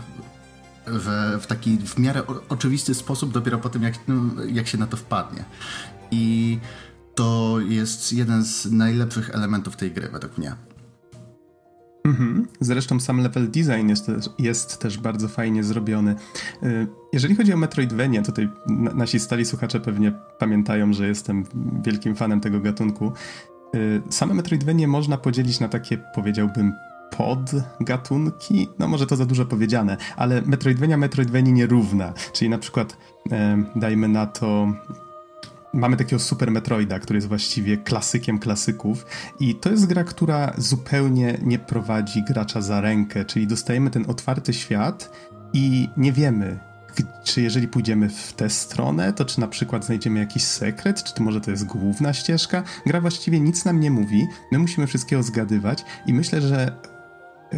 W, 0.87 1.37
w 1.41 1.47
taki 1.47 1.77
w 1.77 1.99
miarę 1.99 2.27
o, 2.27 2.41
oczywisty 2.49 2.93
sposób, 2.93 3.31
dopiero 3.31 3.57
po 3.57 3.69
tym, 3.69 3.83
jak, 3.83 3.93
no, 4.07 4.43
jak 4.45 4.67
się 4.67 4.77
na 4.77 4.87
to 4.87 4.97
wpadnie. 4.97 5.45
I 6.11 6.59
to 7.15 7.59
jest 7.59 8.13
jeden 8.13 8.43
z 8.45 8.71
najlepszych 8.71 9.29
elementów 9.29 9.75
tej 9.75 9.91
gry, 9.91 10.09
według 10.09 10.37
mnie. 10.37 10.55
Mhm. 12.05 12.47
Zresztą 12.59 12.99
sam 12.99 13.19
level 13.21 13.51
design 13.51 13.89
jest 13.89 14.11
jest 14.39 14.79
też 14.79 14.97
bardzo 14.97 15.27
fajnie 15.27 15.63
zrobiony. 15.63 16.15
Y, 16.63 16.87
jeżeli 17.13 17.35
chodzi 17.35 17.53
o 17.53 17.57
Metroidvania, 17.57 18.21
tutaj 18.21 18.49
nasi 18.95 19.19
stali 19.19 19.45
słuchacze 19.45 19.79
pewnie 19.79 20.13
pamiętają, 20.39 20.93
że 20.93 21.07
jestem 21.07 21.43
wielkim 21.83 22.15
fanem 22.15 22.39
tego 22.39 22.59
gatunku. 22.59 23.11
Y, 23.75 24.01
same 24.09 24.33
Metroidvanie 24.33 24.87
można 24.87 25.17
podzielić 25.17 25.59
na 25.59 25.67
takie, 25.67 25.97
powiedziałbym, 25.97 26.73
podgatunki, 27.17 28.69
no 28.79 28.87
może 28.87 29.07
to 29.07 29.15
za 29.15 29.25
dużo 29.25 29.45
powiedziane, 29.45 29.97
ale 30.15 30.41
Metroidvania 30.41 30.97
Metroidvanii 30.97 31.53
nierówna, 31.53 32.13
czyli 32.33 32.49
na 32.49 32.57
przykład 32.57 32.97
e, 33.31 33.63
dajmy 33.75 34.07
na 34.07 34.25
to 34.25 34.67
mamy 35.73 35.97
takiego 35.97 36.19
Super 36.19 36.51
Metroida, 36.51 36.99
który 36.99 37.17
jest 37.17 37.27
właściwie 37.27 37.77
klasykiem 37.77 38.39
klasyków 38.39 39.05
i 39.39 39.55
to 39.55 39.71
jest 39.71 39.85
gra, 39.85 40.03
która 40.03 40.53
zupełnie 40.57 41.37
nie 41.41 41.59
prowadzi 41.59 42.23
gracza 42.23 42.61
za 42.61 42.81
rękę, 42.81 43.25
czyli 43.25 43.47
dostajemy 43.47 43.89
ten 43.89 44.05
otwarty 44.07 44.53
świat 44.53 45.11
i 45.53 45.89
nie 45.97 46.11
wiemy, 46.11 46.59
czy 47.23 47.41
jeżeli 47.41 47.67
pójdziemy 47.67 48.09
w 48.09 48.33
tę 48.33 48.49
stronę, 48.49 49.13
to 49.13 49.25
czy 49.25 49.39
na 49.39 49.47
przykład 49.47 49.85
znajdziemy 49.85 50.19
jakiś 50.19 50.43
sekret, 50.43 51.03
czy 51.03 51.13
to 51.13 51.23
może 51.23 51.41
to 51.41 51.51
jest 51.51 51.65
główna 51.65 52.13
ścieżka. 52.13 52.63
Gra 52.85 53.01
właściwie 53.01 53.39
nic 53.39 53.65
nam 53.65 53.79
nie 53.79 53.91
mówi, 53.91 54.27
my 54.51 54.59
musimy 54.59 54.87
wszystkiego 54.87 55.23
zgadywać 55.23 55.85
i 56.05 56.13
myślę, 56.13 56.41
że 56.41 56.71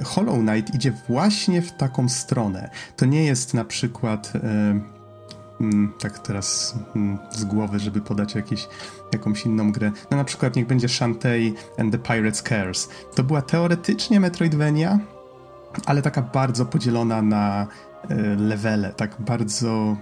Hollow 0.04 0.40
Knight 0.40 0.76
idzie 0.76 0.94
właśnie 1.08 1.62
w 1.62 1.72
taką 1.72 2.10
stronę. 2.10 2.70
To 2.96 3.06
nie 3.06 3.24
jest 3.24 3.54
na 3.54 3.66
przykład... 3.66 4.34
Yy, 4.34 5.00
tak 6.00 6.20
teraz 6.20 6.76
mm, 6.96 7.18
z 7.32 7.44
głowy, 7.44 7.80
żeby 7.80 8.02
podać 8.02 8.36
jakieś, 8.36 8.68
jakąś 9.14 9.46
inną 9.46 9.72
grę. 9.72 9.92
No 10.12 10.18
na 10.18 10.24
przykład 10.24 10.56
niech 10.56 10.68
będzie 10.68 10.90
Shantae 10.90 11.52
and 11.78 11.92
the 11.92 11.98
Pirate's 11.98 12.44
Curse. 12.44 12.90
To 13.16 13.24
była 13.24 13.42
teoretycznie 13.42 14.20
Metroidvania, 14.20 15.00
ale 15.86 16.02
taka 16.02 16.22
bardzo 16.22 16.66
podzielona 16.66 17.22
na 17.22 17.68
levele, 18.38 18.93
tak 18.93 19.16
bardzo 19.20 19.97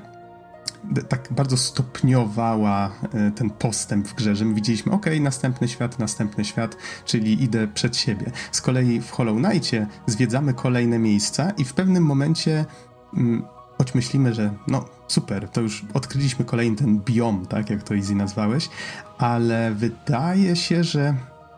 tak 1.09 1.27
bardzo 1.31 1.57
stopniowała 1.57 2.91
e, 3.13 3.31
ten 3.31 3.49
postęp 3.49 4.07
w 4.07 4.13
grze, 4.13 4.35
że 4.35 4.45
my 4.45 4.53
widzieliśmy, 4.53 4.91
ok, 4.91 5.05
następny 5.19 5.67
świat, 5.67 5.99
następny 5.99 6.45
świat, 6.45 6.77
czyli 7.05 7.43
idę 7.43 7.67
przed 7.67 7.97
siebie. 7.97 8.31
Z 8.51 8.61
kolei 8.61 9.01
w 9.01 9.11
Hollow 9.11 9.37
Knightie 9.37 9.87
zwiedzamy 10.05 10.53
kolejne 10.53 10.99
miejsca 10.99 11.49
i 11.49 11.65
w 11.65 11.73
pewnym 11.73 12.03
momencie 12.03 12.65
mm, 13.13 13.43
choć 13.77 13.95
myślimy, 13.95 14.33
że 14.33 14.53
no 14.67 14.85
super, 15.07 15.49
to 15.49 15.61
już 15.61 15.85
odkryliśmy 15.93 16.45
kolejny 16.45 16.77
ten 16.77 16.99
biom, 16.99 17.45
tak 17.45 17.69
jak 17.69 17.83
to 17.83 17.95
Easy 17.95 18.15
nazwałeś, 18.15 18.69
ale 19.17 19.71
wydaje 19.71 20.55
się, 20.55 20.83
że 20.83 21.15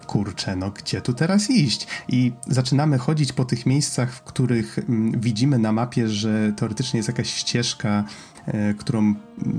kurczę, 0.09 0.55
no 0.55 0.71
gdzie 0.71 1.01
tu 1.01 1.13
teraz 1.13 1.49
iść? 1.49 1.87
I 2.07 2.31
zaczynamy 2.47 2.97
chodzić 2.97 3.33
po 3.33 3.45
tych 3.45 3.65
miejscach, 3.65 4.13
w 4.13 4.21
których 4.21 4.79
mm, 4.79 5.21
widzimy 5.21 5.59
na 5.59 5.71
mapie, 5.71 6.09
że 6.09 6.53
teoretycznie 6.57 6.97
jest 6.97 7.09
jakaś 7.09 7.33
ścieżka 7.33 8.03
E, 8.53 8.73
którą 8.73 9.15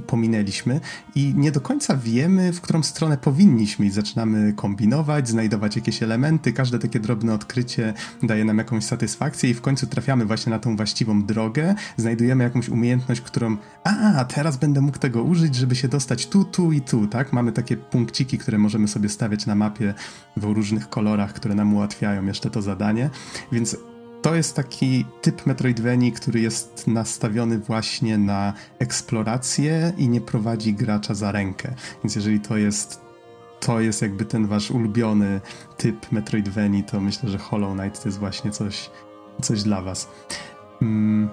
pominęliśmy 0.07 0.81
i 1.15 1.35
nie 1.37 1.53
do 1.53 1.61
końca 1.61 1.97
wiemy, 1.97 2.53
w 2.53 2.61
którą 2.61 2.83
stronę 2.83 3.17
powinniśmy 3.17 3.87
i 3.87 3.91
zaczynamy 3.91 4.53
kombinować, 4.53 5.29
znajdować 5.29 5.77
jakieś 5.77 6.03
elementy, 6.03 6.53
każde 6.53 6.79
takie 6.79 7.01
drobne 7.01 7.35
odkrycie 7.35 7.95
daje 8.23 8.45
nam 8.45 8.59
jakąś 8.59 8.85
satysfakcję 8.85 9.51
i 9.51 9.55
w 9.55 9.61
końcu 9.61 9.87
trafiamy 9.87 10.25
właśnie 10.25 10.51
na 10.51 10.59
tą 10.59 10.77
właściwą 10.77 11.23
drogę, 11.23 11.75
znajdujemy 11.97 12.45
jakąś 12.45 12.69
umiejętność, 12.69 13.21
którą 13.21 13.57
a, 13.85 14.25
teraz 14.25 14.57
będę 14.57 14.81
mógł 14.81 14.99
tego 14.99 15.23
użyć, 15.23 15.55
żeby 15.55 15.77
się 15.77 15.89
dostać 15.89 16.27
tu, 16.27 16.45
tu 16.45 16.73
i 16.73 16.81
tu, 16.81 17.07
tak? 17.07 17.33
Mamy 17.33 17.53
takie 17.53 17.77
punkciki, 17.77 18.39
które 18.39 18.59
możemy 18.59 18.89
sobie 18.89 19.09
stawiać 19.09 19.47
na 19.47 19.55
mapie 19.55 19.95
w 20.37 20.45
różnych 20.45 20.89
kolorach, 20.89 21.33
które 21.33 21.55
nam 21.55 21.75
ułatwiają 21.75 22.27
jeszcze 22.27 22.51
to 22.51 22.63
zadanie, 22.63 23.11
więc 23.53 23.77
to 24.23 24.35
jest 24.35 24.57
taki 24.57 25.05
typ 25.21 25.47
Metroidvanii, 25.47 26.13
który 26.13 26.41
jest 26.41 26.87
nastawiony 26.87 27.59
właśnie 27.59 28.19
na 28.19 28.53
eksplorację 28.79 29.93
i 29.97 30.09
nie 30.09 30.21
prowadzi 30.21 30.75
gracza 30.75 31.15
za 31.15 31.33
rękę. 31.33 31.75
Więc 32.05 32.17
jeżeli 32.17 32.41
to 32.41 32.57
jest 32.57 33.11
to 33.61 33.81
jest 33.81 34.03
jakby 34.03 34.25
ten 34.25 34.47
wasz 34.47 34.71
ulubiony 34.71 35.41
typ 35.77 36.13
Metroidvanii, 36.13 36.85
to 36.85 37.01
myślę, 37.01 37.29
że 37.29 37.39
Hollow 37.39 37.79
Knight 37.79 38.03
to 38.03 38.09
jest 38.09 38.19
właśnie 38.19 38.51
coś, 38.51 38.91
coś 39.43 39.63
dla 39.63 39.83
was. 39.83 40.09
Mm, 40.83 41.29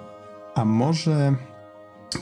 a 0.55 0.65
może 0.65 1.35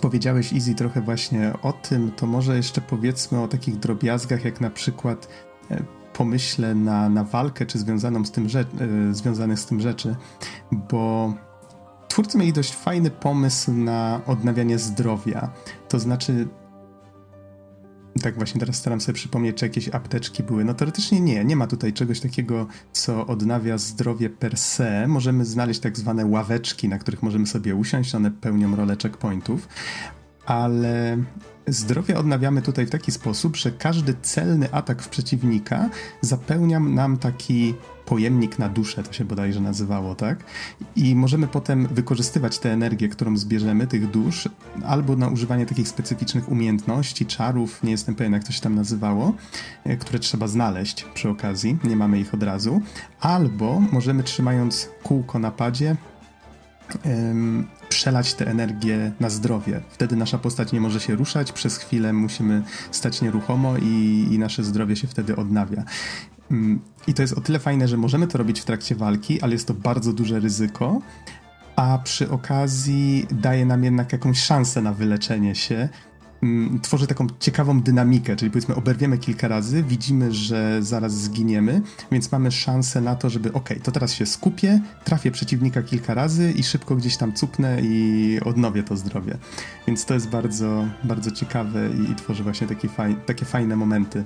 powiedziałeś 0.02 0.54
Easy 0.54 0.76
trochę 0.76 1.02
właśnie 1.02 1.54
o 1.62 1.74
tym, 1.74 2.12
to 2.12 2.28
może 2.28 2.56
jeszcze 2.56 2.82
powiedzmy 2.82 3.42
o 3.42 3.48
takich 3.48 3.80
drobiazgach, 3.80 4.46
jak 4.46 4.62
na 4.62 4.70
przykład 4.70 5.28
e, 5.72 5.84
pomyśle 6.18 6.76
na, 6.76 7.10
na 7.10 7.24
walkę, 7.24 7.66
czy 7.66 7.80
związaną 7.80 8.26
z 8.26 8.32
tym 8.32 8.50
rzecz, 8.50 8.68
e, 9.10 9.14
związanych 9.14 9.60
z 9.60 9.66
tym 9.66 9.82
rzeczy, 9.82 10.16
bo 10.72 11.34
twórcy 12.08 12.38
mieli 12.38 12.54
dość 12.54 12.76
fajny 12.76 13.12
pomysł 13.12 13.74
na 13.74 14.22
odnawianie 14.26 14.80
zdrowia. 14.80 15.50
To 15.90 16.00
znaczy, 16.00 16.48
tak 18.22 18.36
właśnie 18.36 18.60
teraz 18.60 18.76
staram 18.76 19.02
sobie 19.02 19.14
przypomnieć, 19.14 19.58
czy 19.58 19.66
jakieś 19.66 19.90
apteczki 19.90 20.44
były. 20.44 20.66
No 20.66 20.74
teoretycznie 20.74 21.20
nie, 21.20 21.46
nie 21.46 21.56
ma 21.56 21.68
tutaj 21.68 21.94
czegoś 21.94 22.20
takiego, 22.20 22.68
co 22.92 23.28
odnawia 23.28 23.78
zdrowie 23.78 24.30
per 24.30 24.58
se. 24.58 25.08
Możemy 25.08 25.46
znaleźć 25.46 25.80
tak 25.80 25.98
zwane 25.98 26.26
ławeczki, 26.26 26.90
na 26.90 27.00
których 27.00 27.24
możemy 27.24 27.48
sobie 27.48 27.76
usiąść, 27.76 28.16
one 28.16 28.32
pełnią 28.32 28.76
rolę 28.76 28.98
checkpointów, 29.04 29.68
ale 30.46 31.18
Zdrowie 31.68 32.18
odnawiamy 32.18 32.62
tutaj 32.62 32.86
w 32.86 32.90
taki 32.90 33.12
sposób, 33.12 33.56
że 33.56 33.72
każdy 33.72 34.16
celny 34.22 34.72
atak 34.72 35.02
w 35.02 35.10
przeciwnika 35.10 35.90
zapełnia 36.22 36.80
nam 36.80 37.18
taki 37.18 37.74
pojemnik 38.06 38.60
na 38.60 38.70
duszę, 38.70 39.04
to 39.04 39.14
się 39.14 39.26
bodajże 39.26 39.60
nazywało, 39.60 40.16
tak? 40.16 40.44
I 40.96 41.16
możemy 41.16 41.48
potem 41.48 41.88
wykorzystywać 41.88 42.60
tę 42.60 42.74
energię, 42.74 43.10
którą 43.10 43.38
zbierzemy, 43.38 43.88
tych 43.88 44.12
dusz, 44.12 44.50
albo 44.86 45.16
na 45.16 45.28
używanie 45.28 45.66
takich 45.66 45.88
specyficznych 45.88 46.50
umiejętności, 46.50 47.26
czarów, 47.26 47.84
nie 47.84 47.92
jestem 47.92 48.16
pewien, 48.16 48.34
jak 48.34 48.44
to 48.44 48.52
się 48.52 48.62
tam 48.62 48.76
nazywało, 48.76 49.34
e, 49.84 49.98
które 49.98 50.20
trzeba 50.20 50.48
znaleźć 50.48 51.06
przy 51.14 51.30
okazji, 51.30 51.78
nie 51.84 51.96
mamy 51.96 52.20
ich 52.20 52.34
od 52.34 52.44
razu, 52.44 52.82
albo 53.20 53.80
możemy 53.80 54.24
trzymając 54.24 54.90
kółko 55.04 55.40
na 55.40 55.52
padzie 55.52 55.96
przelać 57.90 58.34
tę 58.34 58.48
energię 58.48 59.12
na 59.20 59.30
zdrowie. 59.30 59.82
Wtedy 59.90 60.16
nasza 60.16 60.38
postać 60.38 60.72
nie 60.72 60.82
może 60.82 61.00
się 61.00 61.16
ruszać, 61.16 61.52
przez 61.52 61.78
chwilę 61.78 62.14
musimy 62.14 62.64
stać 62.92 63.22
nieruchomo 63.22 63.78
i, 63.78 64.28
i 64.32 64.40
nasze 64.40 64.64
zdrowie 64.64 64.96
się 64.96 65.08
wtedy 65.08 65.36
odnawia. 65.36 65.84
I 67.08 67.14
to 67.14 67.22
jest 67.22 67.34
o 67.34 67.42
tyle 67.42 67.60
fajne, 67.60 67.88
że 67.88 67.98
możemy 67.98 68.28
to 68.28 68.38
robić 68.38 68.62
w 68.62 68.66
trakcie 68.66 68.96
walki, 68.96 69.42
ale 69.42 69.54
jest 69.54 69.68
to 69.68 69.74
bardzo 69.74 70.14
duże 70.14 70.40
ryzyko, 70.40 71.02
a 71.76 72.00
przy 72.04 72.30
okazji 72.30 73.28
daje 73.32 73.66
nam 73.66 73.84
jednak 73.84 74.14
jakąś 74.14 74.40
szansę 74.40 74.82
na 74.82 74.94
wyleczenie 74.94 75.56
się, 75.56 75.90
Mm, 76.44 76.80
tworzy 76.80 77.08
taką 77.08 77.28
ciekawą 77.40 77.82
dynamikę, 77.82 78.36
czyli 78.36 78.52
powiedzmy 78.52 78.76
oberwiemy 78.76 79.18
kilka 79.18 79.48
razy, 79.48 79.84
widzimy, 79.84 80.32
że 80.32 80.84
zaraz 80.84 81.14
zginiemy, 81.14 81.82
więc 82.12 82.32
mamy 82.32 82.52
szansę 82.52 83.02
na 83.02 83.16
to, 83.16 83.30
żeby 83.30 83.54
ok, 83.54 83.70
to 83.84 83.92
teraz 83.92 84.14
się 84.14 84.26
skupię, 84.26 84.82
trafię 85.04 85.32
przeciwnika 85.32 85.84
kilka 85.84 86.14
razy 86.14 86.52
i 86.52 86.64
szybko 86.64 86.96
gdzieś 86.96 87.18
tam 87.18 87.34
cupnę 87.34 87.82
i 87.82 88.40
odnowię 88.46 88.84
to 88.84 88.98
zdrowie. 88.98 89.38
Więc 89.88 90.06
to 90.06 90.14
jest 90.14 90.30
bardzo, 90.30 90.88
bardzo 91.04 91.32
ciekawe 91.32 91.90
i, 91.90 92.12
i 92.12 92.16
tworzy 92.16 92.44
właśnie 92.44 92.68
faj, 92.68 93.16
takie 93.26 93.46
fajne 93.46 93.76
momenty. 93.76 94.24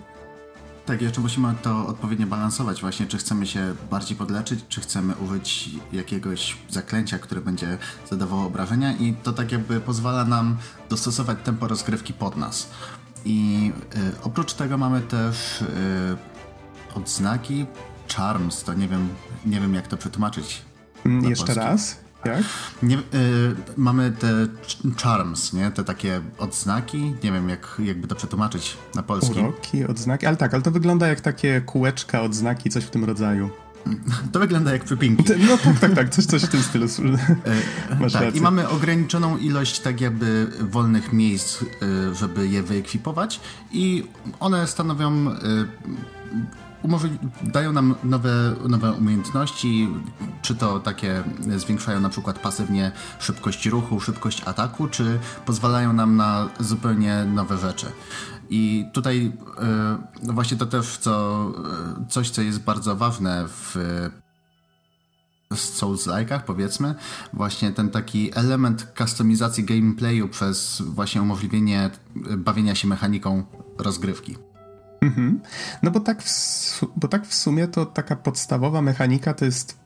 Tak, 0.89 1.01
jeszcze 1.01 1.21
musimy 1.21 1.53
to 1.61 1.87
odpowiednio 1.87 2.27
balansować 2.27 2.81
właśnie, 2.81 3.07
czy 3.07 3.17
chcemy 3.17 3.47
się 3.47 3.75
bardziej 3.91 4.17
podleczyć, 4.17 4.59
czy 4.69 4.81
chcemy 4.81 5.15
użyć 5.15 5.69
jakiegoś 5.91 6.57
zaklęcia, 6.69 7.19
które 7.19 7.41
będzie 7.41 7.77
zadawało 8.09 8.45
obrażenia 8.45 8.93
i 8.93 9.13
to 9.13 9.33
tak 9.33 9.51
jakby 9.51 9.79
pozwala 9.79 10.25
nam 10.25 10.57
dostosować 10.89 11.37
tempo 11.43 11.67
rozgrywki 11.67 12.13
pod 12.13 12.37
nas. 12.37 12.69
I 13.25 13.71
y, 13.95 14.21
oprócz 14.23 14.53
tego 14.53 14.77
mamy 14.77 15.01
też 15.01 15.61
y, 15.61 15.65
odznaki 16.95 17.65
Charms, 18.15 18.63
to 18.63 18.73
nie 18.73 18.87
wiem, 18.87 19.09
nie 19.45 19.61
wiem 19.61 19.73
jak 19.73 19.87
to 19.87 19.97
przetłumaczyć. 19.97 20.61
Mm, 21.05 21.29
jeszcze 21.29 21.45
polski. 21.45 21.65
raz? 21.65 21.97
Jak? 22.25 22.43
Nie, 22.83 22.97
y, 22.97 23.01
mamy 23.77 24.11
te 24.11 24.47
charms, 25.03 25.53
nie? 25.53 25.71
Te 25.71 25.83
takie 25.83 26.21
odznaki. 26.37 27.15
Nie 27.23 27.31
wiem, 27.31 27.49
jak, 27.49 27.75
jakby 27.83 28.07
to 28.07 28.15
przetłumaczyć 28.15 28.77
na 28.95 29.03
polski. 29.03 29.39
Uroki, 29.39 29.85
odznaki. 29.85 30.25
Ale 30.25 30.37
tak, 30.37 30.53
ale 30.53 30.63
to 30.63 30.71
wygląda 30.71 31.07
jak 31.07 31.21
takie 31.21 31.61
kółeczka, 31.61 32.21
odznaki, 32.21 32.69
coś 32.69 32.83
w 32.83 32.89
tym 32.89 33.05
rodzaju. 33.05 33.49
To 34.31 34.39
wygląda 34.39 34.71
jak 34.71 34.83
przypinki. 34.83 35.23
No 35.49 35.57
tak, 35.57 35.79
tak, 35.79 35.93
tak, 35.93 36.09
coś, 36.09 36.25
coś 36.25 36.43
w 36.43 36.47
tym 36.47 36.63
stylu. 36.63 36.87
E, 37.15 37.19
Masz 37.99 38.13
tak, 38.13 38.21
rację. 38.21 38.39
i 38.39 38.43
mamy 38.43 38.69
ograniczoną 38.69 39.37
ilość 39.37 39.79
tak 39.79 40.01
jakby 40.01 40.47
wolnych 40.59 41.13
miejsc, 41.13 41.61
e, 41.61 41.65
żeby 42.15 42.47
je 42.47 42.63
wyekwipować 42.63 43.39
i 43.71 44.03
one 44.39 44.67
stanowią 44.67 45.29
e, 45.29 45.35
dają 47.43 47.73
nam 47.73 47.95
nowe, 48.03 48.55
nowe 48.69 48.91
umiejętności, 48.93 49.89
czy 50.41 50.55
to 50.55 50.79
takie 50.79 51.23
zwiększają 51.57 51.99
na 51.99 52.09
przykład 52.09 52.39
pasywnie 52.39 52.91
szybkość 53.19 53.65
ruchu, 53.65 53.99
szybkość 53.99 54.41
ataku, 54.45 54.87
czy 54.87 55.19
pozwalają 55.45 55.93
nam 55.93 56.15
na 56.15 56.49
zupełnie 56.59 57.25
nowe 57.25 57.57
rzeczy. 57.57 57.85
I 58.49 58.85
tutaj 58.93 59.31
no 60.23 60.33
właśnie 60.33 60.57
to 60.57 60.65
też 60.65 60.97
co, 60.97 61.45
e, 62.01 62.07
coś, 62.09 62.29
co 62.29 62.41
jest 62.41 62.59
bardzo 62.59 62.95
ważne 62.95 63.45
w 63.47 63.75
Souls-like'ach, 65.53 66.39
powiedzmy, 66.45 66.95
właśnie 67.33 67.71
ten 67.71 67.89
taki 67.89 68.31
element 68.37 68.93
kustomizacji 68.97 69.63
gameplayu 69.63 70.27
przez 70.27 70.81
właśnie 70.81 71.21
umożliwienie 71.21 71.89
bawienia 72.37 72.75
się 72.75 72.87
mechaniką 72.87 73.43
rozgrywki. 73.77 74.48
Mhm. 75.01 75.39
No 75.83 75.91
bo 75.91 75.99
tak, 75.99 76.23
w, 76.23 76.81
bo 76.95 77.07
tak 77.07 77.27
w 77.27 77.33
sumie 77.33 77.67
to 77.67 77.85
taka 77.85 78.15
podstawowa 78.15 78.81
mechanika 78.81 79.33
to 79.33 79.45
jest 79.45 79.79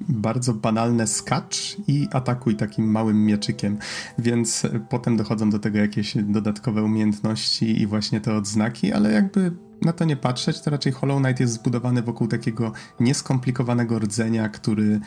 bardzo 0.00 0.54
banalne 0.54 1.06
skacz 1.06 1.76
i 1.86 2.08
atakuj 2.12 2.56
takim 2.56 2.90
małym 2.90 3.24
mieczykiem, 3.24 3.78
więc 4.18 4.62
potem 4.88 5.16
dochodzą 5.16 5.50
do 5.50 5.58
tego 5.58 5.78
jakieś 5.78 6.16
dodatkowe 6.22 6.82
umiejętności 6.82 7.82
i 7.82 7.86
właśnie 7.86 8.20
te 8.20 8.34
odznaki, 8.34 8.92
ale 8.92 9.12
jakby 9.12 9.52
na 9.82 9.92
to 9.92 10.04
nie 10.04 10.16
patrzeć, 10.16 10.60
to 10.60 10.70
raczej 10.70 10.92
Hollow 10.92 11.22
Knight 11.22 11.40
jest 11.40 11.52
zbudowany 11.52 12.02
wokół 12.02 12.28
takiego 12.28 12.72
nieskomplikowanego 13.00 13.98
rdzenia, 13.98 14.48
który 14.48 15.00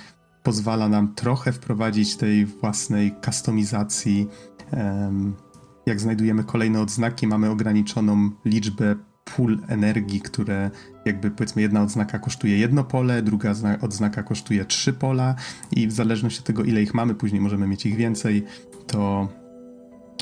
pozwala 0.43 0.89
nam 0.89 1.15
trochę 1.15 1.51
wprowadzić 1.51 2.15
tej 2.15 2.45
własnej 2.45 3.11
kustomizacji. 3.25 4.27
Jak 5.85 5.99
znajdujemy 5.99 6.43
kolejne 6.43 6.81
odznaki, 6.81 7.27
mamy 7.27 7.49
ograniczoną 7.49 8.29
liczbę 8.45 8.95
pól 9.36 9.59
energii, 9.67 10.21
które 10.21 10.71
jakby 11.05 11.32
powiedzmy 11.32 11.61
jedna 11.61 11.82
odznaka 11.82 12.19
kosztuje 12.19 12.57
jedno 12.57 12.84
pole, 12.84 13.21
druga 13.21 13.53
odznaka 13.82 14.23
kosztuje 14.23 14.65
trzy 14.65 14.93
pola 14.93 15.36
i 15.71 15.88
w 15.88 15.91
zależności 15.91 16.39
od 16.39 16.45
tego 16.45 16.63
ile 16.63 16.82
ich 16.82 16.93
mamy, 16.93 17.15
później 17.15 17.41
możemy 17.41 17.67
mieć 17.67 17.86
ich 17.86 17.95
więcej, 17.95 18.45
to, 18.88 19.28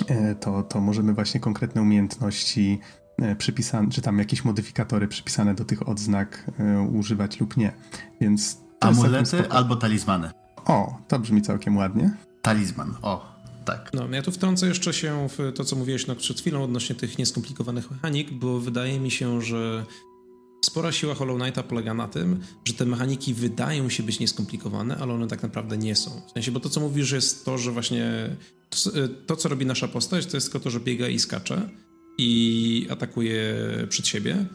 e, 0.07 0.35
to, 0.35 0.63
to 0.63 0.81
możemy 0.81 1.13
właśnie 1.13 1.39
konkretne 1.39 1.81
umiejętności 1.81 2.79
e, 3.17 3.35
przypisane, 3.35 3.89
czy 3.89 4.01
tam 4.01 4.19
jakieś 4.19 4.45
modyfikatory 4.45 5.07
przypisane 5.07 5.55
do 5.55 5.65
tych 5.65 5.89
odznak 5.89 6.51
e, 6.59 6.81
używać 6.81 7.39
lub 7.39 7.57
nie. 7.57 7.71
Więc 8.21 8.65
Amulety 8.79 9.49
albo 9.49 9.75
talizmany. 9.75 10.29
O, 10.65 10.97
to 11.07 11.19
brzmi 11.19 11.41
całkiem 11.41 11.77
ładnie. 11.77 12.11
Talizman, 12.41 12.93
o 13.01 13.34
tak. 13.65 13.91
No, 13.93 14.09
ja 14.11 14.21
tu 14.21 14.31
wtrącę 14.31 14.67
jeszcze 14.67 14.93
się 14.93 15.27
w 15.29 15.53
to, 15.55 15.65
co 15.65 15.75
mówiłeś 15.75 16.07
no, 16.07 16.15
przed 16.15 16.41
chwilą 16.41 16.63
odnośnie 16.63 16.95
tych 16.95 17.17
nieskomplikowanych 17.17 17.91
mechanik, 17.91 18.31
bo 18.31 18.59
wydaje 18.59 18.99
mi 18.99 19.11
się, 19.11 19.41
że 19.41 19.85
spora 20.65 20.91
siła 20.91 21.15
Hollow 21.15 21.41
Knighta 21.41 21.63
polega 21.63 21.93
na 21.93 22.07
tym, 22.07 22.39
że 22.65 22.73
te 22.73 22.85
mechaniki 22.85 23.33
wydają 23.33 23.89
się 23.89 24.03
być 24.03 24.19
nieskomplikowane, 24.19 24.97
ale 24.97 25.13
one 25.13 25.27
tak 25.27 25.43
naprawdę 25.43 25.77
nie 25.77 25.95
są. 25.95 26.21
W 26.27 26.31
sensie, 26.31 26.51
bo 26.51 26.59
to, 26.59 26.69
co 26.69 26.79
mówisz, 26.79 27.11
jest 27.11 27.45
to, 27.45 27.57
że 27.57 27.71
właśnie 27.71 28.29
to, 28.69 28.91
to 29.27 29.35
co 29.35 29.49
robi 29.49 29.65
nasza 29.65 29.87
postać, 29.87 30.25
to 30.25 30.37
jest 30.37 30.47
tylko 30.51 30.63
to, 30.63 30.69
że 30.69 30.79
biega 30.79 31.07
i 31.07 31.19
skacze 31.19 31.69
i 32.17 32.87
atakuje 32.89 33.55
przed 33.89 34.07
siebie, 34.07 34.45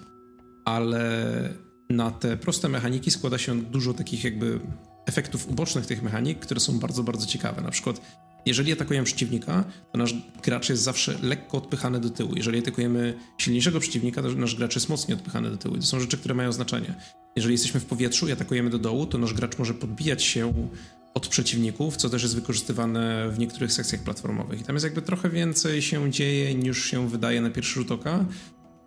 ale 0.65 1.55
na 1.91 2.11
te 2.11 2.37
proste 2.37 2.69
mechaniki 2.69 3.11
składa 3.11 3.39
się 3.39 3.63
dużo 3.63 3.95
takich 3.95 4.25
jakby 4.25 4.61
efektów 5.07 5.49
ubocznych 5.49 5.87
tych 5.87 6.03
mechanik, 6.03 6.39
które 6.39 6.61
są 6.61 6.79
bardzo, 6.79 7.03
bardzo 7.03 7.27
ciekawe. 7.27 7.63
Na 7.63 7.71
przykład 7.71 8.01
jeżeli 8.47 8.73
atakujemy 8.73 9.05
przeciwnika, 9.05 9.65
to 9.93 9.99
nasz 9.99 10.15
gracz 10.43 10.69
jest 10.69 10.83
zawsze 10.83 11.19
lekko 11.23 11.59
odpychany 11.59 12.01
do 12.01 12.11
tyłu. 12.11 12.35
Jeżeli 12.37 12.59
atakujemy 12.59 13.15
silniejszego 13.39 13.81
przeciwnika, 13.81 14.23
to 14.23 14.29
nasz 14.29 14.55
gracz 14.55 14.75
jest 14.75 14.89
mocniej 14.89 15.17
odpychany 15.17 15.51
do 15.51 15.57
tyłu. 15.57 15.77
To 15.77 15.83
są 15.83 16.01
rzeczy, 16.01 16.19
które 16.19 16.35
mają 16.35 16.53
znaczenie. 16.53 16.95
Jeżeli 17.37 17.55
jesteśmy 17.55 17.81
w 17.81 17.85
powietrzu 17.85 18.29
i 18.29 18.33
atakujemy 18.33 18.71
do 18.71 18.79
dołu, 18.79 19.07
to 19.07 19.19
nasz 19.19 19.35
gracz 19.35 19.59
może 19.59 19.75
podbijać 19.75 20.23
się 20.23 20.69
od 21.15 21.29
przeciwników, 21.29 21.97
co 21.97 22.11
też 22.11 22.23
jest 22.23 22.35
wykorzystywane 22.35 23.31
w 23.31 23.39
niektórych 23.39 23.73
sekcjach 23.73 24.03
platformowych. 24.03 24.61
I 24.61 24.65
tam 24.65 24.77
jest 24.77 24.85
jakby 24.85 25.03
trochę 25.03 25.31
więcej 25.31 25.83
się 25.83 26.11
dzieje 26.11 26.55
niż 26.55 26.85
się 26.85 27.09
wydaje 27.09 27.41
na 27.41 27.51
pierwszy 27.51 27.75
rzut 27.75 27.93
oka. 27.93 28.25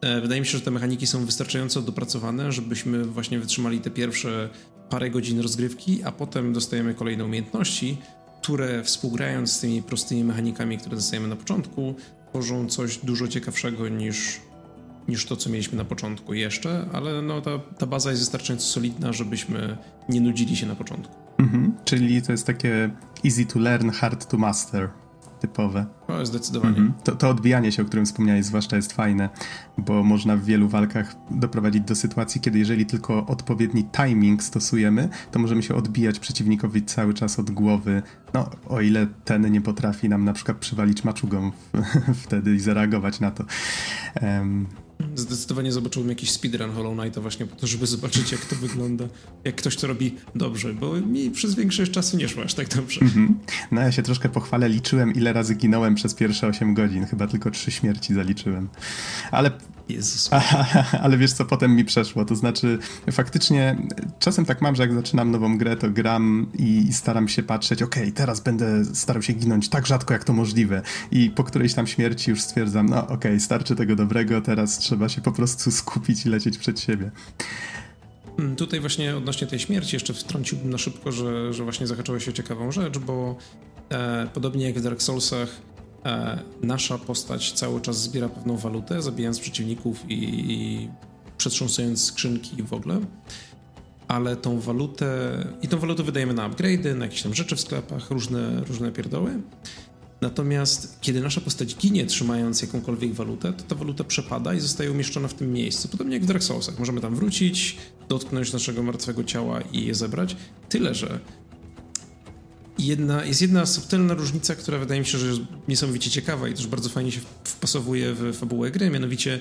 E, 0.01 0.22
wydaje 0.22 0.41
mi 0.41 0.47
się, 0.47 0.58
że 0.58 0.64
te 0.64 0.72
mechaniki 0.72 1.08
są 1.08 1.26
wystarczająco 1.26 1.82
dopracowane, 1.82 2.51
żebyśmy 2.51 3.06
właśnie 3.06 3.39
wytrzymali 3.39 3.80
te 3.80 3.91
pierwsze 3.91 4.49
parę 4.89 5.10
godzin 5.10 5.39
rozgrywki, 5.39 6.04
a 6.04 6.12
potem 6.12 6.54
dostajemy 6.54 6.93
kolejne 6.93 7.26
umiejętności, 7.26 7.97
które 8.43 8.83
współgrając 8.83 9.51
z 9.51 9.59
tymi 9.59 9.81
prostymi 9.81 10.23
mechanikami, 10.23 10.77
które 10.77 10.95
dostajemy 10.95 11.27
na 11.27 11.35
początku, 11.35 11.95
tworzą 12.29 12.67
coś 12.67 12.97
dużo 12.97 13.27
ciekawszego 13.27 13.89
niż, 13.89 14.39
niż 15.07 15.25
to, 15.25 15.35
co 15.35 15.49
mieliśmy 15.49 15.77
na 15.77 15.85
początku 15.85 16.33
jeszcze, 16.33 16.85
ale 16.93 17.21
no, 17.21 17.41
ta, 17.41 17.59
ta 17.77 17.85
baza 17.85 18.09
jest 18.09 18.21
wystarczająco 18.21 18.65
solidna, 18.65 19.13
żebyśmy 19.13 19.77
nie 20.09 20.21
nudzili 20.21 20.55
się 20.55 20.65
na 20.65 20.75
początku. 20.75 21.15
Mhm, 21.37 21.73
czyli 21.85 22.21
to 22.21 22.31
jest 22.31 22.47
takie 22.47 22.89
easy 23.25 23.45
to 23.45 23.59
learn, 23.59 23.89
hard 23.89 24.27
to 24.27 24.37
master 24.37 24.89
typowe. 25.43 25.85
O, 26.07 26.25
zdecydowanie. 26.25 26.77
Mhm. 26.77 26.93
To, 27.03 27.15
to 27.15 27.29
odbijanie 27.29 27.71
się, 27.71 27.81
o 27.81 27.85
którym 27.85 28.05
wspomniałeś, 28.05 28.45
zwłaszcza 28.45 28.75
jest 28.75 28.93
fajne, 28.93 29.29
bo 29.77 30.03
można 30.03 30.37
w 30.37 30.43
wielu 30.43 30.67
walkach 30.67 31.15
doprowadzić 31.31 31.83
do 31.83 31.95
sytuacji, 31.95 32.41
kiedy 32.41 32.59
jeżeli 32.59 32.85
tylko 32.85 33.25
odpowiedni 33.25 33.83
timing 33.83 34.43
stosujemy, 34.43 35.09
to 35.31 35.39
możemy 35.39 35.63
się 35.63 35.75
odbijać 35.75 36.19
przeciwnikowi 36.19 36.83
cały 36.83 37.13
czas 37.13 37.39
od 37.39 37.51
głowy. 37.51 38.01
No, 38.33 38.49
o 38.67 38.81
ile 38.81 39.07
ten 39.25 39.51
nie 39.51 39.61
potrafi 39.61 40.09
nam 40.09 40.25
na 40.25 40.33
przykład 40.33 40.57
przywalić 40.57 41.03
maczugą 41.03 41.51
wtedy 42.23 42.55
i 42.55 42.59
zareagować 42.59 43.19
na 43.19 43.31
to. 43.31 43.43
Um, 44.21 44.67
Zdecydowanie 45.15 45.71
zobaczyłbym 45.71 46.09
jakiś 46.09 46.31
speedrun 46.31 46.71
Hollow 46.71 46.97
Knighta 46.97 47.21
właśnie 47.21 47.45
po 47.45 47.55
to, 47.55 47.67
żeby 47.67 47.87
zobaczyć 47.87 48.31
jak 48.31 48.45
to 48.45 48.55
wygląda, 48.55 49.05
jak 49.43 49.55
ktoś 49.55 49.75
to 49.75 49.87
robi 49.87 50.15
dobrze, 50.35 50.73
bo 50.73 50.93
mi 50.93 51.31
przez 51.31 51.55
większość 51.55 51.91
czasu 51.91 52.17
nie 52.17 52.29
szło 52.29 52.43
aż 52.43 52.53
tak 52.53 52.67
dobrze. 52.75 53.01
Mm 53.01 53.13
-hmm. 53.13 53.33
No 53.71 53.81
ja 53.81 53.91
się 53.91 54.03
troszkę 54.03 54.29
pochwalę, 54.29 54.69
liczyłem 54.69 55.13
ile 55.13 55.33
razy 55.33 55.55
ginąłem 55.55 55.95
przez 55.95 56.13
pierwsze 56.13 56.47
8 56.47 56.73
godzin, 56.73 57.05
chyba 57.05 57.27
tylko 57.27 57.51
trzy 57.51 57.71
śmierci 57.71 58.13
zaliczyłem. 58.13 58.69
Ale 59.31 59.51
Jezus. 59.89 60.29
Ale 61.03 61.17
wiesz 61.17 61.34
co, 61.34 61.45
potem 61.45 61.75
mi 61.75 61.86
przeszło, 61.86 62.25
to 62.25 62.36
znaczy 62.36 62.79
faktycznie 63.11 63.77
czasem 64.19 64.45
tak 64.45 64.61
mam, 64.61 64.75
że 64.75 64.84
jak 64.84 64.93
zaczynam 64.93 65.31
nową 65.31 65.57
grę, 65.57 65.75
to 65.75 65.89
gram 65.89 66.47
i 66.59 66.93
staram 66.93 67.27
się 67.27 67.43
patrzeć, 67.43 67.81
okej, 67.81 68.03
okay, 68.03 68.13
teraz 68.13 68.39
będę 68.39 68.86
starał 68.86 69.21
się 69.21 69.34
ginąć 69.34 69.69
tak 69.69 69.88
rzadko, 69.88 70.13
jak 70.13 70.23
to 70.23 70.34
możliwe 70.34 70.81
i 71.11 71.29
po 71.29 71.43
którejś 71.43 71.73
tam 71.73 71.88
śmierci 71.88 72.29
już 72.29 72.41
stwierdzam, 72.41 72.89
no 72.89 73.03
okej, 73.03 73.15
okay, 73.15 73.39
starczy 73.39 73.75
tego 73.75 73.95
dobrego, 73.95 74.41
teraz 74.41 74.77
trzeba 74.77 75.09
się 75.09 75.21
po 75.21 75.31
prostu 75.31 75.71
skupić 75.81 76.25
i 76.25 76.29
lecieć 76.29 76.57
przed 76.57 76.79
siebie. 76.79 77.11
Hmm, 78.38 78.55
tutaj 78.55 78.79
właśnie 78.79 79.17
odnośnie 79.17 79.47
tej 79.47 79.59
śmierci 79.59 79.95
jeszcze 79.95 80.13
wtrąciłbym 80.13 80.69
na 80.69 80.77
szybko, 80.77 81.11
że, 81.11 81.53
że 81.53 81.63
właśnie 81.63 81.88
zahaczyłeś 81.88 82.29
o 82.29 82.31
ciekawą 82.31 82.71
rzecz, 82.71 82.97
bo 82.97 83.36
e, 83.89 84.27
podobnie 84.34 84.65
jak 84.65 84.79
w 84.79 84.81
Dark 84.81 85.01
Soulsach 85.01 85.61
nasza 86.62 86.97
postać 86.97 87.51
cały 87.51 87.82
czas 87.82 88.01
zbiera 88.01 88.30
pewną 88.30 88.58
walutę, 88.58 89.01
zabijając 89.01 89.39
przeciwników 89.39 90.06
i, 90.10 90.51
i 90.51 90.89
przetrząsając 91.38 92.04
skrzynki 92.04 92.64
w 92.64 92.74
ogóle. 92.74 93.01
Ale 94.08 94.36
tą 94.36 94.60
walutę. 94.60 95.08
I 95.62 95.68
tą 95.68 95.78
walutę 95.80 96.04
wydajemy 96.04 96.34
na 96.34 96.49
upgrade'y, 96.49 96.95
na 96.95 97.06
jakieś 97.06 97.22
tam 97.22 97.34
rzeczy 97.34 97.56
w 97.56 97.62
sklepach, 97.62 98.12
różne, 98.12 98.60
różne 98.60 98.91
pierdoły. 98.91 99.41
Natomiast 100.22 100.97
kiedy 101.01 101.22
nasza 101.22 101.41
postać 101.41 101.76
ginie, 101.76 102.06
trzymając 102.06 102.62
jakąkolwiek 102.62 103.14
walutę, 103.14 103.54
to 103.54 103.64
ta 103.64 103.76
waluta 103.76 104.04
przepada 104.04 104.54
i 104.54 104.60
zostaje 104.60 104.91
umieszczona 104.91 105.28
w 105.28 105.34
tym 105.34 105.54
miejscu. 105.54 105.88
Podobnie 105.88 106.14
jak 106.14 106.24
w 106.24 106.28
Dark 106.28 106.43
Soulsach. 106.43 106.80
Możemy 106.80 107.01
tam 107.01 107.16
wrócić, 107.16 107.78
dotknąć 108.10 108.54
naszego 108.54 108.84
martwego 108.84 109.24
ciała 109.24 109.62
i 109.62 109.86
je 109.86 109.95
zebrać. 109.95 110.36
Tyle, 110.70 110.95
że 110.95 111.20
jedna, 112.80 113.26
jest 113.26 113.41
jedna 113.41 113.65
subtelna 113.65 114.13
różnica, 114.13 114.55
która 114.55 114.78
wydaje 114.78 114.99
mi 114.99 115.05
się, 115.05 115.17
że 115.17 115.28
jest 115.28 115.41
niesamowicie 115.67 116.09
ciekawa 116.09 116.47
i 116.47 116.53
też 116.53 116.67
bardzo 116.67 116.89
fajnie 116.89 117.11
się 117.11 117.21
wpasowuje 117.43 118.13
w 118.13 118.38
fabułę 118.38 118.71
gry. 118.71 118.89
Mianowicie, 118.89 119.39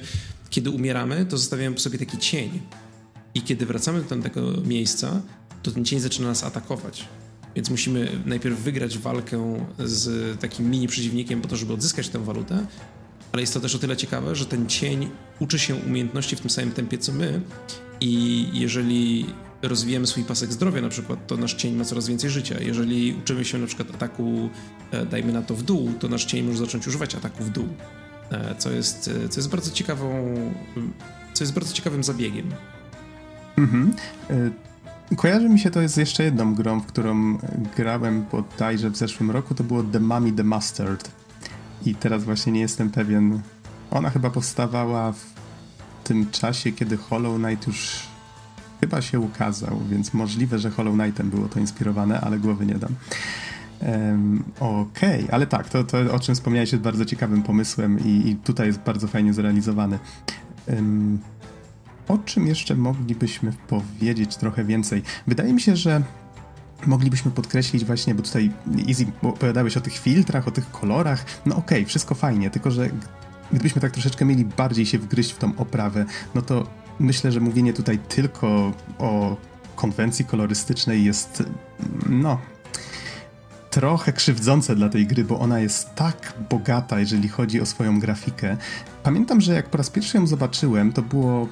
kiedy 0.51 0.71
umieramy, 0.71 1.27
to 1.27 1.39
zostawiamy 1.39 1.75
po 1.75 1.81
sobie 1.81 1.99
taki 1.99 2.19
cień. 2.19 2.61
I 3.35 3.43
kiedy 3.43 3.67
wracamy 3.67 4.03
do 4.03 4.09
tamtego 4.09 4.53
miejsca, 4.65 5.23
to 5.63 5.71
ten 5.71 5.85
cień 5.85 6.01
zaczyna 6.01 6.29
nas 6.29 6.45
atakować. 6.45 7.09
Więc 7.57 7.71
musimy 7.71 8.23
najpierw 8.27 8.59
wygrać 8.59 8.99
walkę 8.99 9.67
z 9.79 10.41
takim 10.41 10.71
mini 10.71 10.89
przeciwnikiem 10.89 11.41
po 11.41 11.49
to, 11.49 11.57
żeby 11.57 11.73
odzyskać 11.73 12.09
tę 12.09 12.25
walutę. 12.25 12.67
Ale 13.33 13.43
jest 13.43 13.55
to 13.55 13.61
też 13.61 13.75
o 13.75 13.79
tyle 13.79 13.97
ciekawe, 13.97 14.35
że 14.35 14.47
ten 14.47 14.67
cień 14.67 15.11
uczy 15.41 15.59
się 15.59 15.75
umiejętności 15.75 16.37
w 16.37 16.41
tym 16.41 16.51
samym 16.51 16.73
tempie 16.73 16.99
co 16.99 17.13
my. 17.13 17.41
I 18.01 18.47
jeżeli 18.53 19.27
rozwijamy 19.63 20.07
swój 20.07 20.25
pasek 20.25 20.53
zdrowia 20.53 20.83
na 20.83 20.89
przykład, 20.89 21.27
to 21.27 21.37
nasz 21.37 21.55
cień 21.55 21.77
ma 21.77 21.85
coraz 21.85 22.09
więcej 22.09 22.31
życia. 22.31 22.61
Jeżeli 22.61 23.15
uczymy 23.15 23.45
się 23.45 23.59
na 23.59 23.67
przykład 23.67 23.91
ataku, 23.95 24.51
e, 24.91 25.07
dajmy 25.07 25.33
na 25.33 25.43
to 25.43 25.55
w 25.55 25.63
dół, 25.63 25.93
to 25.99 26.09
nasz 26.09 26.25
cień 26.25 26.47
może 26.47 26.59
zacząć 26.59 26.87
używać 26.87 27.15
ataku 27.15 27.45
w 27.45 27.51
dół, 27.51 27.69
e, 28.31 28.55
co 28.59 28.71
jest, 28.71 29.11
e, 29.25 29.29
co 29.29 29.41
jest 29.41 29.51
bardzo 29.51 29.71
ciekawą, 29.71 30.35
co 31.33 31.45
jest 31.45 31.55
bardzo 31.55 31.75
ciekawym 31.75 32.05
zabiegiem. 32.05 32.47
Mhm. 33.59 33.95
Kojarzy 35.17 35.49
mi 35.49 35.61
się 35.61 35.71
to 35.71 35.89
z 35.89 35.97
jeszcze 35.97 36.25
jedną 36.25 36.55
grą, 36.55 36.81
w 36.81 36.87
którą 36.87 37.39
grałem 37.77 38.25
bodajże 38.33 38.91
w 38.91 38.97
zeszłym 38.97 39.31
roku, 39.31 39.55
to 39.55 39.65
było 39.65 39.83
The 39.83 40.01
Mummy 40.01 40.33
The 40.33 40.45
Mustard. 40.45 41.22
I 41.85 41.95
teraz 41.95 42.25
właśnie 42.25 42.53
nie 42.53 42.61
jestem 42.61 42.91
pewien. 42.91 43.41
Ona 43.91 44.11
chyba 44.11 44.31
powstawała 44.31 45.13
w 45.13 45.33
tym 46.05 46.31
czasie, 46.31 46.73
kiedy 46.73 46.97
Hollow 46.97 47.37
Knight 47.37 47.67
już 47.67 48.03
chyba 48.81 49.03
się 49.03 49.21
ukazał, 49.21 49.81
więc 49.91 50.15
możliwe, 50.15 50.59
że 50.59 50.71
Hollow 50.71 50.95
Knightem 50.95 51.31
było 51.31 51.49
to 51.49 51.61
inspirowane, 51.61 52.21
ale 52.21 52.39
głowy 52.39 52.67
nie 52.67 52.75
dam. 52.75 52.95
Um, 53.81 54.45
Okej, 54.61 55.21
okay. 55.21 55.35
ale 55.35 55.47
tak, 55.47 55.69
to, 55.69 55.85
to 55.85 55.99
o 56.15 56.21
czym 56.21 56.35
wspomniałeś 56.35 56.73
jest 56.73 56.85
bardzo 56.85 57.05
ciekawym 57.05 57.43
pomysłem 57.43 57.99
i, 58.05 58.29
i 58.29 58.37
tutaj 58.37 58.67
jest 58.67 58.79
bardzo 58.79 59.09
fajnie 59.09 59.33
zrealizowany. 59.33 59.99
Um, 60.69 61.19
o 62.09 62.19
czym 62.19 62.47
jeszcze 62.47 62.75
moglibyśmy 62.75 63.53
powiedzieć 63.69 64.37
trochę 64.37 64.65
więcej? 64.65 65.03
Wydaje 65.27 65.53
mi 65.53 65.61
się, 65.61 65.77
że 65.77 66.03
moglibyśmy 66.87 67.31
podkreślić 67.31 67.85
właśnie, 67.85 68.15
bo 68.15 68.23
tutaj 68.23 68.51
Easy 68.89 69.07
opowiadałeś 69.23 69.77
o 69.77 69.81
tych 69.81 69.99
filtrach, 69.99 70.49
o 70.49 70.51
tych 70.51 70.71
kolorach. 70.71 71.25
No 71.47 71.57
okej, 71.57 71.79
okay, 71.79 71.89
wszystko 71.89 72.15
fajnie, 72.15 72.51
tylko 72.51 72.71
że 72.71 72.91
gdybyśmy 73.53 73.81
tak 73.81 73.93
troszeczkę 73.93 74.25
mieli 74.25 74.45
bardziej 74.45 74.87
się 74.87 74.99
wgryźć 74.99 75.33
w 75.33 75.39
tą 75.39 75.57
oprawę, 75.57 76.05
no 76.35 76.43
to 76.43 76.67
myślę, 77.01 77.33
że 77.33 77.41
mówienie 77.41 77.73
tutaj 77.73 77.99
tylko 77.99 78.73
o 78.99 79.37
konwencji 79.77 80.25
kolorystycznej 80.25 81.05
jest, 81.05 81.43
no, 82.09 82.39
trochę 83.71 84.13
krzywdzące 84.13 84.77
dla 84.77 84.89
tej 84.89 85.07
gry, 85.07 85.25
bo 85.25 85.39
ona 85.39 85.61
jest 85.61 85.95
tak 85.95 86.35
bogata, 86.51 87.01
jeżeli 87.01 87.29
chodzi 87.29 87.61
o 87.61 87.67
swoją 87.67 88.01
grafikę. 88.01 88.57
Pamiętam, 89.03 89.41
że 89.41 89.55
jak 89.55 89.71
po 89.71 89.79
raz 89.79 89.91
pierwszy 89.91 90.17
ją 90.17 90.27
zobaczyłem, 90.27 90.93
to 90.93 91.03
było. 91.03 91.49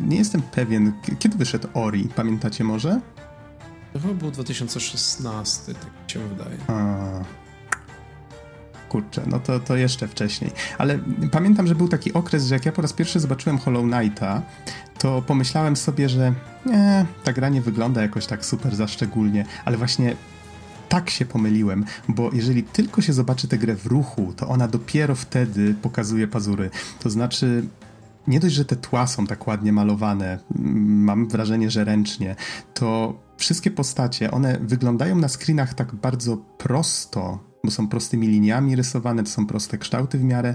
Nie 0.00 0.16
jestem 0.16 0.42
pewien, 0.42 0.92
kiedy 1.18 1.38
wyszedł 1.38 1.68
Ori, 1.74 2.08
pamiętacie 2.16 2.64
może? 2.64 3.00
To 3.92 3.98
chyba 3.98 4.14
był 4.14 4.30
2016, 4.30 5.74
tak 5.74 5.84
mi 5.84 6.10
się 6.10 6.28
wydaje. 6.28 6.56
A, 6.68 6.96
kurczę, 8.88 9.22
no 9.26 9.40
to, 9.40 9.60
to 9.60 9.76
jeszcze 9.76 10.08
wcześniej. 10.08 10.50
Ale 10.78 10.98
pamiętam, 11.32 11.66
że 11.66 11.74
był 11.74 11.88
taki 11.88 12.12
okres, 12.12 12.46
że 12.46 12.54
jak 12.54 12.66
ja 12.66 12.72
po 12.72 12.82
raz 12.82 12.92
pierwszy 12.92 13.20
zobaczyłem 13.20 13.58
Hollow 13.58 13.84
Knighta, 13.84 14.42
to 14.98 15.22
pomyślałem 15.22 15.76
sobie, 15.76 16.08
że 16.08 16.34
nie, 16.66 17.06
ta 17.24 17.32
gra 17.32 17.48
nie 17.48 17.60
wygląda 17.62 18.02
jakoś 18.02 18.26
tak 18.26 18.44
super 18.44 18.76
za 18.76 18.88
szczególnie, 18.88 19.44
ale 19.64 19.76
właśnie 19.76 20.16
tak 20.88 21.10
się 21.10 21.26
pomyliłem, 21.26 21.84
bo 22.08 22.30
jeżeli 22.32 22.62
tylko 22.62 23.02
się 23.02 23.12
zobaczy 23.12 23.48
tę 23.48 23.58
grę 23.58 23.76
w 23.76 23.86
ruchu, 23.86 24.32
to 24.36 24.48
ona 24.48 24.68
dopiero 24.68 25.14
wtedy 25.14 25.74
pokazuje 25.82 26.28
pazury. 26.28 26.70
To 27.00 27.10
znaczy, 27.10 27.64
nie 28.26 28.40
dość, 28.40 28.54
że 28.54 28.64
te 28.64 28.76
tła 28.76 29.06
są 29.06 29.26
tak 29.26 29.46
ładnie 29.46 29.72
malowane, 29.72 30.38
mam 30.84 31.28
wrażenie, 31.28 31.70
że 31.70 31.84
ręcznie, 31.84 32.36
to 32.74 33.20
wszystkie 33.36 33.70
postacie, 33.70 34.30
one 34.30 34.58
wyglądają 34.62 35.16
na 35.16 35.28
screenach 35.28 35.74
tak 35.74 35.94
bardzo 35.94 36.36
prosto, 36.36 37.38
bo 37.64 37.70
są 37.70 37.88
prostymi 37.88 38.28
liniami 38.28 38.76
rysowane, 38.76 39.22
to 39.22 39.30
są 39.30 39.46
proste 39.46 39.78
kształty 39.78 40.18
w 40.18 40.24
miarę, 40.24 40.54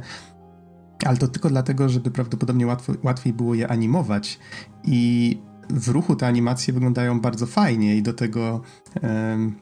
ale 1.06 1.18
to 1.18 1.28
tylko 1.28 1.50
dlatego, 1.50 1.90
żeby 1.90 2.12
prawdopodobnie 2.12 2.68
łatwo, 2.68 2.94
łatwiej 3.04 3.34
było 3.34 3.56
je 3.56 3.68
animować. 3.68 4.40
I 4.84 5.40
w 5.70 5.88
ruchu 5.88 6.16
te 6.16 6.28
animacje 6.28 6.74
wyglądają 6.74 7.20
bardzo 7.20 7.46
fajnie 7.46 7.96
i 7.96 8.02
do 8.02 8.14
tego 8.14 8.62
um, 9.02 9.56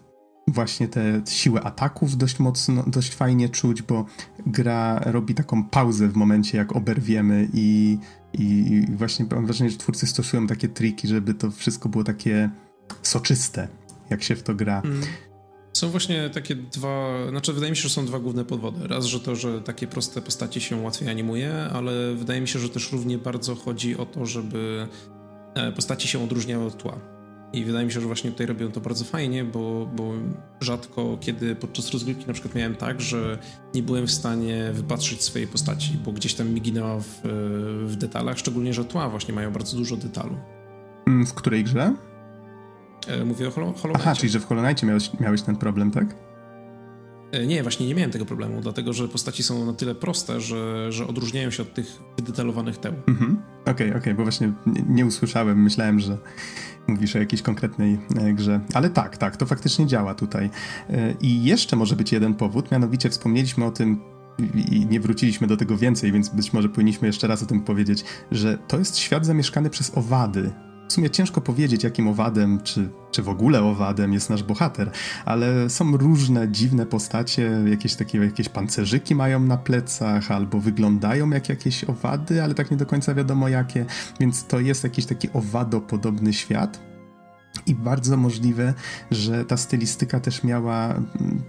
właśnie 0.47 0.87
te 0.87 1.21
siłę 1.29 1.61
ataków 1.61 2.17
dość 2.17 2.39
mocno, 2.39 2.83
dość 2.87 3.13
fajnie 3.15 3.49
czuć, 3.49 3.81
bo 3.81 4.05
gra 4.47 4.99
robi 4.99 5.33
taką 5.33 5.63
pauzę 5.63 6.07
w 6.07 6.15
momencie, 6.15 6.57
jak 6.57 6.75
oberwiemy 6.75 7.49
i, 7.53 7.97
i 8.33 8.81
właśnie 8.95 9.25
mam 9.31 9.45
wrażenie, 9.45 9.69
że 9.69 9.77
twórcy 9.77 10.07
stosują 10.07 10.47
takie 10.47 10.67
triki, 10.67 11.07
żeby 11.07 11.33
to 11.33 11.51
wszystko 11.51 11.89
było 11.89 12.03
takie 12.03 12.49
soczyste, 13.01 13.67
jak 14.09 14.23
się 14.23 14.35
w 14.35 14.43
to 14.43 14.55
gra. 14.55 14.81
Mm. 14.85 15.01
Są 15.73 15.89
właśnie 15.89 16.29
takie 16.29 16.55
dwa, 16.55 17.13
znaczy 17.29 17.53
wydaje 17.53 17.71
mi 17.71 17.77
się, 17.77 17.83
że 17.83 17.89
są 17.89 18.05
dwa 18.05 18.19
główne 18.19 18.45
powody. 18.45 18.87
Raz, 18.87 19.05
że 19.05 19.19
to, 19.19 19.35
że 19.35 19.61
takie 19.61 19.87
proste 19.87 20.21
postacie 20.21 20.61
się 20.61 20.75
łatwiej 20.75 21.09
animuje, 21.09 21.53
ale 21.73 22.15
wydaje 22.15 22.41
mi 22.41 22.47
się, 22.47 22.59
że 22.59 22.69
też 22.69 22.91
równie 22.91 23.17
bardzo 23.17 23.55
chodzi 23.55 23.97
o 23.97 24.05
to, 24.05 24.25
żeby 24.25 24.87
e, 25.55 25.71
postaci 25.71 26.07
się 26.07 26.23
odróżniały 26.23 26.65
od 26.65 26.77
tła. 26.77 27.12
I 27.53 27.65
wydaje 27.65 27.85
mi 27.85 27.91
się, 27.91 28.01
że 28.01 28.07
właśnie 28.07 28.31
tutaj 28.31 28.47
robią 28.47 28.71
to 28.71 28.81
bardzo 28.81 29.05
fajnie, 29.05 29.43
bo, 29.43 29.89
bo 29.95 30.13
rzadko 30.61 31.17
kiedy 31.21 31.55
podczas 31.55 31.91
rozgrywki 31.91 32.27
na 32.27 32.33
przykład 32.33 32.55
miałem 32.55 32.75
tak, 32.75 33.01
że 33.01 33.37
nie 33.75 33.83
byłem 33.83 34.07
w 34.07 34.11
stanie 34.11 34.71
wypatrzyć 34.73 35.23
swojej 35.23 35.47
postaci, 35.47 35.97
bo 36.05 36.11
gdzieś 36.11 36.33
tam 36.33 36.49
miginęła 36.49 36.99
w, 36.99 37.21
w 37.85 37.95
detalach, 37.95 38.37
szczególnie, 38.37 38.73
że 38.73 38.85
tła 38.85 39.09
właśnie 39.09 39.33
mają 39.33 39.51
bardzo 39.51 39.77
dużo 39.77 39.97
detalu. 39.97 40.37
Mm, 41.07 41.25
w 41.25 41.33
której 41.33 41.63
grze? 41.63 41.95
E, 43.07 43.25
mówię 43.25 43.47
o 43.47 43.51
Hollow, 43.51 43.81
Hollow 43.81 43.97
Aha, 43.97 44.15
czyli 44.15 44.29
że 44.29 44.39
w 44.39 44.45
Hollow 44.45 44.65
Knightie 44.65 44.87
miałeś, 44.87 45.19
miałeś 45.19 45.41
ten 45.41 45.55
problem, 45.55 45.91
tak? 45.91 46.15
E, 47.31 47.45
nie, 47.45 47.63
właśnie 47.63 47.87
nie 47.87 47.95
miałem 47.95 48.11
tego 48.11 48.25
problemu, 48.25 48.61
dlatego 48.61 48.93
że 48.93 49.07
postaci 49.07 49.43
są 49.43 49.65
na 49.65 49.73
tyle 49.73 49.95
proste, 49.95 50.41
że, 50.41 50.91
że 50.91 51.07
odróżniają 51.07 51.51
się 51.51 51.63
od 51.63 51.73
tych 51.73 51.99
wydetalowanych 52.17 52.77
teł. 52.77 52.93
Mhm. 53.07 53.52
Okej, 53.63 53.73
okay, 53.73 53.87
okej, 53.87 53.97
okay, 53.97 54.13
bo 54.15 54.23
właśnie 54.23 54.53
nie, 54.89 55.05
usłyszałem, 55.05 55.63
myślałem, 55.63 55.99
że 55.99 56.17
mówisz 56.87 57.15
o 57.15 57.19
jakiejś 57.19 57.41
konkretnej 57.41 57.99
e, 58.19 58.33
grze. 58.33 58.59
Ale 58.73 58.89
tak, 58.89 59.17
tak, 59.17 59.37
to 59.37 59.45
faktycznie 59.45 59.87
działa 59.87 60.15
tutaj. 60.15 60.49
I 61.21 61.43
jeszcze 61.43 61.75
może 61.75 61.95
być 61.95 62.11
jeden 62.11 62.33
powód, 62.33 62.71
mianowicie 62.71 63.09
wspomnieliśmy 63.09 63.65
o 63.65 63.71
tym 63.71 63.99
i 64.71 64.85
nie 64.85 64.99
wróciliśmy 64.99 65.47
do 65.47 65.57
tego 65.57 65.77
więcej, 65.77 66.11
więc 66.11 66.29
być 66.29 66.53
może 66.53 66.69
powinniśmy 66.69 67.07
jeszcze 67.07 67.27
raz 67.27 67.43
o 67.43 67.45
tym 67.45 67.61
powiedzieć, 67.61 68.05
że 68.31 68.57
to 68.57 68.79
jest 68.79 68.97
świat 68.97 69.25
zamieszkany 69.25 69.69
przez 69.69 69.97
owady. 69.97 70.51
W 70.89 70.93
sumie 70.93 71.09
ciężko 71.09 71.41
powiedzieć, 71.41 71.83
jakim 71.83 72.07
owadem, 72.07 72.61
czy, 72.63 72.89
czy 73.11 73.23
w 73.23 73.29
ogóle 73.29 73.63
owadem 73.63 74.13
jest 74.13 74.29
nasz 74.29 74.43
bohater, 74.43 74.91
ale 75.25 75.69
są 75.69 75.97
różne 75.97 76.51
dziwne 76.51 76.85
postacie, 76.85 77.51
jakieś 77.65 77.95
takie 77.95 78.17
jakieś 78.17 78.49
pancerzyki 78.49 79.15
mają 79.15 79.39
na 79.39 79.57
plecach, 79.57 80.31
albo 80.31 80.59
wyglądają 80.59 81.29
jak 81.29 81.49
jakieś 81.49 81.83
owady, 81.83 82.43
ale 82.43 82.53
tak 82.53 82.71
nie 82.71 82.77
do 82.77 82.85
końca 82.85 83.13
wiadomo 83.13 83.49
jakie, 83.49 83.85
więc 84.19 84.45
to 84.45 84.59
jest 84.59 84.83
jakiś 84.83 85.05
taki 85.05 85.29
owadopodobny 85.33 86.33
świat. 86.33 86.79
I 87.65 87.75
bardzo 87.75 88.17
możliwe, 88.17 88.73
że 89.11 89.45
ta 89.45 89.57
stylistyka 89.57 90.19
też 90.19 90.43
miała 90.43 90.85
mm, 90.85 91.43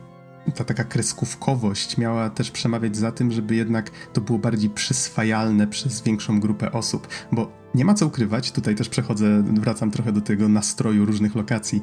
ta 0.54 0.64
taka 0.64 0.84
kreskówkowość 0.84 1.98
miała 1.98 2.30
też 2.30 2.50
przemawiać 2.50 2.96
za 2.96 3.12
tym, 3.12 3.32
żeby 3.32 3.54
jednak 3.54 3.90
to 4.12 4.20
było 4.20 4.38
bardziej 4.38 4.70
przyswajalne 4.70 5.66
przez 5.66 6.02
większą 6.02 6.40
grupę 6.40 6.72
osób, 6.72 7.08
bo 7.32 7.52
nie 7.74 7.84
ma 7.84 7.94
co 7.94 8.06
ukrywać, 8.06 8.52
tutaj 8.52 8.74
też 8.74 8.88
przechodzę, 8.88 9.42
wracam 9.42 9.90
trochę 9.90 10.12
do 10.12 10.20
tego 10.20 10.48
nastroju 10.48 11.06
różnych 11.06 11.34
lokacji. 11.34 11.82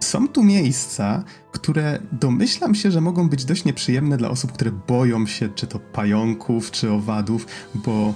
Są 0.00 0.28
tu 0.28 0.42
miejsca, 0.42 1.24
które 1.52 1.98
domyślam 2.12 2.74
się, 2.74 2.90
że 2.90 3.00
mogą 3.00 3.28
być 3.28 3.44
dość 3.44 3.64
nieprzyjemne 3.64 4.16
dla 4.16 4.30
osób, 4.30 4.52
które 4.52 4.70
boją 4.72 5.26
się 5.26 5.48
czy 5.48 5.66
to 5.66 5.78
pająków, 5.78 6.70
czy 6.70 6.92
owadów, 6.92 7.46
bo 7.74 8.14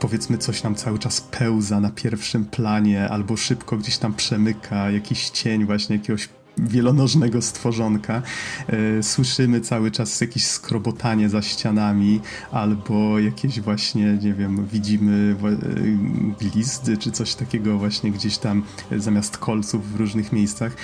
powiedzmy 0.00 0.38
coś 0.38 0.62
nam 0.62 0.74
cały 0.74 0.98
czas 0.98 1.20
pełza 1.20 1.80
na 1.80 1.90
pierwszym 1.90 2.44
planie, 2.44 3.08
albo 3.08 3.36
szybko 3.36 3.76
gdzieś 3.76 3.98
tam 3.98 4.14
przemyka 4.14 4.90
jakiś 4.90 5.30
cień 5.30 5.66
właśnie 5.66 5.96
jakiegoś 5.96 6.28
wielonożnego 6.58 7.42
stworzonka. 7.42 8.22
E, 8.66 9.02
słyszymy 9.02 9.60
cały 9.60 9.90
czas 9.90 10.20
jakieś 10.20 10.46
skrobotanie 10.46 11.28
za 11.28 11.42
ścianami, 11.42 12.20
albo 12.52 13.18
jakieś 13.18 13.60
właśnie, 13.60 14.18
nie 14.22 14.34
wiem, 14.34 14.66
widzimy 14.66 15.36
e, 15.42 16.44
glizdy, 16.44 16.96
czy 16.96 17.10
coś 17.10 17.34
takiego 17.34 17.78
właśnie 17.78 18.10
gdzieś 18.10 18.38
tam 18.38 18.62
e, 18.92 19.00
zamiast 19.00 19.38
kolców 19.38 19.92
w 19.92 19.96
różnych 19.96 20.32
miejscach. 20.32 20.76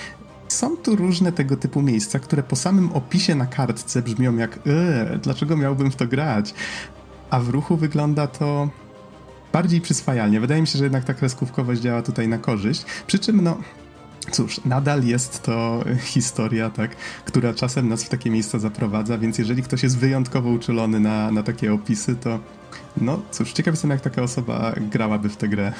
Są 0.49 0.77
tu 0.77 0.97
różne 0.97 1.33
tego 1.33 1.57
typu 1.57 1.83
miejsca, 1.83 2.19
które 2.19 2.43
po 2.43 2.57
samym 2.57 2.93
opisie 2.93 3.35
na 3.35 3.47
kartce 3.47 4.03
brzmią 4.03 4.37
jak 4.37 4.59
dlaczego 5.23 5.57
miałbym 5.57 5.91
w 5.91 5.97
to 5.97 6.07
grać? 6.07 6.55
A 7.31 7.41
w 7.41 7.49
ruchu 7.49 7.77
wygląda 7.77 8.27
to 8.27 8.69
bardziej 9.53 9.81
przyswajalnie. 9.81 10.41
Wydaje 10.41 10.61
mi 10.61 10.67
się, 10.67 10.79
że 10.79 10.85
jednak 10.85 11.05
ta 11.05 11.15
kreskówkowość 11.15 11.81
działa 11.81 12.03
tutaj 12.03 12.29
na 12.29 12.39
korzyść. 12.39 12.85
Przy 13.07 13.19
czym, 13.19 13.45
no, 13.45 13.59
Cóż, 14.31 14.61
nadal 14.65 15.05
jest 15.05 15.43
to 15.43 15.85
historia, 16.03 16.71
tak, 16.71 16.97
która 17.25 17.55
czasem 17.55 17.89
nas 17.89 18.05
w 18.05 18.09
takie 18.09 18.31
miejsca 18.31 18.59
zaprowadza, 18.59 19.19
więc 19.19 19.39
jeżeli 19.39 19.63
ktoś 19.63 19.83
jest 19.83 19.99
wyjątkowo 19.99 20.51
uczulony 20.51 21.01
na, 21.01 21.31
na 21.31 21.43
takie 21.43 21.73
opisy, 21.73 22.17
to 22.17 22.41
no 22.97 23.23
cóż, 23.31 23.53
ciekaw 23.53 23.73
jestem, 23.73 23.91
jak 23.91 24.01
taka 24.01 24.23
osoba 24.23 24.75
grałaby 24.91 25.29
w 25.29 25.37
tę 25.37 25.49
grę. 25.49 25.73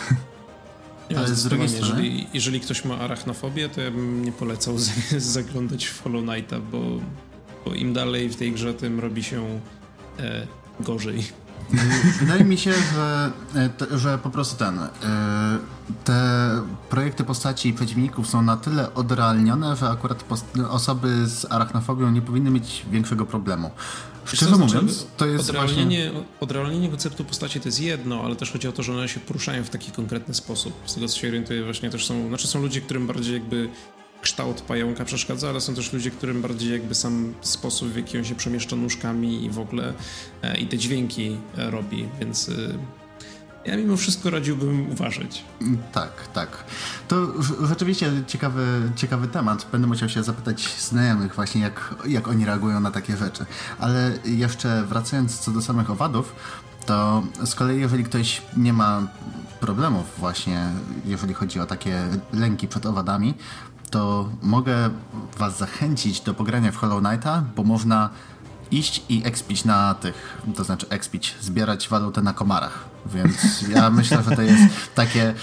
Ale 1.17 1.29
z 1.29 1.45
drugiej 1.45 1.69
strony... 1.69 1.89
Jeżeli, 1.89 2.27
jeżeli 2.35 2.61
ktoś 2.61 2.85
ma 2.85 2.99
arachnofobię, 2.99 3.69
to 3.69 3.81
ja 3.81 3.91
bym 3.91 4.25
nie 4.25 4.33
polecał 4.33 4.75
zaglądać 5.19 5.85
w 5.87 6.03
Hollow 6.03 6.25
Knighta, 6.25 6.61
bo, 6.61 6.81
bo 7.65 7.75
im 7.75 7.93
dalej 7.93 8.29
w 8.29 8.37
tej 8.37 8.53
grze, 8.53 8.75
tym 8.75 9.01
robi 9.01 9.23
się 9.23 9.61
e, 10.19 10.47
gorzej. 10.81 11.25
Wydaje 12.21 12.45
mi 12.45 12.59
się, 12.59 12.73
że, 12.73 13.31
e, 13.57 13.99
że 13.99 14.19
po 14.19 14.31
prostu 14.31 14.57
ten, 14.57 14.79
e, 14.79 14.89
te 16.05 16.51
projekty 16.91 17.25
postaci 17.25 17.69
i 17.69 17.73
przeciwników 17.73 18.29
są 18.29 18.43
na 18.43 18.57
tyle 18.57 18.95
odrealnione, 18.95 19.77
że 19.77 19.89
akurat 19.89 20.25
osoby 20.71 21.27
z 21.27 21.53
arachnofobią 21.53 22.11
nie 22.11 22.23
powinny 22.23 22.51
mieć 22.51 22.87
większego 22.91 23.27
problemu. 23.27 23.71
Szczerze 24.25 24.57
mówiąc, 24.57 25.07
to 25.17 25.27
jest 25.27 25.51
odrealnienie, 25.51 26.11
właśnie... 26.11 26.29
odrealnienie 26.41 26.89
konceptu 26.89 27.25
postaci 27.25 27.61
to 27.61 27.69
jest 27.69 27.81
jedno, 27.81 28.21
ale 28.25 28.37
też 28.37 28.53
chodzi 28.53 28.69
o 28.69 28.73
to, 28.73 28.83
że 28.83 28.93
one 28.93 29.09
się 29.09 29.21
poruszają 29.21 29.65
w 29.65 29.71
taki 29.71 29.93
konkretny 29.93 30.35
sposób. 30.35 30.73
Z 30.87 30.95
tego 30.95 31.09
co 31.09 31.19
się 31.19 31.29
orientuję, 31.29 31.65
właśnie 31.65 31.91
też 31.91 32.07
są, 32.07 32.29
znaczy 32.29 32.47
są 32.47 32.63
ludzie, 32.63 32.81
którym 32.81 33.07
bardziej 33.07 33.35
jakby 33.35 33.69
kształt 34.25 34.61
pająka 34.61 35.05
przeszkadza, 35.05 35.49
ale 35.49 35.61
są 35.61 35.75
też 35.75 35.93
ludzie, 35.93 36.11
którym 36.11 36.43
bardziej 36.43 36.73
jakby 36.73 36.95
sam 36.95 37.35
sposób, 37.41 37.89
w 37.89 37.97
jaki 37.97 38.19
on 38.19 38.25
się 38.25 38.35
przemieszcza 38.35 38.77
nóżkami 38.77 39.45
i 39.45 39.51
w 39.51 39.59
ogóle 39.59 39.93
e, 40.43 40.59
i 40.59 40.67
te 40.67 40.79
dźwięki 40.79 41.37
e, 41.59 41.71
robi, 41.71 42.09
więc 42.21 42.49
e, 42.49 42.53
ja 43.65 43.77
mimo 43.77 43.97
wszystko 43.97 44.31
radziłbym 44.31 44.91
uważać. 44.91 45.45
Tak, 45.93 46.29
tak. 46.33 46.65
To 47.09 47.43
rzeczywiście 47.67 48.13
ciekawy, 48.27 48.67
ciekawy 48.97 49.29
temat. 49.29 49.67
Będę 49.73 49.87
musiał 49.87 50.09
się 50.09 50.23
zapytać 50.23 50.75
znajomych 50.79 51.35
właśnie, 51.35 51.61
jak, 51.61 51.95
jak 52.07 52.29
oni 52.29 52.45
reagują 52.45 52.81
na 52.81 52.91
takie 52.91 53.17
rzeczy. 53.17 53.47
Ale 53.79 54.13
jeszcze 54.25 54.85
wracając 54.85 55.39
co 55.39 55.51
do 55.51 55.63
samych 55.63 55.91
owadów, 55.91 56.35
to 56.87 57.23
z 57.45 57.55
kolei 57.55 57.81
jeżeli 57.81 58.05
ktoś 58.05 58.43
nie 58.57 58.73
ma 58.73 59.09
problemów 59.61 60.07
właśnie, 60.19 60.67
jeżeli 61.05 61.35
chodzi 61.35 61.61
o 61.61 61.67
takie 61.67 62.03
lęki 62.33 62.69
przed 62.69 62.87
owadami, 62.87 63.35
to 63.95 64.29
mogę 64.43 64.91
Was 65.39 65.59
zachęcić 65.59 66.21
do 66.21 66.35
pogrania 66.35 66.73
w 66.73 66.77
Hollow 66.77 67.03
Knighta, 67.03 67.45
bo 67.57 67.63
można 67.63 68.11
iść 68.71 69.05
i 69.09 69.23
expić 69.25 69.65
na 69.65 69.95
tych, 69.95 70.43
to 70.57 70.65
znaczy 70.65 70.87
expić, 70.89 71.35
zbierać 71.41 71.89
walutę 71.89 72.23
na 72.23 72.33
komarach. 72.33 72.85
Więc 73.07 73.63
ja 73.69 73.91
myślę, 74.01 74.23
że 74.23 74.37
to 74.37 74.43
jest 74.43 74.63
takie 74.95 75.35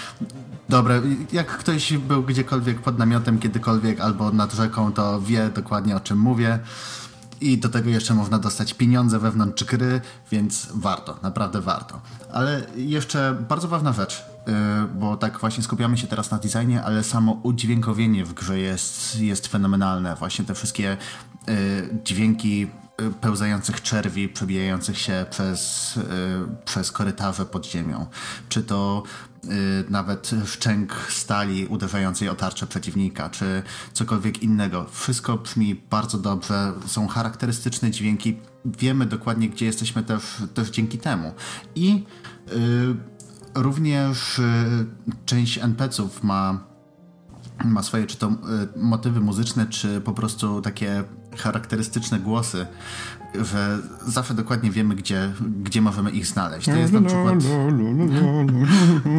dobre. 0.69 1.01
Jak 1.31 1.47
ktoś 1.47 1.97
był 1.97 2.23
gdziekolwiek 2.23 2.81
pod 2.81 2.97
namiotem 2.97 3.39
kiedykolwiek 3.39 3.99
albo 3.99 4.31
nad 4.31 4.53
rzeką, 4.53 4.93
to 4.93 5.21
wie 5.21 5.49
dokładnie 5.49 5.95
o 5.95 5.99
czym 5.99 6.19
mówię. 6.19 6.59
I 7.41 7.57
do 7.57 7.69
tego 7.69 7.89
jeszcze 7.89 8.13
można 8.13 8.39
dostać 8.39 8.73
pieniądze 8.73 9.19
wewnątrz 9.19 9.63
gry, 9.63 10.01
więc 10.31 10.67
warto, 10.73 11.17
naprawdę 11.21 11.61
warto. 11.61 12.01
Ale 12.33 12.61
jeszcze 12.75 13.35
bardzo 13.49 13.67
ważna 13.67 13.93
rzecz, 13.93 14.30
bo 14.95 15.17
tak 15.17 15.39
właśnie 15.39 15.63
skupiamy 15.63 15.97
się 15.97 16.07
teraz 16.07 16.31
na 16.31 16.37
designie, 16.37 16.83
ale 16.83 17.03
samo 17.03 17.39
udźwiękowienie 17.43 18.25
w 18.25 18.33
grze 18.33 18.59
jest, 18.59 19.19
jest 19.19 19.47
fenomenalne. 19.47 20.15
Właśnie 20.15 20.45
te 20.45 20.55
wszystkie 20.55 20.97
yy, 21.47 21.55
dźwięki 22.03 22.59
yy, 22.59 22.67
pełzających 23.21 23.81
czerwi 23.81 24.29
przebijających 24.29 24.97
się 24.97 25.25
przez, 25.29 25.99
przez 26.65 26.91
korytarze 26.91 27.45
pod 27.45 27.65
ziemią. 27.65 28.05
Czy 28.49 28.63
to 28.63 29.03
Y, 29.45 29.85
nawet 29.89 30.31
szczęk 30.45 30.95
stali 31.09 31.65
uderzającej 31.65 32.29
o 32.29 32.35
tarczę 32.35 32.67
przeciwnika, 32.67 33.29
czy 33.29 33.63
cokolwiek 33.93 34.43
innego. 34.43 34.85
Wszystko 34.91 35.37
brzmi 35.37 35.75
bardzo 35.89 36.17
dobrze, 36.17 36.73
są 36.85 37.07
charakterystyczne 37.07 37.91
dźwięki, 37.91 38.37
wiemy 38.65 39.05
dokładnie, 39.05 39.49
gdzie 39.49 39.65
jesteśmy 39.65 40.03
też, 40.03 40.23
też 40.53 40.69
dzięki 40.69 40.97
temu. 40.97 41.33
I 41.75 42.05
y, 42.51 42.95
również 43.55 44.39
y, 44.39 44.43
część 45.25 45.57
NPC-ów 45.57 46.23
ma 46.23 46.71
ma 47.65 47.83
swoje 47.83 48.07
czy 48.07 48.17
to 48.17 48.27
y, 48.27 48.31
motywy 48.75 49.19
muzyczne, 49.19 49.65
czy 49.65 50.01
po 50.01 50.11
prostu 50.11 50.61
takie 50.61 51.03
charakterystyczne 51.37 52.19
głosy, 52.19 52.65
że 53.41 53.79
zawsze 54.07 54.33
dokładnie 54.33 54.71
wiemy, 54.71 54.95
gdzie, 54.95 55.33
gdzie 55.63 55.81
możemy 55.81 56.11
ich 56.11 56.27
znaleźć. 56.27 56.65
To 56.65 56.75
jest 56.75 56.93
na 56.93 57.01
przykład 57.01 57.35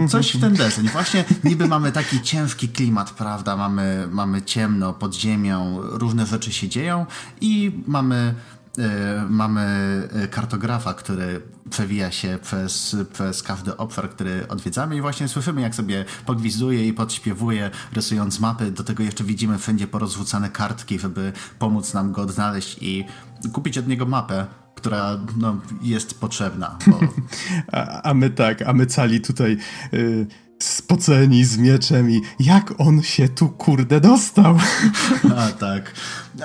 coś 0.09 0.37
w 0.37 0.41
ten 0.41 0.55
deseń. 0.55 0.89
Właśnie 0.89 1.25
niby 1.45 1.69
mamy 1.69 1.93
taki 1.93 2.21
ciężki 2.21 2.69
klimat, 2.69 3.11
prawda? 3.11 3.57
Mamy, 3.57 4.09
mamy 4.11 4.43
ciemno 4.43 4.93
pod 4.93 5.15
ziemią, 5.15 5.79
różne 5.83 6.27
rzeczy 6.27 6.53
się 6.53 6.69
dzieją 6.69 7.07
i 7.41 7.83
mamy 7.87 8.35
E, 8.79 9.27
mamy 9.29 10.09
kartografa, 10.31 10.95
który 10.95 11.43
przewija 11.73 12.11
się 12.11 12.39
przez, 12.43 12.97
przez 13.13 13.43
każdy 13.43 13.77
obszar, 13.77 14.11
który 14.11 14.49
odwiedzamy 14.49 14.97
i 14.97 15.01
właśnie 15.01 15.29
słyszymy, 15.29 15.61
jak 15.61 15.75
sobie 15.75 16.05
pogwizduje 16.27 16.87
i 16.87 16.93
podśpiewuje, 16.93 17.71
rysując 17.93 18.41
mapy. 18.41 18.71
Do 18.71 18.85
tego 18.85 19.03
jeszcze 19.03 19.25
widzimy 19.25 19.59
wszędzie 19.59 19.87
porozrzucane 19.87 20.51
kartki, 20.51 20.99
żeby 20.99 21.33
pomóc 21.59 21.95
nam 21.95 22.13
go 22.13 22.23
odnaleźć 22.23 22.79
i 22.81 23.05
kupić 23.53 23.79
od 23.79 23.89
niego 23.89 24.07
mapę, 24.07 24.47
która 24.75 25.19
no, 25.37 25.57
jest 25.83 26.21
potrzebna. 26.21 26.79
Bo... 26.87 27.01
A, 27.73 28.03
a, 28.03 28.15
my 28.15 28.31
tak, 28.31 28.63
a 28.63 28.73
my 28.73 28.87
cali 28.87 29.21
tutaj... 29.21 29.57
Y 29.95 30.27
spoceni 30.63 31.45
z 31.45 31.59
mieczem 31.59 32.11
i 32.11 32.23
jak 32.41 32.75
on 32.79 33.03
się 33.03 33.29
tu 33.29 33.49
kurde 33.49 34.01
dostał. 34.01 34.59
A 35.37 35.49
tak. 35.49 35.93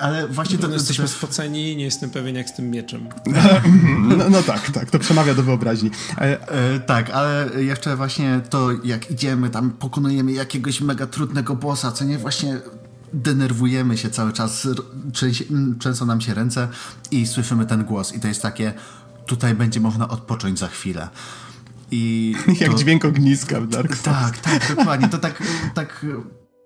Ale 0.01 0.27
właśnie 0.27 0.57
to... 0.57 0.67
Jesteśmy 0.69 1.05
to... 1.05 1.11
spoceni, 1.11 1.75
nie 1.75 1.83
jestem 1.83 2.09
pewien 2.09 2.35
jak 2.35 2.49
z 2.49 2.53
tym 2.53 2.71
mieczem. 2.71 3.09
No, 4.17 4.29
no 4.29 4.43
tak, 4.43 4.71
tak, 4.71 4.91
to 4.91 4.99
przemawia 4.99 5.33
do 5.33 5.43
wyobraźni. 5.43 5.91
E, 6.17 6.49
e, 6.49 6.79
tak, 6.79 7.09
ale 7.09 7.49
jeszcze 7.57 7.95
właśnie 7.95 8.41
to 8.49 8.69
jak 8.83 9.11
idziemy, 9.11 9.49
tam 9.49 9.71
pokonujemy 9.71 10.31
jakiegoś 10.31 10.81
mega 10.81 11.07
trudnego 11.07 11.55
bossa, 11.55 11.91
co 11.91 12.05
nie 12.05 12.17
właśnie 12.17 12.59
denerwujemy 13.13 13.97
się 13.97 14.09
cały 14.09 14.33
czas, 14.33 14.67
często 15.79 16.05
nam 16.05 16.21
się 16.21 16.33
ręce 16.33 16.67
i 17.11 17.27
słyszymy 17.27 17.65
ten 17.65 17.83
głos 17.83 18.13
i 18.13 18.19
to 18.19 18.27
jest 18.27 18.41
takie 18.41 18.73
tutaj 19.25 19.55
będzie 19.55 19.79
można 19.79 20.07
odpocząć 20.07 20.59
za 20.59 20.67
chwilę. 20.67 21.09
I 21.91 22.33
Jak 22.61 22.71
to... 22.71 22.77
dźwięk 22.77 23.05
ogniska 23.05 23.61
w 23.61 23.67
Dark 23.67 23.95
Souls. 23.95 24.03
Tak, 24.03 24.37
tak, 24.37 24.75
dokładnie. 24.75 25.09
To 25.09 25.17
tak, 25.17 25.43
tak, 25.73 26.05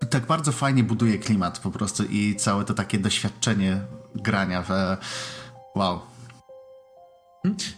tak 0.10 0.26
bardzo 0.26 0.52
fajnie 0.52 0.84
buduje 0.84 1.18
klimat 1.18 1.60
po 1.60 1.72
prostu 1.72 2.04
i 2.04 2.36
całe 2.36 2.66
to 2.66 2.74
takie 2.74 3.00
doświadczenie 3.00 3.82
grania, 4.16 4.64
że 4.64 4.98
wow. 5.76 6.00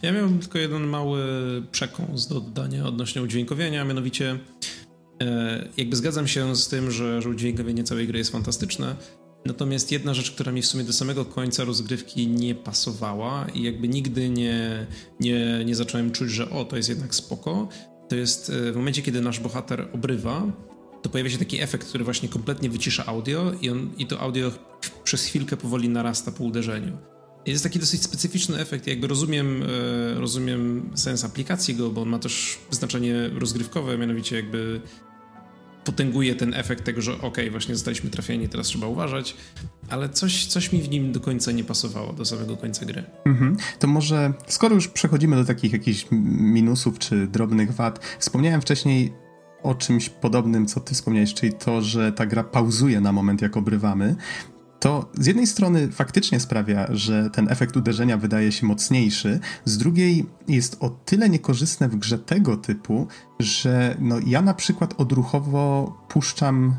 Ja 0.02 0.12
miałem 0.12 0.38
tylko 0.38 0.58
jeden 0.58 0.86
mały 0.86 1.22
przekąs 1.72 2.26
do 2.26 2.36
oddania 2.36 2.86
odnośnie 2.86 3.22
udźwiękowienia, 3.22 3.82
a 3.82 3.84
mianowicie 3.84 4.38
e, 5.22 5.68
jakby 5.76 5.96
zgadzam 5.96 6.28
się 6.28 6.56
z 6.56 6.68
tym, 6.68 6.90
że, 6.90 7.22
że 7.22 7.28
udźwiękowienie 7.28 7.84
całej 7.84 8.06
gry 8.06 8.18
jest 8.18 8.32
fantastyczne, 8.32 8.96
Natomiast 9.46 9.92
jedna 9.92 10.14
rzecz, 10.14 10.30
która 10.30 10.52
mi 10.52 10.62
w 10.62 10.66
sumie 10.66 10.84
do 10.84 10.92
samego 10.92 11.24
końca 11.24 11.64
rozgrywki 11.64 12.26
nie 12.26 12.54
pasowała 12.54 13.46
i 13.54 13.62
jakby 13.62 13.88
nigdy 13.88 14.28
nie, 14.30 14.86
nie, 15.20 15.64
nie 15.64 15.74
zacząłem 15.74 16.12
czuć, 16.12 16.30
że 16.30 16.50
o, 16.50 16.64
to 16.64 16.76
jest 16.76 16.88
jednak 16.88 17.14
spoko, 17.14 17.68
to 18.08 18.16
jest 18.16 18.50
e, 18.50 18.72
w 18.72 18.76
momencie, 18.76 19.02
kiedy 19.02 19.20
nasz 19.20 19.40
bohater 19.40 19.88
obrywa, 19.92 20.42
to 21.02 21.10
pojawia 21.10 21.30
się 21.30 21.38
taki 21.38 21.60
efekt, 21.60 21.88
który 21.88 22.04
właśnie 22.04 22.28
kompletnie 22.28 22.70
wycisza 22.70 23.06
audio 23.06 23.52
i, 23.60 23.70
on, 23.70 23.90
i 23.98 24.06
to 24.06 24.20
audio 24.20 24.50
przez 25.04 25.24
chwilkę 25.24 25.56
powoli 25.56 25.88
narasta 25.88 26.32
po 26.32 26.44
uderzeniu. 26.44 26.98
Jest 27.46 27.62
taki 27.62 27.78
dosyć 27.78 28.02
specyficzny 28.02 28.58
efekt, 28.58 28.86
jakby 28.86 29.06
rozumiem, 29.06 29.62
e, 29.62 30.20
rozumiem 30.20 30.90
sens 30.94 31.24
aplikacji 31.24 31.74
go, 31.74 31.90
bo 31.90 32.02
on 32.02 32.08
ma 32.08 32.18
też 32.18 32.58
znaczenie 32.70 33.28
rozgrywkowe, 33.28 33.98
mianowicie 33.98 34.36
jakby 34.36 34.80
potęguje 35.84 36.34
ten 36.34 36.54
efekt 36.54 36.84
tego, 36.84 37.02
że 37.02 37.20
okay, 37.20 37.50
właśnie 37.50 37.74
zostaliśmy 37.74 38.10
trafieni, 38.10 38.48
teraz 38.48 38.66
trzeba 38.66 38.86
uważać, 38.86 39.36
ale 39.88 40.08
coś, 40.08 40.46
coś 40.46 40.72
mi 40.72 40.82
w 40.82 40.88
nim 40.88 41.12
do 41.12 41.20
końca 41.20 41.52
nie 41.52 41.64
pasowało, 41.64 42.12
do 42.12 42.24
samego 42.24 42.56
końca 42.56 42.86
gry. 42.86 43.04
Mhm. 43.24 43.56
To 43.78 43.86
może, 43.86 44.32
skoro 44.46 44.74
już 44.74 44.88
przechodzimy 44.88 45.36
do 45.36 45.44
takich 45.44 45.72
jakichś 45.72 46.06
minusów 46.10 46.98
czy 46.98 47.26
drobnych 47.26 47.72
wad, 47.72 48.00
wspomniałem 48.18 48.60
wcześniej 48.60 49.12
o 49.62 49.74
czymś 49.74 50.08
podobnym, 50.08 50.66
co 50.66 50.80
ty 50.80 50.94
wspomniałeś, 50.94 51.34
czyli 51.34 51.52
to, 51.52 51.82
że 51.82 52.12
ta 52.12 52.26
gra 52.26 52.44
pauzuje 52.44 53.00
na 53.00 53.12
moment, 53.12 53.42
jak 53.42 53.56
obrywamy 53.56 54.16
to 54.84 55.10
z 55.14 55.26
jednej 55.26 55.46
strony 55.46 55.88
faktycznie 55.92 56.40
sprawia, 56.40 56.86
że 56.90 57.30
ten 57.30 57.48
efekt 57.48 57.76
uderzenia 57.76 58.16
wydaje 58.16 58.52
się 58.52 58.66
mocniejszy, 58.66 59.40
z 59.64 59.78
drugiej 59.78 60.26
jest 60.48 60.76
o 60.80 60.90
tyle 60.90 61.28
niekorzystne 61.28 61.88
w 61.88 61.96
grze 61.96 62.18
tego 62.18 62.56
typu, 62.56 63.06
że 63.38 63.96
no 64.00 64.16
ja 64.26 64.42
na 64.42 64.54
przykład 64.54 64.94
odruchowo 65.00 65.96
puszczam 66.08 66.74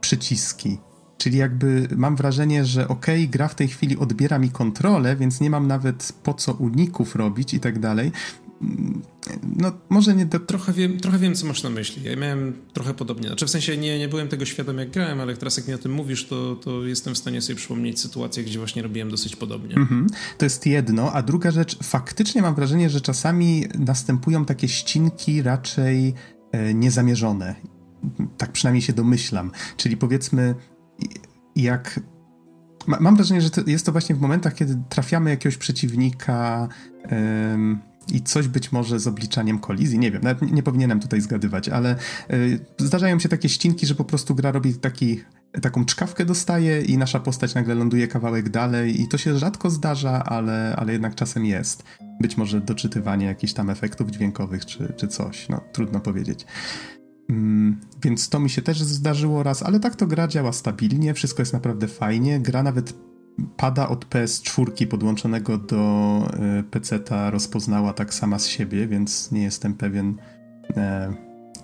przyciski. 0.00 0.78
Czyli 1.18 1.38
jakby 1.38 1.88
mam 1.96 2.16
wrażenie, 2.16 2.64
że 2.64 2.88
okej, 2.88 3.20
okay, 3.20 3.30
gra 3.30 3.48
w 3.48 3.54
tej 3.54 3.68
chwili 3.68 3.98
odbiera 3.98 4.38
mi 4.38 4.50
kontrolę, 4.50 5.16
więc 5.16 5.40
nie 5.40 5.50
mam 5.50 5.66
nawet 5.66 6.12
po 6.22 6.34
co 6.34 6.52
uników 6.52 7.16
robić 7.16 7.54
i 7.54 7.60
tak 7.60 7.78
dalej 7.78 8.12
no 9.56 9.72
może 9.88 10.14
nie 10.14 10.26
do... 10.26 10.40
Trochę 10.40 10.72
wiem, 10.72 11.00
trochę 11.00 11.18
wiem, 11.18 11.34
co 11.34 11.46
masz 11.46 11.62
na 11.62 11.70
myśli. 11.70 12.02
Ja 12.02 12.16
miałem 12.16 12.52
trochę 12.72 12.94
podobnie. 12.94 13.28
Znaczy 13.28 13.46
w 13.46 13.50
sensie 13.50 13.76
nie, 13.76 13.98
nie 13.98 14.08
byłem 14.08 14.28
tego 14.28 14.44
świadom, 14.44 14.78
jak 14.78 14.90
grałem, 14.90 15.20
ale 15.20 15.36
teraz 15.36 15.56
jak 15.56 15.68
mi 15.68 15.74
o 15.74 15.78
tym 15.78 15.92
mówisz, 15.92 16.26
to, 16.26 16.56
to 16.56 16.86
jestem 16.86 17.14
w 17.14 17.18
stanie 17.18 17.42
sobie 17.42 17.56
przypomnieć 17.56 18.00
sytuację, 18.00 18.44
gdzie 18.44 18.58
właśnie 18.58 18.82
robiłem 18.82 19.10
dosyć 19.10 19.36
podobnie. 19.36 19.76
Mhm. 19.76 20.06
To 20.38 20.46
jest 20.46 20.66
jedno, 20.66 21.12
a 21.12 21.22
druga 21.22 21.50
rzecz, 21.50 21.78
faktycznie 21.82 22.42
mam 22.42 22.54
wrażenie, 22.54 22.90
że 22.90 23.00
czasami 23.00 23.64
następują 23.78 24.44
takie 24.44 24.68
ścinki 24.68 25.42
raczej 25.42 26.14
e, 26.52 26.74
niezamierzone. 26.74 27.54
Tak 28.38 28.52
przynajmniej 28.52 28.82
się 28.82 28.92
domyślam. 28.92 29.50
Czyli 29.76 29.96
powiedzmy, 29.96 30.54
jak 31.56 32.00
mam 32.86 33.16
wrażenie, 33.16 33.40
że 33.40 33.50
to 33.50 33.60
jest 33.66 33.86
to 33.86 33.92
właśnie 33.92 34.14
w 34.14 34.20
momentach, 34.20 34.54
kiedy 34.54 34.82
trafiamy 34.88 35.30
jakiegoś 35.30 35.56
przeciwnika 35.56 36.68
i 38.12 38.22
coś 38.22 38.48
być 38.48 38.72
może 38.72 39.00
z 39.00 39.06
obliczaniem 39.06 39.58
kolizji, 39.58 39.98
nie 39.98 40.10
wiem, 40.10 40.22
nawet 40.22 40.52
nie 40.52 40.62
powinienem 40.62 41.00
tutaj 41.00 41.20
zgadywać, 41.20 41.68
ale 41.68 41.96
y, 42.32 42.60
zdarzają 42.78 43.18
się 43.18 43.28
takie 43.28 43.48
ścinki, 43.48 43.86
że 43.86 43.94
po 43.94 44.04
prostu 44.04 44.34
gra 44.34 44.52
robi 44.52 44.74
taki, 44.74 45.20
taką 45.62 45.84
czkawkę 45.84 46.24
dostaje 46.24 46.82
i 46.82 46.98
nasza 46.98 47.20
postać 47.20 47.54
nagle 47.54 47.74
ląduje 47.74 48.08
kawałek 48.08 48.48
dalej 48.48 49.02
i 49.02 49.08
to 49.08 49.18
się 49.18 49.38
rzadko 49.38 49.70
zdarza, 49.70 50.24
ale, 50.24 50.76
ale 50.76 50.92
jednak 50.92 51.14
czasem 51.14 51.46
jest. 51.46 51.84
Być 52.20 52.36
może 52.36 52.60
doczytywanie 52.60 53.26
jakichś 53.26 53.52
tam 53.52 53.70
efektów 53.70 54.10
dźwiękowych 54.10 54.66
czy, 54.66 54.92
czy 54.96 55.08
coś, 55.08 55.48
no 55.48 55.60
trudno 55.72 56.00
powiedzieć. 56.00 56.46
Mm, 57.30 57.80
więc 58.02 58.28
to 58.28 58.40
mi 58.40 58.50
się 58.50 58.62
też 58.62 58.82
zdarzyło 58.82 59.42
raz, 59.42 59.62
ale 59.62 59.80
tak 59.80 59.96
to 59.96 60.06
gra 60.06 60.28
działa 60.28 60.52
stabilnie, 60.52 61.14
wszystko 61.14 61.42
jest 61.42 61.52
naprawdę 61.52 61.88
fajnie. 61.88 62.40
Gra 62.40 62.62
nawet 62.62 63.09
pada 63.56 63.88
od 63.88 64.04
PS4 64.04 64.86
podłączonego 64.86 65.58
do 65.58 65.78
e, 66.32 66.62
PC-ta 66.62 67.30
rozpoznała 67.30 67.92
tak 67.92 68.14
sama 68.14 68.38
z 68.38 68.46
siebie, 68.46 68.86
więc 68.86 69.32
nie 69.32 69.42
jestem 69.42 69.74
pewien, 69.74 70.16
e, 70.76 71.14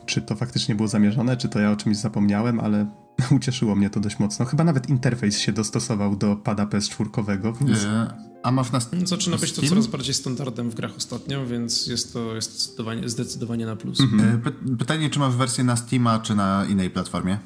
czy 0.06 0.22
to 0.22 0.36
faktycznie 0.36 0.74
było 0.74 0.88
zamierzone, 0.88 1.36
czy 1.36 1.48
to 1.48 1.60
ja 1.60 1.70
o 1.70 1.76
czymś 1.76 1.96
zapomniałem, 1.96 2.60
ale 2.60 2.86
ucieszyło 3.36 3.74
mnie 3.74 3.90
to 3.90 4.00
dość 4.00 4.18
mocno. 4.18 4.44
Chyba 4.44 4.64
nawet 4.64 4.88
interfejs 4.88 5.38
się 5.38 5.52
dostosował 5.52 6.16
do 6.16 6.36
pada 6.36 6.64
PS4, 6.64 7.66
więc... 7.66 7.84
E, 7.84 8.26
a 8.42 8.52
masz 8.52 8.72
na 8.72 8.80
Zaczyna 9.04 9.36
być 9.36 9.52
to 9.52 9.62
coraz 9.62 9.86
bardziej 9.86 10.14
standardem 10.14 10.70
w 10.70 10.74
grach 10.74 10.96
ostatnio, 10.96 11.46
więc 11.46 11.86
jest 11.86 12.12
to 12.12 12.34
jest 12.34 12.60
zdecydowanie, 12.60 13.08
zdecydowanie 13.08 13.66
na 13.66 13.76
plus. 13.76 14.00
Mhm. 14.00 14.42
Pytanie, 14.78 15.10
czy 15.10 15.18
masz 15.18 15.34
wersję 15.34 15.64
na 15.64 15.76
Steama, 15.76 16.18
czy 16.18 16.34
na 16.34 16.66
innej 16.68 16.90
platformie? 16.90 17.38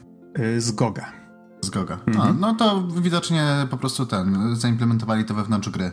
Z 0.58 0.70
Goga. 0.70 1.19
Z 1.60 1.70
Goga. 1.70 1.98
Mhm. 2.06 2.28
A, 2.28 2.32
no 2.32 2.54
to 2.54 2.82
widocznie 2.82 3.66
po 3.70 3.76
prostu 3.76 4.06
ten, 4.06 4.56
zaimplementowali 4.56 5.24
to 5.24 5.34
wewnątrz 5.34 5.68
gry. 5.68 5.92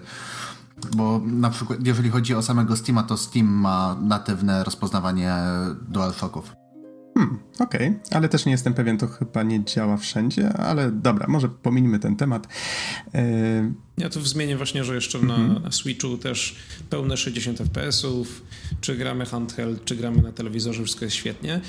Bo 0.95 1.21
na 1.25 1.49
przykład, 1.49 1.79
jeżeli 1.85 2.09
chodzi 2.09 2.35
o 2.35 2.41
samego 2.41 2.75
Steama, 2.75 3.03
to 3.03 3.17
Steam 3.17 3.47
ma 3.47 3.97
natywne 4.01 4.63
rozpoznawanie 4.63 5.33
DualShocków. 5.89 6.55
Hmm, 7.17 7.39
okej, 7.59 7.87
okay. 7.87 7.99
ale 8.11 8.29
też 8.29 8.45
nie 8.45 8.51
jestem 8.51 8.73
pewien, 8.73 8.97
to 8.97 9.07
chyba 9.07 9.43
nie 9.43 9.63
działa 9.63 9.97
wszędzie, 9.97 10.53
ale 10.53 10.91
dobra, 10.91 11.25
może 11.27 11.49
pominimy 11.49 11.99
ten 11.99 12.15
temat. 12.15 12.47
E... 13.13 13.71
Ja 13.97 14.09
tu 14.09 14.21
zmienię 14.21 14.57
właśnie, 14.57 14.83
że 14.83 14.95
jeszcze 14.95 15.19
na, 15.19 15.35
mm 15.35 15.55
-hmm. 15.55 15.63
na 15.63 15.71
Switchu 15.71 16.17
też 16.17 16.55
pełne 16.89 17.17
60 17.17 17.57
FPS-ów, 17.57 18.41
czy 18.81 18.95
gramy 18.95 19.25
handheld, 19.25 19.85
czy 19.85 19.95
gramy 19.95 20.21
na 20.21 20.31
telewizorze, 20.31 20.83
wszystko 20.83 21.05
jest 21.05 21.15
świetnie. 21.15 21.61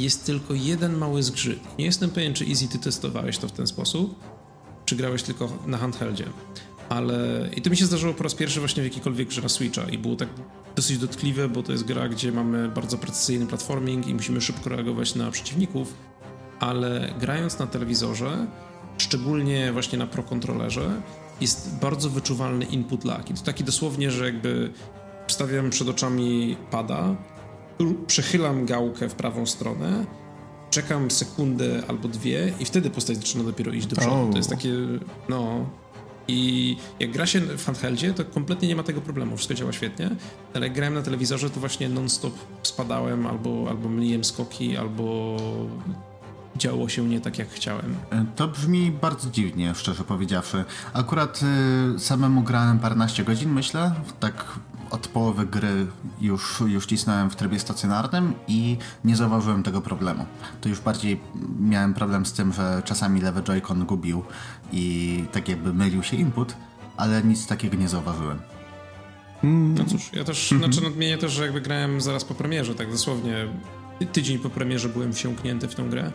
Jest 0.00 0.26
tylko 0.26 0.54
jeden 0.54 0.98
mały 0.98 1.22
zgrzyt. 1.22 1.78
Nie 1.78 1.84
jestem 1.84 2.10
pewien, 2.10 2.34
czy 2.34 2.46
Easy 2.46 2.68
ty 2.68 2.78
testowałeś 2.78 3.38
to 3.38 3.48
w 3.48 3.52
ten 3.52 3.66
sposób, 3.66 4.14
czy 4.84 4.96
grałeś 4.96 5.22
tylko 5.22 5.52
na 5.66 5.78
handheldzie. 5.78 6.24
Ale 6.88 7.50
i 7.56 7.62
to 7.62 7.70
mi 7.70 7.76
się 7.76 7.86
zdarzyło 7.86 8.14
po 8.14 8.22
raz 8.22 8.34
pierwszy 8.34 8.60
właśnie 8.60 8.82
w 8.82 8.86
jakiejkolwiek 8.86 9.28
grze 9.28 9.42
na 9.42 9.48
Switcha 9.48 9.82
i 9.82 9.98
było 9.98 10.16
tak 10.16 10.28
dosyć 10.76 10.98
dotkliwe, 10.98 11.48
bo 11.48 11.62
to 11.62 11.72
jest 11.72 11.84
gra, 11.84 12.08
gdzie 12.08 12.32
mamy 12.32 12.68
bardzo 12.68 12.98
precyzyjny 12.98 13.46
platforming 13.46 14.06
i 14.06 14.14
musimy 14.14 14.40
szybko 14.40 14.70
reagować 14.70 15.14
na 15.14 15.30
przeciwników, 15.30 15.94
ale 16.60 17.14
grając 17.20 17.58
na 17.58 17.66
telewizorze, 17.66 18.46
szczególnie 18.98 19.72
właśnie 19.72 19.98
na 19.98 20.06
Pro 20.06 20.22
Controllerze, 20.22 21.02
jest 21.40 21.78
bardzo 21.80 22.10
wyczuwalny 22.10 22.64
input 22.64 23.04
lag. 23.04 23.30
I 23.30 23.34
to 23.34 23.42
taki 23.42 23.64
dosłownie, 23.64 24.10
że 24.10 24.24
jakby 24.24 24.72
wstawiam 25.26 25.70
przed 25.70 25.88
oczami 25.88 26.56
pada, 26.70 27.16
przechylam 28.06 28.66
gałkę 28.66 29.08
w 29.08 29.14
prawą 29.14 29.46
stronę, 29.46 30.04
czekam 30.70 31.10
sekundę 31.10 31.82
albo 31.88 32.08
dwie 32.08 32.52
i 32.60 32.64
wtedy 32.64 32.90
postać 32.90 33.16
zaczyna 33.16 33.44
dopiero 33.44 33.72
iść 33.72 33.86
do 33.86 33.96
przodu. 33.96 34.16
Oh. 34.16 34.30
To 34.30 34.36
jest 34.36 34.50
takie, 34.50 34.72
no, 35.28 35.66
i 36.28 36.76
jak 37.00 37.10
gra 37.10 37.26
się 37.26 37.40
w 37.40 37.66
handheldzie, 37.66 38.14
to 38.14 38.24
kompletnie 38.24 38.68
nie 38.68 38.76
ma 38.76 38.82
tego 38.82 39.00
problemu, 39.00 39.36
wszystko 39.36 39.54
działa 39.54 39.72
świetnie, 39.72 40.10
ale 40.54 40.66
jak 40.66 40.74
grałem 40.74 40.94
na 40.94 41.02
telewizorze, 41.02 41.50
to 41.50 41.60
właśnie 41.60 41.88
non-stop 41.88 42.34
spadałem, 42.62 43.26
albo, 43.26 43.66
albo 43.68 43.88
myliłem 43.88 44.24
skoki, 44.24 44.76
albo 44.76 45.36
działo 46.56 46.88
się 46.88 47.08
nie 47.08 47.20
tak, 47.20 47.38
jak 47.38 47.50
chciałem. 47.50 47.96
E, 48.10 48.24
to 48.36 48.48
brzmi 48.48 48.92
bardzo 48.92 49.30
dziwnie, 49.30 49.74
szczerze 49.74 50.04
powiedziawszy. 50.04 50.64
Akurat 50.92 51.40
y, 51.96 51.98
samemu 51.98 52.42
grałem 52.42 52.78
paręnaście 52.78 53.24
godzin, 53.24 53.52
myślę, 53.52 53.92
tak 54.20 54.44
od 54.90 55.08
połowy 55.08 55.46
gry 55.46 55.86
już, 56.20 56.62
już 56.66 56.86
cisnąłem 56.86 57.30
w 57.30 57.36
trybie 57.36 57.58
stacjonarnym 57.58 58.34
i 58.48 58.76
nie 59.04 59.16
zauważyłem 59.16 59.62
tego 59.62 59.80
problemu. 59.80 60.26
To 60.60 60.68
już 60.68 60.80
bardziej 60.80 61.20
miałem 61.60 61.94
problem 61.94 62.26
z 62.26 62.32
tym, 62.32 62.52
że 62.52 62.82
czasami 62.84 63.20
lewy 63.20 63.42
joycon 63.42 63.84
gubił 63.84 64.22
i 64.72 65.24
tak 65.32 65.48
jakby 65.48 65.74
mylił 65.74 66.02
się 66.02 66.16
input, 66.16 66.54
ale 66.96 67.22
nic 67.22 67.46
takiego 67.46 67.76
nie 67.76 67.88
zauważyłem. 67.88 68.38
No 69.42 69.84
cóż, 69.84 70.10
ja 70.12 70.24
też, 70.24 70.52
mm 70.52 70.64
-hmm. 70.64 70.72
znaczy 70.72 70.88
nadmienię 70.88 71.18
też, 71.18 71.32
że 71.32 71.42
jakby 71.42 71.60
grałem 71.60 72.00
zaraz 72.00 72.24
po 72.24 72.34
premierze, 72.34 72.74
tak 72.74 72.90
dosłownie 72.90 73.48
tydzień 74.12 74.38
po 74.38 74.50
premierze 74.50 74.88
byłem 74.88 75.12
wsiąknięty 75.12 75.68
w 75.68 75.74
tą 75.74 75.90
grę, 75.90 76.12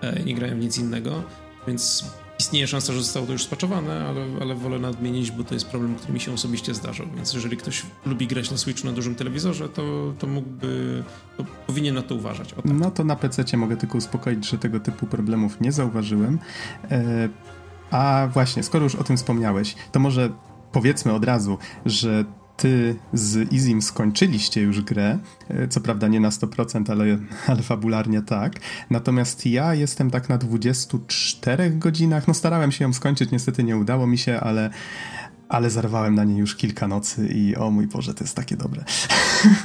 e, 0.00 0.22
nie 0.22 0.34
grałem 0.34 0.60
w 0.60 0.62
nic 0.62 0.78
innego, 0.78 1.22
więc 1.66 2.04
Istnieje 2.38 2.66
szansa, 2.66 2.92
że 2.92 2.98
zostało 2.98 3.26
to 3.26 3.32
już 3.32 3.42
spaczowane, 3.44 4.06
ale, 4.08 4.26
ale 4.40 4.54
wolę 4.54 4.78
nadmienić, 4.78 5.30
bo 5.30 5.44
to 5.44 5.54
jest 5.54 5.66
problem, 5.66 5.94
który 5.94 6.12
mi 6.12 6.20
się 6.20 6.32
osobiście 6.32 6.74
zdarzał. 6.74 7.06
Więc 7.16 7.34
jeżeli 7.34 7.56
ktoś 7.56 7.82
lubi 8.06 8.26
grać 8.26 8.50
na 8.50 8.56
Switchu 8.56 8.86
na 8.86 8.92
dużym 8.92 9.14
telewizorze, 9.14 9.68
to, 9.68 10.14
to 10.18 10.26
mógłby, 10.26 11.02
to 11.36 11.44
powinien 11.66 11.94
na 11.94 12.02
to 12.02 12.14
uważać. 12.14 12.52
Tak. 12.52 12.64
No 12.64 12.90
to 12.90 13.04
na 13.04 13.16
PC 13.16 13.56
mogę 13.56 13.76
tylko 13.76 13.98
uspokoić, 13.98 14.50
że 14.50 14.58
tego 14.58 14.80
typu 14.80 15.06
problemów 15.06 15.60
nie 15.60 15.72
zauważyłem. 15.72 16.38
E, 16.90 17.28
a 17.90 18.28
właśnie, 18.32 18.62
skoro 18.62 18.84
już 18.84 18.94
o 18.94 19.04
tym 19.04 19.16
wspomniałeś, 19.16 19.74
to 19.92 20.00
może 20.00 20.30
powiedzmy 20.72 21.12
od 21.12 21.24
razu, 21.24 21.58
że 21.86 22.24
ty 22.56 22.96
z 23.12 23.52
Izim 23.52 23.82
skończyliście 23.82 24.62
już 24.62 24.80
grę, 24.80 25.18
e, 25.48 25.68
co 25.68 25.80
prawda 25.80 26.08
nie 26.08 26.20
na 26.20 26.30
100%, 26.30 26.90
ale, 26.90 27.18
ale 27.46 27.62
fabularnie 27.62 28.22
tak. 28.22 28.60
Natomiast 28.90 29.46
ja 29.46 29.74
jestem 29.74 30.10
tak 30.10 30.28
na 30.28 30.38
24 30.38 31.70
godzinach. 31.70 32.28
No 32.28 32.34
starałem 32.34 32.72
się 32.72 32.84
ją 32.84 32.92
skończyć, 32.92 33.30
niestety 33.30 33.64
nie 33.64 33.76
udało 33.76 34.06
mi 34.06 34.18
się, 34.18 34.40
ale, 34.40 34.70
ale 35.48 35.70
zarwałem 35.70 36.14
na 36.14 36.24
nie 36.24 36.38
już 36.38 36.56
kilka 36.56 36.88
nocy 36.88 37.28
i 37.28 37.56
o 37.56 37.70
mój 37.70 37.86
Boże, 37.86 38.14
to 38.14 38.24
jest 38.24 38.36
takie 38.36 38.56
dobre. 38.56 38.84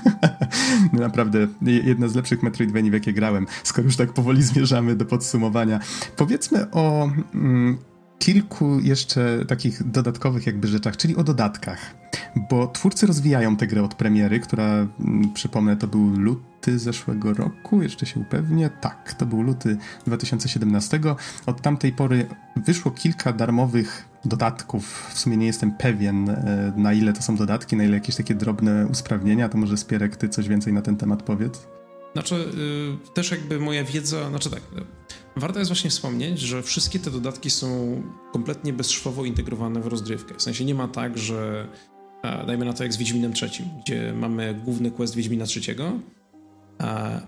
Naprawdę 0.94 1.48
jedna 1.64 2.08
z 2.08 2.16
lepszych 2.16 2.44
Metroidvanii, 2.44 2.92
w 2.92 2.94
jakie 2.94 3.14
grałem. 3.14 3.48
Skoro 3.64 3.86
już 3.86 3.98
tak 3.98 4.14
powoli 4.14 4.44
zmierzamy 4.44 4.96
do 4.96 5.06
podsumowania. 5.06 5.80
Powiedzmy 6.16 6.72
o 6.72 7.10
mm, 7.34 7.78
kilku 8.20 8.80
jeszcze 8.80 9.46
takich 9.48 9.92
dodatkowych 9.92 10.46
jakby 10.46 10.68
rzeczach, 10.68 10.98
czyli 10.98 11.16
o 11.16 11.24
dodatkach. 11.24 11.80
Bo 12.50 12.68
twórcy 12.68 13.08
rozwijają 13.08 13.58
tę 13.58 13.68
grę 13.68 13.84
od 13.84 13.96
premiery, 13.96 14.40
która, 14.40 14.64
mm, 14.64 15.34
przypomnę, 15.34 15.78
to 15.78 15.88
był 15.88 16.10
luty 16.10 16.80
zeszłego 16.80 17.34
roku, 17.34 17.82
jeszcze 17.82 18.06
się 18.06 18.20
upewnię. 18.20 18.70
Tak, 18.82 19.14
to 19.14 19.26
był 19.26 19.42
luty 19.42 19.78
2017. 20.08 21.16
Od 21.46 21.62
tamtej 21.62 21.92
pory 21.92 22.28
wyszło 22.56 22.92
kilka 22.92 23.34
darmowych 23.34 24.10
dodatków. 24.26 25.10
W 25.14 25.20
sumie 25.20 25.38
nie 25.38 25.46
jestem 25.46 25.72
pewien, 25.72 26.30
e, 26.30 26.74
na 26.76 26.94
ile 26.94 27.14
to 27.14 27.22
są 27.22 27.36
dodatki, 27.36 27.76
na 27.76 27.84
ile 27.84 27.94
jakieś 27.94 28.16
takie 28.16 28.36
drobne 28.36 28.88
usprawnienia. 28.88 29.50
To 29.50 29.58
może 29.58 29.78
Spierek, 29.78 30.16
ty 30.16 30.30
coś 30.30 30.48
więcej 30.48 30.74
na 30.74 30.82
ten 30.82 30.98
temat 30.98 31.24
powiedz? 31.24 31.79
Znaczy, 32.14 32.36
yy, 32.36 33.14
też 33.14 33.32
jakby 33.32 33.60
moja 33.60 33.84
wiedza, 33.84 34.30
znaczy 34.30 34.50
tak, 34.50 34.62
Warto 35.40 35.60
jest 35.60 35.72
właśnie 35.72 35.90
wspomnieć, 35.90 36.40
że 36.40 36.64
wszystkie 36.64 37.00
te 37.00 37.12
dodatki 37.12 37.50
są 37.50 38.02
kompletnie 38.32 38.74
bezszwowo 38.74 39.26
integrowane 39.26 39.82
w 39.82 39.88
rozgrywkę. 39.88 40.36
W 40.36 40.42
sensie 40.42 40.66
nie 40.66 40.76
ma 40.76 40.88
tak, 40.88 41.18
że 41.18 41.68
e, 42.24 42.46
dajmy 42.46 42.66
na 42.66 42.74
to 42.74 42.84
jak 42.84 42.94
z 42.94 42.98
Wiedźminem 42.98 43.34
trzecim, 43.34 43.66
gdzie 43.84 44.14
mamy 44.14 44.62
główny 44.66 44.92
quest 44.92 45.16
Wiedźmina 45.16 45.46
trzeciego, 45.46 46.00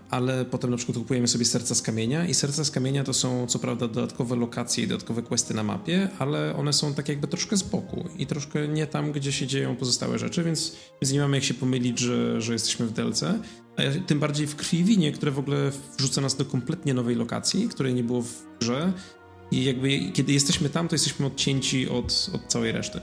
ale 0.10 0.46
potem 0.46 0.72
na 0.72 0.78
przykład 0.78 0.98
kupujemy 0.98 1.28
sobie 1.28 1.46
serca 1.46 1.76
z 1.76 1.82
kamienia 1.82 2.26
i 2.26 2.34
serca 2.34 2.64
z 2.64 2.72
kamienia 2.72 3.04
to 3.04 3.14
są 3.14 3.48
co 3.48 3.60
prawda 3.60 3.88
dodatkowe 3.88 4.36
lokacje 4.36 4.84
i 4.84 4.88
dodatkowe 4.88 5.22
questy 5.22 5.54
na 5.54 5.64
mapie, 5.64 6.10
ale 6.20 6.56
one 6.56 6.74
są 6.74 6.94
tak 6.94 7.10
jakby 7.10 7.28
troszkę 7.28 7.58
z 7.58 7.64
boku 7.64 8.10
i 8.18 8.28
troszkę 8.28 8.68
nie 8.68 8.88
tam, 8.88 9.12
gdzie 9.12 9.32
się 9.32 9.48
dzieją 9.48 9.76
pozostałe 9.76 10.20
rzeczy, 10.20 10.44
więc, 10.44 10.76
nie 11.12 11.20
mamy 11.20 11.38
jak 11.38 11.44
się 11.44 11.54
pomylić, 11.54 12.00
że, 12.00 12.42
że 12.42 12.54
jesteśmy 12.54 12.86
w 12.86 12.92
delce. 12.92 13.40
Tym 14.08 14.20
bardziej 14.20 14.48
w 14.48 14.56
krwi 14.56 14.84
winie, 14.84 15.12
które 15.12 15.32
w 15.32 15.40
ogóle 15.40 15.72
wrzuca 15.98 16.22
nas 16.22 16.36
do 16.36 16.46
kompletnie 16.46 16.94
nowej 16.94 17.16
lokacji, 17.16 17.70
której 17.70 17.94
nie 17.94 18.04
było 18.04 18.22
w 18.22 18.46
grze 18.60 18.94
i 19.52 19.64
jakby 19.64 20.12
kiedy 20.14 20.34
jesteśmy 20.34 20.70
tam, 20.70 20.88
to 20.88 20.96
jesteśmy 20.96 21.26
odcięci 21.26 21.90
od, 21.90 22.30
od 22.34 22.42
całej 22.48 22.72
reszty. 22.72 23.02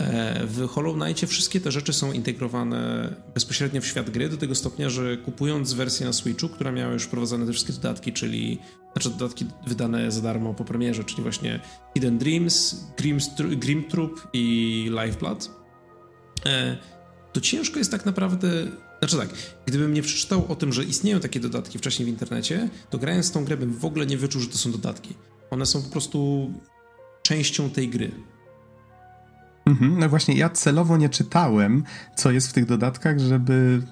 E, 0.00 0.46
w 0.46 0.68
Hollow 0.68 0.96
Knightie 0.96 1.26
wszystkie 1.26 1.60
te 1.60 1.72
rzeczy 1.72 1.92
są 1.92 2.12
integrowane 2.12 3.14
bezpośrednio 3.34 3.80
w 3.80 3.86
świat 3.86 4.10
gry, 4.10 4.28
do 4.28 4.36
tego 4.36 4.54
stopnia, 4.54 4.90
że 4.90 5.16
kupując 5.16 5.72
wersję 5.72 6.06
na 6.06 6.12
Switchu, 6.12 6.48
która 6.48 6.72
miała 6.72 6.92
już 6.92 7.02
wprowadzone 7.02 7.46
te 7.46 7.52
wszystkie 7.52 7.72
dodatki, 7.72 8.12
czyli 8.12 8.58
znaczy 8.92 9.10
dodatki 9.10 9.46
wydane 9.66 10.12
za 10.12 10.20
darmo 10.20 10.54
po 10.54 10.64
premierze, 10.64 11.04
czyli 11.04 11.22
właśnie 11.22 11.60
Hidden 11.94 12.18
Dreams, 12.18 12.84
Grim 13.56 13.84
Troop 13.84 14.28
i 14.32 14.84
Lifeblood, 14.90 15.50
e, 16.46 16.76
to 17.32 17.40
ciężko 17.40 17.78
jest 17.78 17.90
tak 17.90 18.06
naprawdę. 18.06 18.48
Znaczy 18.98 19.16
tak, 19.16 19.28
gdybym 19.66 19.94
nie 19.94 20.02
przeczytał 20.02 20.44
o 20.48 20.56
tym, 20.56 20.72
że 20.72 20.84
istnieją 20.84 21.20
takie 21.20 21.40
dodatki 21.40 21.78
wcześniej 21.78 22.06
w 22.06 22.08
internecie, 22.08 22.68
to 22.90 22.98
grając 22.98 23.32
tą 23.32 23.44
grę 23.44 23.56
bym 23.56 23.72
w 23.72 23.84
ogóle 23.84 24.06
nie 24.06 24.18
wyczuł, 24.18 24.40
że 24.40 24.48
to 24.48 24.58
są 24.58 24.72
dodatki. 24.72 25.14
One 25.50 25.66
są 25.66 25.82
po 25.82 25.88
prostu 25.88 26.50
częścią 27.22 27.70
tej 27.70 27.88
gry. 27.88 28.10
Mhm, 29.68 29.98
no 29.98 30.08
właśnie, 30.08 30.34
ja 30.34 30.48
celowo 30.50 30.96
nie 30.96 31.08
czytałem, 31.08 31.84
co 32.16 32.30
jest 32.30 32.48
w 32.48 32.52
tych 32.52 32.66
dodatkach, 32.66 33.18
żeby, 33.18 33.82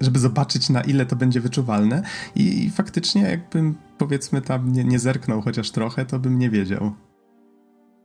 żeby 0.00 0.18
zobaczyć, 0.18 0.68
na 0.68 0.80
ile 0.80 1.06
to 1.06 1.16
będzie 1.16 1.40
wyczuwalne. 1.40 2.02
I, 2.34 2.64
i 2.64 2.70
faktycznie, 2.70 3.22
jakbym 3.22 3.74
powiedzmy 3.98 4.42
tam 4.42 4.72
nie, 4.72 4.84
nie 4.84 4.98
zerknął 4.98 5.42
chociaż 5.42 5.70
trochę, 5.70 6.06
to 6.06 6.18
bym 6.18 6.38
nie 6.38 6.50
wiedział. 6.50 6.92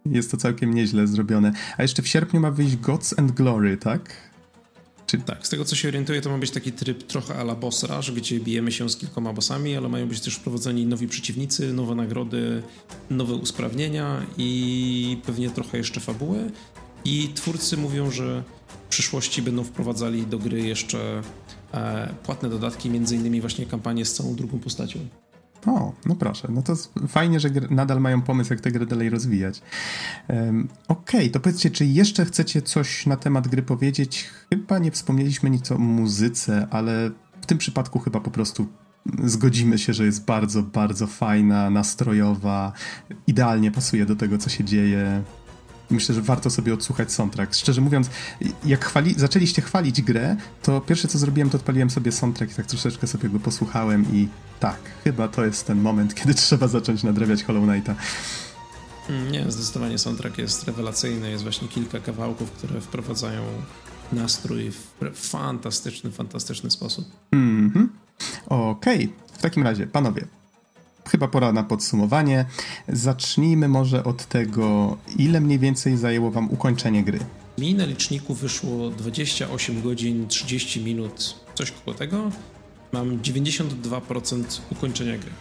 Jest 0.06 0.32
to 0.32 0.38
całkiem 0.38 0.74
nieźle 0.74 1.08
zrobione. 1.08 1.52
A 1.78 1.82
jeszcze 1.82 2.02
w 2.02 2.08
sierpniu 2.08 2.40
ma 2.40 2.52
wyjść 2.52 2.76
Gods 2.76 3.20
and 3.20 3.32
Glory, 3.32 3.78
tak? 3.78 4.30
Czy... 5.06 5.18
Tak, 5.18 5.48
z 5.48 5.50
tego 5.50 5.66
co 5.66 5.76
się 5.76 5.88
orientuję, 5.88 6.22
to 6.22 6.30
ma 6.30 6.38
być 6.38 6.52
taki 6.52 6.72
tryb 6.72 7.04
trochę 7.04 7.36
ala 7.36 7.56
boss 7.56 7.84
rush, 7.84 8.12
gdzie 8.12 8.40
bijemy 8.40 8.72
się 8.72 8.90
z 8.90 8.98
kilkoma 8.98 9.34
bossami, 9.34 9.76
ale 9.76 9.90
mają 9.90 10.08
być 10.08 10.22
też 10.22 10.36
wprowadzeni 10.36 10.86
nowi 10.86 11.08
przeciwnicy, 11.08 11.74
nowe 11.74 11.96
nagrody, 11.96 12.64
nowe 13.10 13.34
usprawnienia 13.34 14.22
i 14.38 15.22
pewnie 15.26 15.50
trochę 15.50 15.78
jeszcze 15.78 16.00
fabuły. 16.00 16.52
I 17.06 17.32
twórcy 17.36 17.78
mówią, 17.78 18.12
że 18.12 18.44
w 18.68 18.90
przyszłości 18.90 19.42
będą 19.42 19.64
wprowadzali 19.64 20.28
do 20.28 20.40
gry 20.40 20.62
jeszcze 20.62 21.22
e, 21.74 22.14
płatne 22.24 22.50
dodatki, 22.50 22.90
między 22.90 23.16
innymi 23.16 23.42
właśnie 23.42 23.66
kampanię 23.66 24.06
z 24.06 24.14
całą 24.14 24.36
drugą 24.36 24.60
postacią. 24.60 25.00
O, 25.66 25.94
no 26.06 26.16
proszę, 26.16 26.48
no 26.52 26.62
to 26.62 26.76
fajnie, 27.08 27.40
że 27.40 27.50
nadal 27.70 28.02
mają 28.02 28.22
pomysł, 28.22 28.54
jak 28.54 28.62
tę 28.62 28.72
grę 28.72 28.86
dalej 28.86 29.10
rozwijać. 29.10 29.62
Um, 30.28 30.68
Okej, 30.88 31.20
okay, 31.20 31.30
to 31.30 31.40
powiedzcie, 31.40 31.70
czy 31.70 31.86
jeszcze 31.86 32.26
chcecie 32.26 32.62
coś 32.62 33.06
na 33.06 33.18
temat 33.18 33.48
gry 33.48 33.62
powiedzieć? 33.62 34.30
Chyba 34.50 34.80
nie 34.80 34.92
wspomnieliśmy 34.92 35.50
nic 35.50 35.72
o 35.72 35.78
muzyce, 35.78 36.68
ale 36.72 37.12
w 37.42 37.46
tym 37.46 37.58
przypadku 37.58 38.00
chyba 38.00 38.20
po 38.20 38.32
prostu 38.32 38.68
zgodzimy 39.24 39.78
się, 39.78 39.94
że 39.94 40.06
jest 40.06 40.26
bardzo, 40.26 40.64
bardzo 40.64 41.08
fajna, 41.08 41.70
nastrojowa, 41.70 42.74
idealnie 43.28 43.72
pasuje 43.72 44.06
do 44.06 44.16
tego, 44.16 44.38
co 44.38 44.50
się 44.50 44.64
dzieje. 44.64 45.24
Myślę, 45.90 46.16
że 46.16 46.22
warto 46.22 46.50
sobie 46.50 46.74
odsłuchać 46.74 47.12
soundtrack. 47.12 47.56
Szczerze 47.56 47.82
mówiąc, 47.82 48.10
jak 48.66 48.86
chwali, 48.86 49.14
zaczęliście 49.18 49.62
chwalić 49.62 50.02
grę, 50.02 50.36
to 50.62 50.82
pierwsze 50.82 51.08
co 51.08 51.18
zrobiłem, 51.18 51.50
to 51.50 51.58
odpaliłem 51.58 51.90
sobie 51.90 52.12
soundtrack 52.12 52.52
i 52.52 52.56
tak 52.56 52.66
troszeczkę 52.66 53.08
sobie 53.08 53.30
go 53.30 53.40
posłuchałem 53.40 54.06
i 54.14 54.28
tak, 54.60 54.80
chyba 55.04 55.28
to 55.28 55.46
jest 55.46 55.68
ten 55.68 55.82
moment, 55.82 56.16
kiedy 56.16 56.34
trzeba 56.44 56.68
zacząć 56.68 57.04
nadrabiać 57.04 57.44
Hollow 57.44 57.70
Knighta. 57.70 57.96
Mm, 59.10 59.32
nie, 59.32 59.52
zdecydowanie 59.52 59.98
soundtrack 59.98 60.38
jest 60.38 60.64
rewelacyjny. 60.64 61.32
Jest 61.32 61.44
właśnie 61.44 61.68
kilka 61.68 62.00
kawałków, 62.00 62.52
które 62.52 62.82
wprowadzają 62.82 63.42
nastrój 64.12 64.72
w 64.72 65.30
fantastyczny, 65.30 66.12
fantastyczny 66.12 66.72
sposób. 66.72 67.06
Mhm. 67.32 67.90
Okej, 68.46 69.06
okay. 69.06 69.38
w 69.38 69.42
takim 69.42 69.64
razie, 69.64 69.88
panowie, 69.88 70.26
chyba 71.10 71.28
pora 71.28 71.52
na 71.52 71.64
podsumowanie. 71.64 72.46
Zacznijmy 72.88 73.68
może 73.68 74.04
od 74.04 74.26
tego, 74.26 74.98
ile 75.18 75.42
mniej 75.42 75.60
więcej 75.60 75.98
zajęło 75.98 76.32
wam 76.32 76.52
ukończenie 76.52 77.04
gry. 77.04 77.20
Mi 77.58 77.76
na 77.76 77.86
liczniku 77.86 78.34
wyszło 78.34 78.90
28 78.90 79.82
godzin 79.82 80.28
30 80.28 80.84
minut, 80.84 81.36
coś 81.56 81.72
koło 81.72 81.98
tego. 81.98 82.32
Mam 82.92 83.20
92% 83.20 84.44
ukończenia 84.72 85.18
gry. 85.18 85.32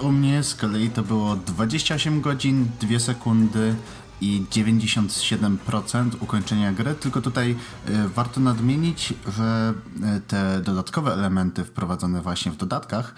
U 0.00 0.12
mnie 0.12 0.42
z 0.42 0.54
kolei 0.54 0.90
to 0.90 1.02
było 1.02 1.36
28 1.36 2.20
godzin, 2.20 2.66
2 2.80 2.98
sekundy 2.98 3.74
i 4.20 4.44
97% 4.50 6.10
ukończenia 6.20 6.72
gry, 6.72 6.94
tylko 6.94 7.20
tutaj 7.20 7.50
y, 7.50 8.08
warto 8.08 8.40
nadmienić, 8.40 9.14
że 9.36 9.74
y, 10.16 10.20
te 10.20 10.60
dodatkowe 10.64 11.12
elementy 11.12 11.64
wprowadzone 11.64 12.22
właśnie 12.22 12.52
w 12.52 12.56
dodatkach 12.56 13.14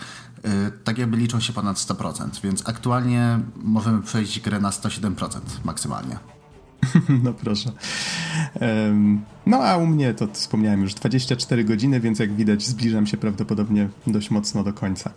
tak 0.85 0.99
jakby 0.99 1.17
liczą 1.17 1.41
się 1.41 1.53
ponad 1.53 1.77
100%, 1.77 2.29
więc 2.43 2.69
aktualnie 2.69 3.39
możemy 3.57 4.03
przejść 4.03 4.41
grę 4.41 4.61
na 4.61 4.71
107% 4.71 5.41
maksymalnie. 5.65 6.19
No 7.25 7.35
proszę. 7.35 7.73
No 9.47 9.57
a 9.57 9.77
u 9.77 9.87
mnie 9.87 10.15
to 10.15 10.29
wspomniałem 10.33 10.83
już 10.83 10.95
24 10.95 11.65
godziny, 11.65 12.01
więc 12.01 12.19
jak 12.19 12.35
widać 12.35 12.67
zbliżam 12.67 13.07
się 13.07 13.17
prawdopodobnie 13.17 13.89
dość 14.07 14.31
mocno 14.31 14.65
do 14.65 14.73
końca. 14.73 15.13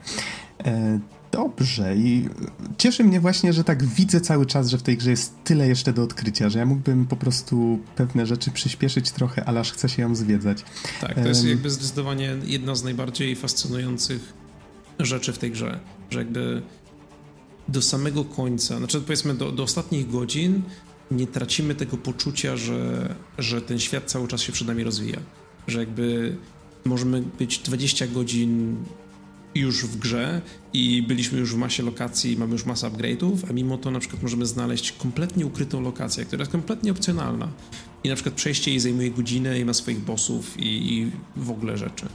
E, 0.65 0.99
dobrze 1.31 1.95
i 1.95 2.29
cieszy 2.77 3.03
mnie 3.03 3.19
właśnie, 3.19 3.53
że 3.53 3.63
tak 3.63 3.83
widzę 3.83 4.21
cały 4.21 4.45
czas, 4.45 4.69
że 4.69 4.77
w 4.77 4.83
tej 4.83 4.97
grze 4.97 5.09
jest 5.09 5.33
tyle 5.43 5.67
jeszcze 5.67 5.93
do 5.93 6.03
odkrycia, 6.03 6.49
że 6.49 6.59
ja 6.59 6.65
mógłbym 6.65 7.05
po 7.05 7.15
prostu 7.15 7.79
pewne 7.95 8.25
rzeczy 8.25 8.51
przyspieszyć 8.51 9.11
trochę, 9.11 9.45
ale 9.45 9.59
aż 9.59 9.71
chce 9.71 9.89
się 9.89 10.01
ją 10.01 10.15
zwiedzać. 10.15 10.63
Tak, 11.01 11.15
to 11.15 11.27
jest 11.27 11.45
jakby 11.45 11.69
zdecydowanie 11.69 12.35
jedna 12.43 12.75
z 12.75 12.83
najbardziej 12.83 13.35
fascynujących 13.35 14.46
rzeczy 14.99 15.33
w 15.33 15.37
tej 15.37 15.51
grze, 15.51 15.79
że 16.09 16.19
jakby 16.19 16.61
do 17.67 17.81
samego 17.81 18.25
końca, 18.25 18.77
znaczy 18.77 19.01
powiedzmy 19.01 19.33
do, 19.33 19.51
do 19.51 19.63
ostatnich 19.63 20.09
godzin 20.09 20.61
nie 21.11 21.27
tracimy 21.27 21.75
tego 21.75 21.97
poczucia, 21.97 22.57
że, 22.57 23.15
że 23.37 23.61
ten 23.61 23.79
świat 23.79 24.03
cały 24.05 24.27
czas 24.27 24.41
się 24.41 24.51
przed 24.51 24.67
nami 24.67 24.83
rozwija. 24.83 25.19
Że 25.67 25.79
jakby 25.79 26.35
możemy 26.85 27.21
być 27.39 27.59
20 27.59 28.07
godzin 28.07 28.77
już 29.55 29.85
w 29.85 29.97
grze 29.97 30.41
i 30.73 31.03
byliśmy 31.03 31.39
już 31.39 31.53
w 31.55 31.57
masie 31.57 31.83
lokacji, 31.83 32.37
mamy 32.37 32.53
już 32.53 32.65
masę 32.65 32.87
upgrade'ów, 32.87 33.37
a 33.49 33.53
mimo 33.53 33.77
to 33.77 33.91
na 33.91 33.99
przykład 33.99 34.23
możemy 34.23 34.45
znaleźć 34.45 34.91
kompletnie 34.91 35.45
ukrytą 35.45 35.81
lokację, 35.81 36.25
która 36.25 36.41
jest 36.41 36.51
kompletnie 36.51 36.91
opcjonalna 36.91 37.51
i 38.03 38.09
na 38.09 38.15
przykład 38.15 38.35
przejście 38.35 38.71
jej 38.71 38.79
zajmuje 38.79 39.11
godzinę 39.11 39.59
i 39.59 39.65
ma 39.65 39.73
swoich 39.73 39.99
bossów 39.99 40.59
i, 40.59 40.93
i 40.93 41.11
w 41.35 41.51
ogóle 41.51 41.77
rzeczy. 41.77 42.05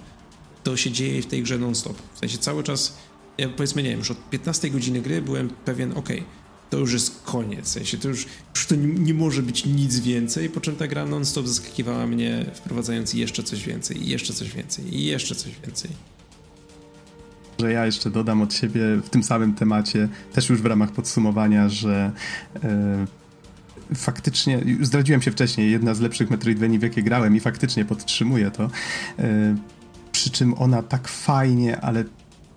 To 0.62 0.76
się 0.76 0.90
dzieje 0.90 1.22
w 1.22 1.26
tej 1.26 1.42
grze 1.42 1.58
non-stop. 1.58 1.96
W 2.14 2.18
sensie 2.18 2.38
cały 2.38 2.62
czas, 2.62 2.96
ja 3.38 3.48
powiedzmy, 3.48 3.82
nie 3.82 3.90
wiem, 3.90 3.98
już 3.98 4.10
od 4.10 4.30
15 4.30 4.70
godziny 4.70 5.02
gry 5.02 5.22
byłem 5.22 5.50
pewien, 5.64 5.92
ok, 5.96 6.08
to 6.70 6.78
już 6.78 6.92
jest 6.92 7.22
koniec. 7.24 7.64
W 7.66 7.68
sensie 7.68 7.98
to 7.98 8.08
już, 8.08 8.26
już 8.54 8.66
to 8.66 8.74
nie, 8.74 8.86
nie, 8.86 9.14
może 9.14 9.42
być 9.42 9.64
nic 9.64 10.00
więcej, 10.00 10.48
po 10.48 10.60
czym 10.60 10.76
ta 10.76 10.86
gra 10.86 11.06
non-stop 11.06 11.46
zaskakiwała 11.46 12.06
mnie, 12.06 12.46
wprowadzając 12.54 13.14
jeszcze 13.14 13.42
coś 13.42 13.66
więcej, 13.66 14.02
i 14.02 14.08
jeszcze 14.08 14.32
coś 14.32 14.54
więcej, 14.54 14.94
i 14.94 15.04
jeszcze 15.04 15.34
coś 15.34 15.52
więcej. 15.66 15.90
Że 17.60 17.72
ja 17.72 17.86
jeszcze 17.86 18.10
dodam 18.10 18.42
od 18.42 18.54
siebie 18.54 18.80
w 19.04 19.10
tym 19.10 19.22
samym 19.22 19.54
temacie, 19.54 20.08
też 20.32 20.48
już 20.48 20.62
w 20.62 20.66
ramach 20.66 20.92
podsumowania, 20.92 21.68
że 21.68 22.12
e, 22.64 23.06
faktycznie, 23.94 24.64
zdradziłem 24.80 25.22
się 25.22 25.30
wcześniej, 25.30 25.70
jedna 25.70 25.94
z 25.94 26.00
lepszych 26.00 26.30
Metroidvanii, 26.30 26.78
w 26.78 26.82
jakie 26.82 27.02
grałem 27.02 27.36
i 27.36 27.40
faktycznie 27.40 27.84
podtrzymuję 27.84 28.50
to. 28.50 28.70
Przy 30.12 30.30
czym 30.30 30.54
ona 30.58 30.82
tak 30.82 31.08
fajnie, 31.08 31.80
ale 31.80 32.04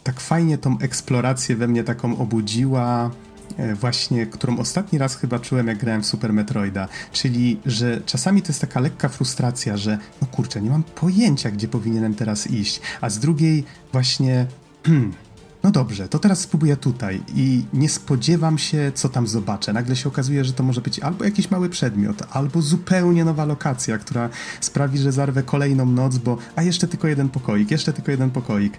tak 0.03 0.19
fajnie 0.19 0.57
tą 0.57 0.79
eksplorację 0.79 1.55
we 1.55 1.67
mnie 1.67 1.83
taką 1.83 2.17
obudziła 2.17 3.11
E, 3.57 3.75
właśnie, 3.75 4.25
którą 4.25 4.57
ostatni 4.59 4.99
raz 4.99 5.15
chyba 5.15 5.39
czułem, 5.39 5.67
jak 5.67 5.77
grałem 5.77 6.01
w 6.03 6.05
Super 6.05 6.33
Metroida, 6.33 6.87
czyli, 7.11 7.59
że 7.65 8.01
czasami 8.05 8.41
to 8.41 8.47
jest 8.47 8.61
taka 8.61 8.79
lekka 8.79 9.09
frustracja, 9.09 9.77
że 9.77 9.97
no 10.21 10.27
kurczę, 10.27 10.61
nie 10.61 10.69
mam 10.69 10.83
pojęcia, 10.83 11.51
gdzie 11.51 11.67
powinienem 11.67 12.15
teraz 12.15 12.51
iść, 12.51 12.81
a 13.01 13.09
z 13.09 13.19
drugiej 13.19 13.63
właśnie 13.91 14.47
no 15.66 15.72
dobrze, 15.72 16.07
to 16.07 16.20
teraz 16.20 16.39
spróbuję 16.39 16.78
tutaj 16.78 17.22
i 17.36 17.63
nie 17.74 17.89
spodziewam 17.89 18.57
się, 18.57 18.91
co 18.95 19.09
tam 19.09 19.28
zobaczę. 19.28 19.74
Nagle 19.74 19.95
się 19.95 20.09
okazuje, 20.09 20.45
że 20.45 20.53
to 20.53 20.63
może 20.63 20.82
być 20.82 20.99
albo 20.99 21.26
jakiś 21.26 21.51
mały 21.51 21.70
przedmiot, 21.70 22.24
albo 22.32 22.61
zupełnie 22.61 23.26
nowa 23.26 23.45
lokacja, 23.45 23.97
która 23.97 24.30
sprawi, 24.61 24.97
że 24.97 25.11
zarwę 25.11 25.43
kolejną 25.43 25.86
noc, 25.86 26.18
bo 26.18 26.38
a 26.55 26.63
jeszcze 26.63 26.88
tylko 26.88 27.07
jeden 27.07 27.30
pokoik, 27.30 27.72
jeszcze 27.72 27.93
tylko 27.93 28.11
jeden 28.11 28.32
pokoik. 28.32 28.78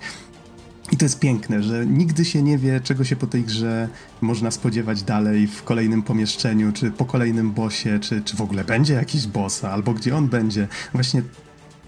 I 0.93 0.97
to 0.97 1.05
jest 1.05 1.21
piękne, 1.21 1.63
że 1.63 1.87
nigdy 1.87 2.25
się 2.25 2.43
nie 2.43 2.59
wie, 2.59 2.81
czego 2.81 3.05
się 3.05 3.17
po 3.17 3.27
tej 3.27 3.45
grze 3.45 3.89
można 4.21 4.51
spodziewać 4.51 5.03
dalej 5.03 5.47
w 5.47 5.63
kolejnym 5.63 6.03
pomieszczeniu, 6.03 6.73
czy 6.73 6.91
po 6.91 7.05
kolejnym 7.05 7.53
bossie, 7.53 7.99
czy, 8.01 8.23
czy 8.23 8.37
w 8.37 8.41
ogóle 8.41 8.65
będzie 8.65 8.95
jakiś 8.95 9.27
boss, 9.27 9.65
albo 9.65 9.95
gdzie 9.95 10.17
on 10.17 10.29
będzie. 10.29 10.69
Właśnie 10.93 11.23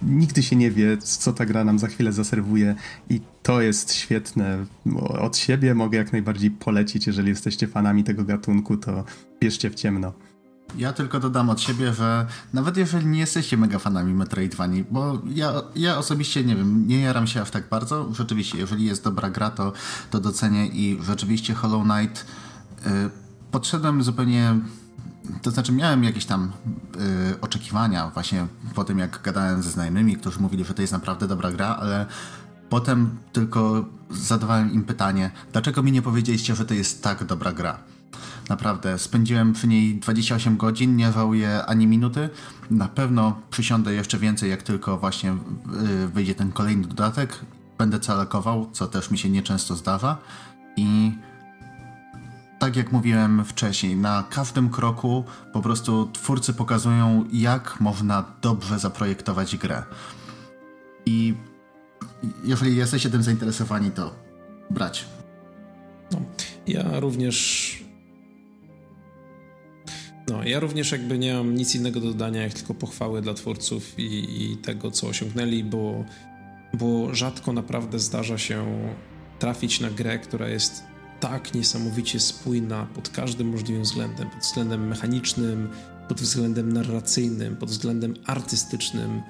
nigdy 0.02 0.42
się 0.42 0.56
nie 0.56 0.70
wie, 0.70 0.98
co 0.98 1.32
ta 1.32 1.46
gra 1.46 1.64
nam 1.64 1.78
za 1.78 1.86
chwilę 1.86 2.12
zaserwuje 2.12 2.74
i 3.10 3.20
to 3.42 3.60
jest 3.60 3.94
świetne. 3.94 4.64
Od 5.20 5.36
siebie 5.36 5.74
mogę 5.74 5.98
jak 5.98 6.12
najbardziej 6.12 6.50
polecić, 6.50 7.06
jeżeli 7.06 7.28
jesteście 7.28 7.66
fanami 7.66 8.04
tego 8.04 8.24
gatunku, 8.24 8.76
to 8.76 9.04
bierzcie 9.40 9.70
w 9.70 9.74
ciemno. 9.74 10.12
Ja 10.76 10.92
tylko 10.92 11.20
dodam 11.20 11.50
od 11.50 11.60
siebie, 11.60 11.92
że 11.92 12.26
nawet 12.52 12.76
jeżeli 12.76 13.06
nie 13.06 13.18
jesteście 13.18 13.56
mega 13.56 13.78
fanami 13.78 14.14
Metroidvanii, 14.14 14.84
bo 14.90 15.22
ja, 15.34 15.62
ja 15.76 15.98
osobiście 15.98 16.44
nie 16.44 16.56
wiem, 16.56 16.88
nie 16.88 17.00
jaram 17.00 17.26
się 17.26 17.40
aż 17.40 17.50
tak 17.50 17.68
bardzo. 17.68 18.14
Rzeczywiście, 18.14 18.58
jeżeli 18.58 18.84
jest 18.84 19.04
dobra 19.04 19.30
gra, 19.30 19.50
to, 19.50 19.72
to 20.10 20.20
docenię 20.20 20.66
i 20.66 20.98
rzeczywiście 21.06 21.54
Hollow 21.54 21.84
Knight 21.84 22.26
y, 22.86 22.90
podszedłem 23.50 24.02
zupełnie 24.02 24.54
to 25.42 25.50
znaczy 25.50 25.72
miałem 25.72 26.04
jakieś 26.04 26.24
tam 26.24 26.52
y, 27.32 27.40
oczekiwania 27.40 28.10
właśnie 28.10 28.46
po 28.74 28.84
tym, 28.84 28.98
jak 28.98 29.22
gadałem 29.22 29.62
ze 29.62 29.70
znajomymi, 29.70 30.16
którzy 30.16 30.40
mówili, 30.40 30.64
że 30.64 30.74
to 30.74 30.82
jest 30.82 30.92
naprawdę 30.92 31.28
dobra 31.28 31.52
gra, 31.52 31.76
ale 31.80 32.06
potem 32.68 33.18
tylko 33.32 33.84
zadawałem 34.10 34.72
im 34.72 34.84
pytanie, 34.84 35.30
dlaczego 35.52 35.82
mi 35.82 35.92
nie 35.92 36.02
powiedzieliście, 36.02 36.54
że 36.54 36.64
to 36.64 36.74
jest 36.74 37.02
tak 37.02 37.24
dobra 37.24 37.52
gra? 37.52 37.78
Naprawdę, 38.48 38.98
spędziłem 38.98 39.52
przy 39.52 39.68
niej 39.68 39.96
28 39.96 40.56
godzin, 40.56 40.96
nie 40.96 41.12
żałuję 41.12 41.66
ani 41.66 41.86
minuty. 41.86 42.28
Na 42.70 42.88
pewno 42.88 43.40
przysiądę 43.50 43.94
jeszcze 43.94 44.18
więcej, 44.18 44.50
jak 44.50 44.62
tylko 44.62 44.98
właśnie 44.98 45.32
y, 45.32 46.08
wyjdzie 46.08 46.34
ten 46.34 46.52
kolejny 46.52 46.86
dodatek. 46.86 47.40
Będę 47.78 48.00
celekował, 48.00 48.70
co 48.72 48.86
też 48.86 49.10
mi 49.10 49.18
się 49.18 49.30
nieczęsto 49.30 49.76
zdarza. 49.76 50.16
I 50.76 51.12
tak 52.58 52.76
jak 52.76 52.92
mówiłem 52.92 53.44
wcześniej, 53.44 53.96
na 53.96 54.24
każdym 54.30 54.70
kroku 54.70 55.24
po 55.52 55.62
prostu 55.62 56.10
twórcy 56.12 56.54
pokazują, 56.54 57.24
jak 57.32 57.80
można 57.80 58.24
dobrze 58.42 58.78
zaprojektować 58.78 59.56
grę. 59.56 59.82
I 61.06 61.34
jeżeli 62.44 62.76
jesteście 62.76 63.10
tym 63.10 63.22
zainteresowani, 63.22 63.90
to 63.90 64.14
brać. 64.70 65.04
No, 66.12 66.20
ja 66.66 67.00
również 67.00 67.78
no, 70.28 70.44
ja 70.44 70.60
również 70.60 70.92
jakby 70.92 71.18
nie 71.18 71.34
mam 71.34 71.54
nic 71.54 71.74
innego 71.74 72.00
do 72.00 72.06
dodania, 72.06 72.42
jak 72.42 72.52
tylko 72.52 72.74
pochwały 72.74 73.22
dla 73.22 73.34
twórców 73.34 73.98
i, 73.98 74.42
i 74.42 74.56
tego, 74.56 74.90
co 74.90 75.06
osiągnęli, 75.06 75.64
bo, 75.64 76.04
bo 76.74 77.14
rzadko 77.14 77.52
naprawdę 77.52 77.98
zdarza 77.98 78.38
się 78.38 78.88
trafić 79.38 79.80
na 79.80 79.90
grę, 79.90 80.18
która 80.18 80.48
jest 80.48 80.84
tak 81.20 81.54
niesamowicie 81.54 82.20
spójna 82.20 82.86
pod 82.94 83.08
każdym 83.08 83.48
możliwym 83.48 83.82
względem, 83.82 84.30
pod 84.30 84.40
względem 84.40 84.88
mechanicznym, 84.88 85.68
pod 86.08 86.20
względem 86.20 86.72
narracyjnym, 86.72 87.56
pod 87.56 87.68
względem 87.68 88.14
artystycznym. 88.26 89.22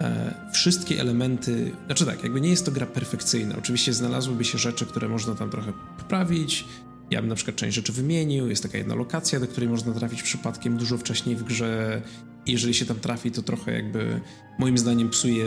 E, 0.00 0.34
wszystkie 0.52 1.00
elementy, 1.00 1.72
znaczy 1.86 2.06
tak, 2.06 2.22
jakby 2.22 2.40
nie 2.40 2.50
jest 2.50 2.66
to 2.66 2.72
gra 2.72 2.86
perfekcyjna. 2.86 3.56
Oczywiście 3.58 3.92
znalazłyby 3.92 4.44
się 4.44 4.58
rzeczy, 4.58 4.86
które 4.86 5.08
można 5.08 5.34
tam 5.34 5.50
trochę 5.50 5.72
poprawić, 5.98 6.64
ja 7.10 7.20
bym 7.20 7.28
na 7.28 7.34
przykład 7.34 7.56
część 7.56 7.74
rzeczy 7.74 7.92
wymienił, 7.92 8.48
jest 8.48 8.62
taka 8.62 8.78
jedna 8.78 8.94
lokacja, 8.94 9.40
do 9.40 9.46
której 9.46 9.68
można 9.68 9.92
trafić 9.92 10.22
przypadkiem 10.22 10.76
dużo 10.76 10.98
wcześniej 10.98 11.36
w 11.36 11.42
grze. 11.42 12.02
Jeżeli 12.46 12.74
się 12.74 12.86
tam 12.86 13.00
trafi, 13.00 13.30
to 13.30 13.42
trochę 13.42 13.72
jakby 13.72 14.20
moim 14.58 14.78
zdaniem 14.78 15.10
psuje, 15.10 15.46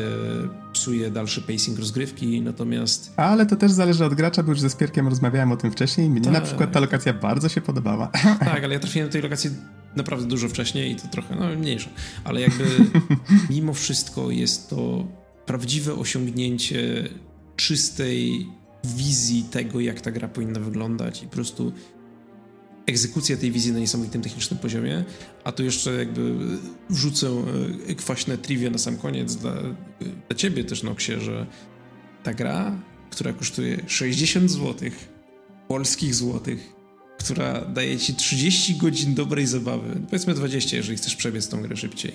psuje 0.73 1.11
dalszy 1.11 1.41
pacing 1.41 1.79
rozgrywki, 1.79 2.41
natomiast... 2.41 3.13
Ale 3.17 3.45
to 3.45 3.55
też 3.55 3.71
zależy 3.71 4.05
od 4.05 4.13
gracza, 4.13 4.43
bo 4.43 4.49
już 4.51 4.59
ze 4.59 4.69
Spierkiem 4.69 5.07
rozmawiałem 5.07 5.51
o 5.51 5.57
tym 5.57 5.71
wcześniej. 5.71 6.09
Mnie 6.09 6.21
tak. 6.21 6.33
na 6.33 6.41
przykład 6.41 6.71
ta 6.71 6.79
lokacja 6.79 7.13
bardzo 7.13 7.49
się 7.49 7.61
podobała. 7.61 8.11
Tak, 8.39 8.63
ale 8.63 8.73
ja 8.73 8.79
trafiłem 8.79 9.07
do 9.07 9.11
tej 9.11 9.21
lokacji 9.21 9.49
naprawdę 9.95 10.27
dużo 10.27 10.49
wcześniej 10.49 10.91
i 10.91 10.95
to 10.95 11.07
trochę 11.07 11.35
no, 11.35 11.55
mniejsze, 11.55 11.89
ale 12.23 12.41
jakby 12.41 12.65
mimo 13.49 13.73
wszystko 13.73 14.31
jest 14.31 14.69
to 14.69 15.07
prawdziwe 15.45 15.93
osiągnięcie 15.93 17.09
czystej 17.55 18.47
wizji 18.83 19.43
tego, 19.51 19.79
jak 19.79 20.01
ta 20.01 20.11
gra 20.11 20.27
powinna 20.27 20.59
wyglądać 20.59 21.23
i 21.23 21.25
po 21.25 21.31
prostu 21.31 21.71
egzekucja 22.89 23.37
tej 23.37 23.51
wizji 23.51 23.71
na 23.71 23.79
niesamowitym 23.79 24.21
technicznym 24.21 24.59
poziomie, 24.59 25.03
a 25.43 25.51
tu 25.51 25.63
jeszcze 25.63 25.93
jakby 25.93 26.35
wrzucę 26.89 27.27
e, 27.87 27.95
kwaśne 27.95 28.37
trivia 28.37 28.69
na 28.69 28.77
sam 28.77 28.97
koniec 28.97 29.35
dla, 29.35 29.53
dla 30.27 30.35
ciebie 30.35 30.63
też, 30.63 30.83
Noxie, 30.83 31.21
że 31.21 31.45
ta 32.23 32.33
gra, 32.33 32.81
która 33.09 33.33
kosztuje 33.33 33.83
60 33.87 34.51
zł, 34.51 34.89
polskich 35.67 36.15
złotych, 36.15 36.73
która 37.19 37.65
daje 37.65 37.97
ci 37.97 38.13
30 38.13 38.75
godzin 38.75 39.15
dobrej 39.15 39.47
zabawy, 39.47 40.01
powiedzmy 40.05 40.33
20, 40.33 40.77
jeżeli 40.77 40.97
chcesz 40.97 41.15
przebiec 41.15 41.47
tą 41.47 41.61
grę 41.61 41.77
szybciej, 41.77 42.11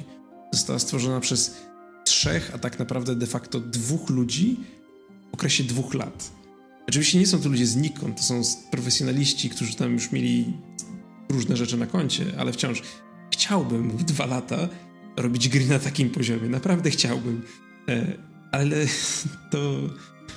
została 0.53 0.79
stworzona 0.79 1.21
przez 1.21 1.55
trzech, 2.05 2.51
a 2.55 2.59
tak 2.59 2.79
naprawdę 2.79 3.17
de 3.17 3.27
facto 3.27 3.61
dwóch 3.61 4.11
ludzi 4.11 4.57
w 5.31 5.35
okresie 5.35 5.65
dwóch 5.65 5.95
lat. 5.95 6.44
Oczywiście 6.89 7.19
nie 7.19 7.27
są 7.27 7.41
to 7.41 7.49
ludzie 7.49 7.67
znikąd, 7.67 8.17
to 8.17 8.23
są 8.23 8.43
profesjonaliści, 8.71 9.51
którzy 9.51 9.75
tam 9.75 9.93
już 9.93 10.13
mieli 10.13 10.53
różne 11.29 11.57
rzeczy 11.57 11.77
na 11.77 11.87
koncie, 11.87 12.25
ale 12.39 12.53
wciąż 12.53 12.83
chciałbym 13.33 13.91
w 13.91 14.05
dwa 14.05 14.27
lata 14.27 14.69
robić 15.17 15.49
gry 15.49 15.67
na 15.67 15.79
takim 15.79 16.11
poziomie. 16.11 16.49
Naprawdę 16.49 16.91
chciałbym. 16.91 17.43
E, 17.89 18.13
ale 18.53 18.77
to, 19.53 19.81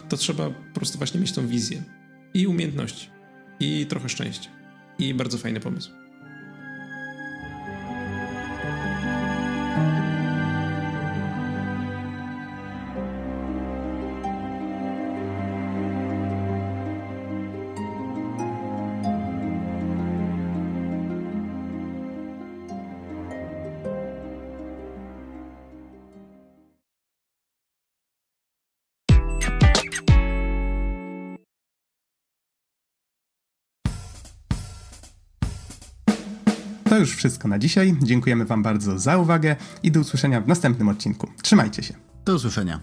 to 0.09 0.17
trzeba 0.17 0.49
po 0.49 0.75
prostu 0.79 0.97
właśnie 0.97 1.19
mieć 1.19 1.31
tą 1.31 1.47
wizję 1.47 1.83
i 2.33 2.47
umiejętności 2.47 3.09
i 3.59 3.85
trochę 3.89 4.09
szczęścia. 4.09 4.49
I 4.99 5.13
bardzo 5.13 5.37
fajny 5.37 5.59
pomysł. 5.59 5.91
To 36.97 37.01
już 37.01 37.15
wszystko 37.15 37.47
na 37.47 37.59
dzisiaj. 37.59 37.95
Dziękujemy 38.03 38.45
Wam 38.45 38.63
bardzo 38.63 38.99
za 38.99 39.17
uwagę 39.17 39.55
i 39.83 39.91
do 39.91 39.99
usłyszenia 39.99 40.41
w 40.41 40.47
następnym 40.47 40.89
odcinku. 40.89 41.27
Trzymajcie 41.41 41.83
się. 41.83 41.93
Do 42.25 42.35
usłyszenia. 42.35 42.79